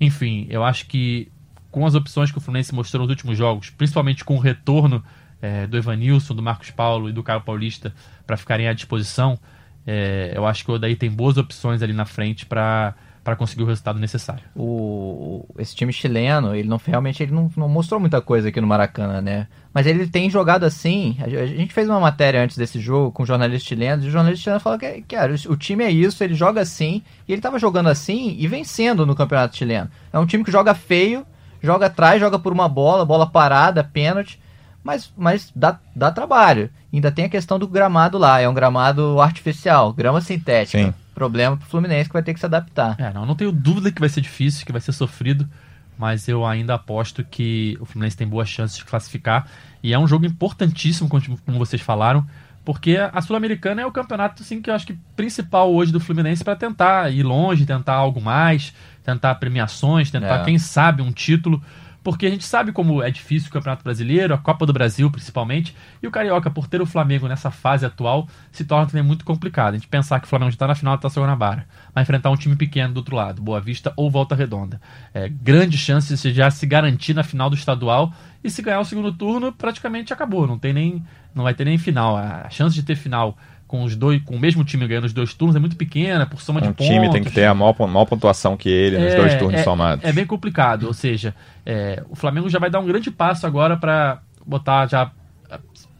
Enfim, 0.00 0.46
eu 0.48 0.62
acho 0.62 0.86
que 0.86 1.32
com 1.68 1.84
as 1.84 1.96
opções 1.96 2.30
que 2.30 2.38
o 2.38 2.40
Fluminense 2.40 2.72
mostrou 2.72 3.02
nos 3.02 3.10
últimos 3.10 3.36
jogos, 3.36 3.70
principalmente 3.70 4.24
com 4.24 4.36
o 4.36 4.38
retorno 4.38 5.02
eh, 5.40 5.66
do 5.66 5.76
Evanilson, 5.76 6.32
do 6.32 6.42
Marcos 6.42 6.70
Paulo 6.70 7.08
e 7.08 7.12
do 7.12 7.24
Caio 7.24 7.40
Paulista 7.40 7.92
para 8.24 8.36
ficarem 8.36 8.68
à 8.68 8.72
disposição, 8.72 9.36
eh, 9.84 10.32
eu 10.36 10.46
acho 10.46 10.64
que 10.64 10.70
o 10.70 10.74
Odaí 10.74 10.94
tem 10.94 11.10
boas 11.10 11.36
opções 11.36 11.82
ali 11.82 11.92
na 11.92 12.04
frente 12.04 12.46
para 12.46 12.94
conseguir 13.36 13.62
o 13.62 13.66
resultado 13.66 13.98
necessário. 14.00 14.42
o, 14.56 15.46
esse 15.58 15.74
time 15.74 15.92
chileno, 15.92 16.54
ele 16.54 16.68
não 16.68 16.80
realmente 16.84 17.22
ele 17.22 17.32
não, 17.32 17.50
não 17.56 17.68
mostrou 17.68 18.00
muita 18.00 18.20
coisa 18.20 18.48
aqui 18.48 18.60
no 18.60 18.66
Maracanã, 18.66 19.20
né? 19.20 19.46
Mas 19.72 19.86
ele 19.86 20.06
tem 20.06 20.28
jogado 20.28 20.64
assim. 20.64 21.16
A, 21.20 21.24
a 21.24 21.46
gente 21.46 21.72
fez 21.72 21.88
uma 21.88 22.00
matéria 22.00 22.42
antes 22.42 22.56
desse 22.56 22.80
jogo 22.80 23.12
com 23.12 23.24
jornalistas 23.24 23.66
chilenos, 23.66 24.04
e 24.04 24.08
o 24.08 24.10
jornalista 24.10 24.42
chileno 24.42 24.60
falou 24.60 24.78
que, 24.78 25.02
cara, 25.02 25.32
o, 25.32 25.52
o 25.52 25.56
time 25.56 25.84
é 25.84 25.90
isso, 25.90 26.22
ele 26.22 26.34
joga 26.34 26.60
assim, 26.60 27.02
e 27.28 27.32
ele 27.32 27.40
tava 27.40 27.58
jogando 27.58 27.88
assim 27.88 28.36
e 28.38 28.46
vencendo 28.48 29.06
no 29.06 29.14
campeonato 29.14 29.56
chileno. 29.56 29.88
É 30.12 30.18
um 30.18 30.26
time 30.26 30.44
que 30.44 30.50
joga 30.50 30.74
feio, 30.74 31.24
joga 31.62 31.86
atrás, 31.86 32.20
joga 32.20 32.38
por 32.38 32.52
uma 32.52 32.68
bola, 32.68 33.04
bola 33.04 33.26
parada, 33.26 33.84
pênalti, 33.84 34.40
mas, 34.82 35.12
mas 35.16 35.52
dá, 35.54 35.78
dá 35.94 36.10
trabalho. 36.10 36.68
Ainda 36.92 37.12
tem 37.12 37.26
a 37.26 37.28
questão 37.28 37.58
do 37.58 37.68
gramado 37.68 38.18
lá, 38.18 38.40
é 38.40 38.48
um 38.48 38.54
gramado 38.54 39.20
artificial, 39.20 39.92
grama 39.92 40.20
sintética. 40.20 40.78
Sim. 40.78 40.94
Problema 41.14 41.56
pro 41.56 41.66
Fluminense 41.66 42.08
que 42.08 42.12
vai 42.12 42.22
ter 42.22 42.32
que 42.34 42.40
se 42.40 42.46
adaptar. 42.46 42.96
É, 42.98 43.12
não, 43.12 43.26
não 43.26 43.34
tenho 43.34 43.52
dúvida 43.52 43.90
que 43.92 44.00
vai 44.00 44.08
ser 44.08 44.20
difícil, 44.20 44.64
que 44.64 44.72
vai 44.72 44.80
ser 44.80 44.92
sofrido, 44.92 45.48
mas 45.98 46.26
eu 46.26 46.44
ainda 46.46 46.74
aposto 46.74 47.22
que 47.24 47.76
o 47.80 47.84
Fluminense 47.84 48.16
tem 48.16 48.26
boas 48.26 48.48
chances 48.48 48.78
de 48.78 48.84
classificar. 48.84 49.46
E 49.82 49.92
é 49.92 49.98
um 49.98 50.06
jogo 50.08 50.24
importantíssimo, 50.26 51.08
como 51.08 51.22
como 51.44 51.58
vocês 51.58 51.82
falaram, 51.82 52.26
porque 52.64 52.96
a 52.96 53.20
Sul-Americana 53.20 53.82
é 53.82 53.86
o 53.86 53.92
campeonato 53.92 54.42
assim, 54.42 54.62
que 54.62 54.70
eu 54.70 54.74
acho 54.74 54.86
que 54.86 54.96
principal 55.16 55.72
hoje 55.72 55.92
do 55.92 56.00
Fluminense 56.00 56.42
para 56.44 56.56
tentar 56.56 57.10
ir 57.12 57.22
longe, 57.24 57.66
tentar 57.66 57.94
algo 57.94 58.20
mais, 58.20 58.72
tentar 59.04 59.34
premiações, 59.34 60.10
tentar, 60.10 60.40
É. 60.40 60.44
quem 60.44 60.58
sabe, 60.58 61.02
um 61.02 61.12
título. 61.12 61.62
Porque 62.02 62.26
a 62.26 62.30
gente 62.30 62.44
sabe 62.44 62.72
como 62.72 63.02
é 63.02 63.10
difícil 63.10 63.48
o 63.48 63.52
Campeonato 63.52 63.84
Brasileiro, 63.84 64.34
a 64.34 64.38
Copa 64.38 64.66
do 64.66 64.72
Brasil 64.72 65.10
principalmente, 65.10 65.74
e 66.02 66.06
o 66.06 66.10
Carioca, 66.10 66.50
por 66.50 66.66
ter 66.66 66.80
o 66.80 66.86
Flamengo 66.86 67.28
nessa 67.28 67.50
fase 67.50 67.86
atual, 67.86 68.28
se 68.50 68.64
torna 68.64 68.86
também 68.86 69.02
muito 69.02 69.24
complicado. 69.24 69.74
A 69.74 69.76
gente 69.78 69.88
pensar 69.88 70.18
que 70.20 70.26
o 70.26 70.28
Flamengo 70.28 70.50
está 70.50 70.66
na 70.66 70.74
final 70.74 70.96
da 70.96 71.02
Taça 71.02 71.20
Guanabara, 71.20 71.66
vai 71.94 72.02
enfrentar 72.02 72.30
um 72.30 72.36
time 72.36 72.56
pequeno 72.56 72.94
do 72.94 72.98
outro 72.98 73.16
lado, 73.16 73.40
Boa 73.40 73.60
Vista 73.60 73.92
ou 73.96 74.10
Volta 74.10 74.34
Redonda. 74.34 74.80
É, 75.14 75.28
grande 75.28 75.78
chance 75.78 76.14
de 76.14 76.32
já 76.34 76.50
se 76.50 76.66
garantir 76.66 77.14
na 77.14 77.22
final 77.22 77.48
do 77.48 77.56
estadual, 77.56 78.12
e 78.44 78.50
se 78.50 78.60
ganhar 78.60 78.80
o 78.80 78.84
segundo 78.84 79.12
turno, 79.12 79.52
praticamente 79.52 80.12
acabou, 80.12 80.46
não, 80.48 80.58
tem 80.58 80.72
nem, 80.72 81.04
não 81.32 81.44
vai 81.44 81.54
ter 81.54 81.64
nem 81.64 81.78
final. 81.78 82.16
A 82.16 82.50
chance 82.50 82.74
de 82.74 82.82
ter 82.82 82.96
final 82.96 83.38
com 83.72 83.84
os 83.84 83.96
dois, 83.96 84.20
com 84.22 84.36
o 84.36 84.38
mesmo 84.38 84.62
time 84.64 84.86
ganhando 84.86 85.06
os 85.06 85.14
dois 85.14 85.32
turnos 85.32 85.56
é 85.56 85.58
muito 85.58 85.76
pequena, 85.76 86.26
por 86.26 86.42
soma 86.42 86.60
de 86.60 86.68
Um 86.68 86.74
pontos. 86.74 86.86
time 86.94 87.10
tem 87.10 87.24
que 87.24 87.30
ter 87.30 87.46
a 87.46 87.54
maior, 87.54 87.74
maior 87.88 88.04
pontuação 88.04 88.54
que 88.54 88.68
ele 88.68 88.98
nos 88.98 89.14
É, 89.14 89.16
dois 89.16 89.34
turnos 89.36 89.60
é- 89.60 89.64
somados. 89.64 90.04
É 90.04 90.12
bem 90.12 90.26
complicado, 90.26 90.84
ou 90.86 90.92
seja, 90.92 91.34
é, 91.64 92.02
o 92.10 92.14
Flamengo 92.14 92.50
já 92.50 92.58
vai 92.58 92.68
dar 92.68 92.80
um 92.80 92.84
grande 92.86 93.10
passo 93.10 93.46
agora 93.46 93.74
para 93.74 94.20
botar 94.44 94.86
já 94.88 95.10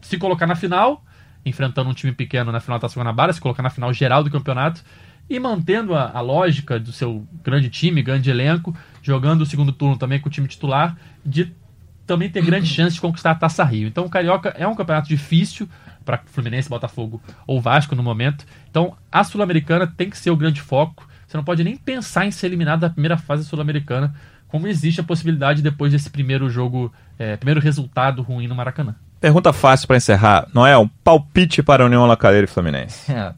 se 0.03 0.19
colocar 0.19 0.45
na 0.45 0.53
final 0.53 1.03
enfrentando 1.43 1.89
um 1.89 1.93
time 1.95 2.13
pequeno 2.13 2.51
na 2.51 2.59
final 2.59 2.77
da 2.77 2.81
Taça 2.83 2.99
Guanabara, 2.99 3.33
se 3.33 3.41
colocar 3.41 3.63
na 3.63 3.71
final 3.71 3.91
geral 3.91 4.23
do 4.23 4.29
campeonato 4.29 4.83
e 5.27 5.39
mantendo 5.39 5.95
a, 5.95 6.11
a 6.13 6.21
lógica 6.21 6.79
do 6.79 6.91
seu 6.91 7.25
grande 7.43 7.69
time, 7.69 8.03
grande 8.03 8.29
elenco, 8.29 8.75
jogando 9.01 9.41
o 9.41 9.45
segundo 9.47 9.71
turno 9.71 9.97
também 9.97 10.19
com 10.19 10.29
o 10.29 10.31
time 10.31 10.47
titular, 10.47 10.95
de 11.25 11.51
também 12.05 12.29
ter 12.29 12.43
grande 12.43 12.67
chance 12.67 12.95
de 12.95 13.01
conquistar 13.01 13.31
a 13.31 13.35
Taça 13.35 13.63
Rio. 13.63 13.87
Então 13.87 14.05
o 14.05 14.09
Carioca 14.09 14.53
é 14.57 14.67
um 14.67 14.75
campeonato 14.75 15.07
difícil 15.07 15.67
para 16.03 16.21
Fluminense, 16.25 16.69
Botafogo 16.69 17.21
ou 17.47 17.61
Vasco 17.61 17.95
no 17.95 18.03
momento. 18.03 18.45
Então 18.69 18.95
a 19.11 19.23
Sul-Americana 19.23 19.87
tem 19.87 20.09
que 20.09 20.17
ser 20.17 20.31
o 20.31 20.35
grande 20.35 20.61
foco. 20.61 21.07
Você 21.27 21.37
não 21.37 21.43
pode 21.43 21.63
nem 21.63 21.75
pensar 21.75 22.25
em 22.25 22.31
ser 22.31 22.47
eliminado 22.47 22.81
da 22.81 22.89
primeira 22.89 23.17
fase 23.17 23.43
sul-americana, 23.45 24.13
como 24.47 24.67
existe 24.67 25.01
a 25.01 25.03
possibilidade 25.03 25.63
depois 25.63 25.91
desse 25.91 26.07
primeiro 26.07 26.47
jogo, 26.47 26.93
é, 27.17 27.35
primeiro 27.37 27.59
resultado 27.59 28.21
ruim 28.21 28.47
no 28.47 28.53
Maracanã. 28.53 28.93
Pergunta 29.19 29.51
fácil 29.51 29.87
para 29.87 29.97
encerrar. 29.97 30.47
Noel, 30.53 30.87
palpite 31.03 31.63
para 31.63 31.81
a 31.81 31.85
União 31.87 32.05
Lacaleira 32.05 32.45
e 32.45 32.47
Fluminense. 32.47 33.11
É. 33.13 33.33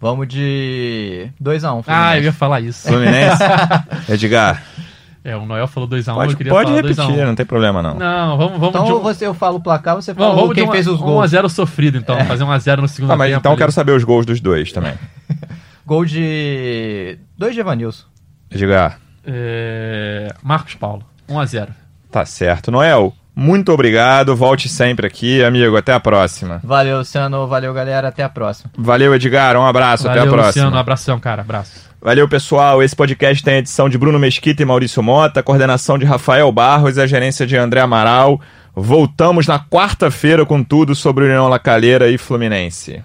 Vamos 0.00 0.28
de 0.28 1.30
2x1. 1.42 1.84
Ah, 1.86 2.16
eu 2.16 2.24
ia 2.24 2.32
falar 2.32 2.62
isso. 2.62 2.88
Fluminense? 2.88 3.42
Edgar. 4.08 4.62
É, 5.22 5.36
o 5.36 5.44
Noel 5.44 5.66
falou 5.68 5.86
2x1, 5.88 6.14
Pode, 6.14 6.32
eu 6.32 6.36
queria 6.38 6.50
pode 6.52 6.70
falar 6.70 6.76
repetir, 6.82 7.04
2x1. 7.04 7.26
não 7.26 7.34
tem 7.34 7.44
problema 7.44 7.82
não. 7.82 7.94
Não, 7.94 8.38
vamos, 8.38 8.52
vamos 8.58 8.68
Então 8.70 8.84
de 8.86 8.92
um- 8.92 9.00
você, 9.00 9.26
eu 9.26 9.34
falo 9.34 9.56
o 9.58 9.60
placar, 9.60 9.94
você 9.96 10.14
fala 10.14 10.34
Vamos, 10.34 10.54
quem 10.54 10.66
um, 10.66 10.72
fez 10.72 10.86
os 10.86 10.98
um 11.00 11.04
gols. 11.04 11.24
a 11.24 11.26
0 11.26 11.48
sofrido, 11.50 11.98
então. 11.98 12.18
Fazer 12.24 12.44
1x0 12.44 12.80
no 12.80 12.88
segundo 12.88 13.10
Ah, 13.12 13.16
mas 13.16 13.28
tempo. 13.28 13.40
então 13.40 13.50
eu 13.52 13.54
ali. 13.54 13.58
quero 13.60 13.72
saber 13.72 13.92
os 13.92 14.02
gols 14.04 14.24
dos 14.24 14.40
dois 14.40 14.72
também. 14.72 14.94
Gol 15.86 16.04
de... 16.06 17.18
Dois 17.36 17.52
de 17.54 17.60
Evanilson. 17.60 18.04
Edgar. 18.50 18.98
É, 19.26 20.32
Marcos 20.42 20.74
Paulo, 20.74 21.04
1x0. 21.28 21.68
Tá 22.10 22.24
certo. 22.24 22.70
Noel, 22.70 23.12
muito 23.36 23.70
obrigado. 23.72 24.34
Volte 24.34 24.68
sempre 24.68 25.06
aqui, 25.06 25.44
amigo. 25.44 25.76
Até 25.76 25.92
a 25.92 26.00
próxima. 26.00 26.60
Valeu, 26.64 26.98
Luciano. 26.98 27.46
Valeu, 27.46 27.74
galera. 27.74 28.08
Até 28.08 28.22
a 28.22 28.28
próxima. 28.28 28.70
Valeu, 28.78 29.14
Edgar. 29.14 29.56
Um 29.56 29.66
abraço. 29.66 30.04
Valeu, 30.04 30.22
até 30.22 30.28
a 30.28 30.32
próxima. 30.32 30.64
Luciano. 30.64 30.78
Abração, 30.78 31.20
cara. 31.20 31.42
Abraço. 31.42 31.89
Valeu, 32.02 32.26
pessoal. 32.26 32.82
Esse 32.82 32.96
podcast 32.96 33.44
tem 33.44 33.54
a 33.54 33.58
edição 33.58 33.86
de 33.86 33.98
Bruno 33.98 34.18
Mesquita 34.18 34.62
e 34.62 34.64
Maurício 34.64 35.02
Mota, 35.02 35.42
coordenação 35.42 35.98
de 35.98 36.06
Rafael 36.06 36.50
Barros 36.50 36.96
e 36.96 37.00
a 37.00 37.06
gerência 37.06 37.46
de 37.46 37.58
André 37.58 37.80
Amaral. 37.80 38.40
Voltamos 38.74 39.46
na 39.46 39.58
quarta-feira 39.58 40.46
com 40.46 40.62
tudo 40.64 40.94
sobre 40.94 41.24
União 41.24 41.46
Lacalheira 41.46 42.08
e 42.08 42.16
Fluminense. 42.16 43.04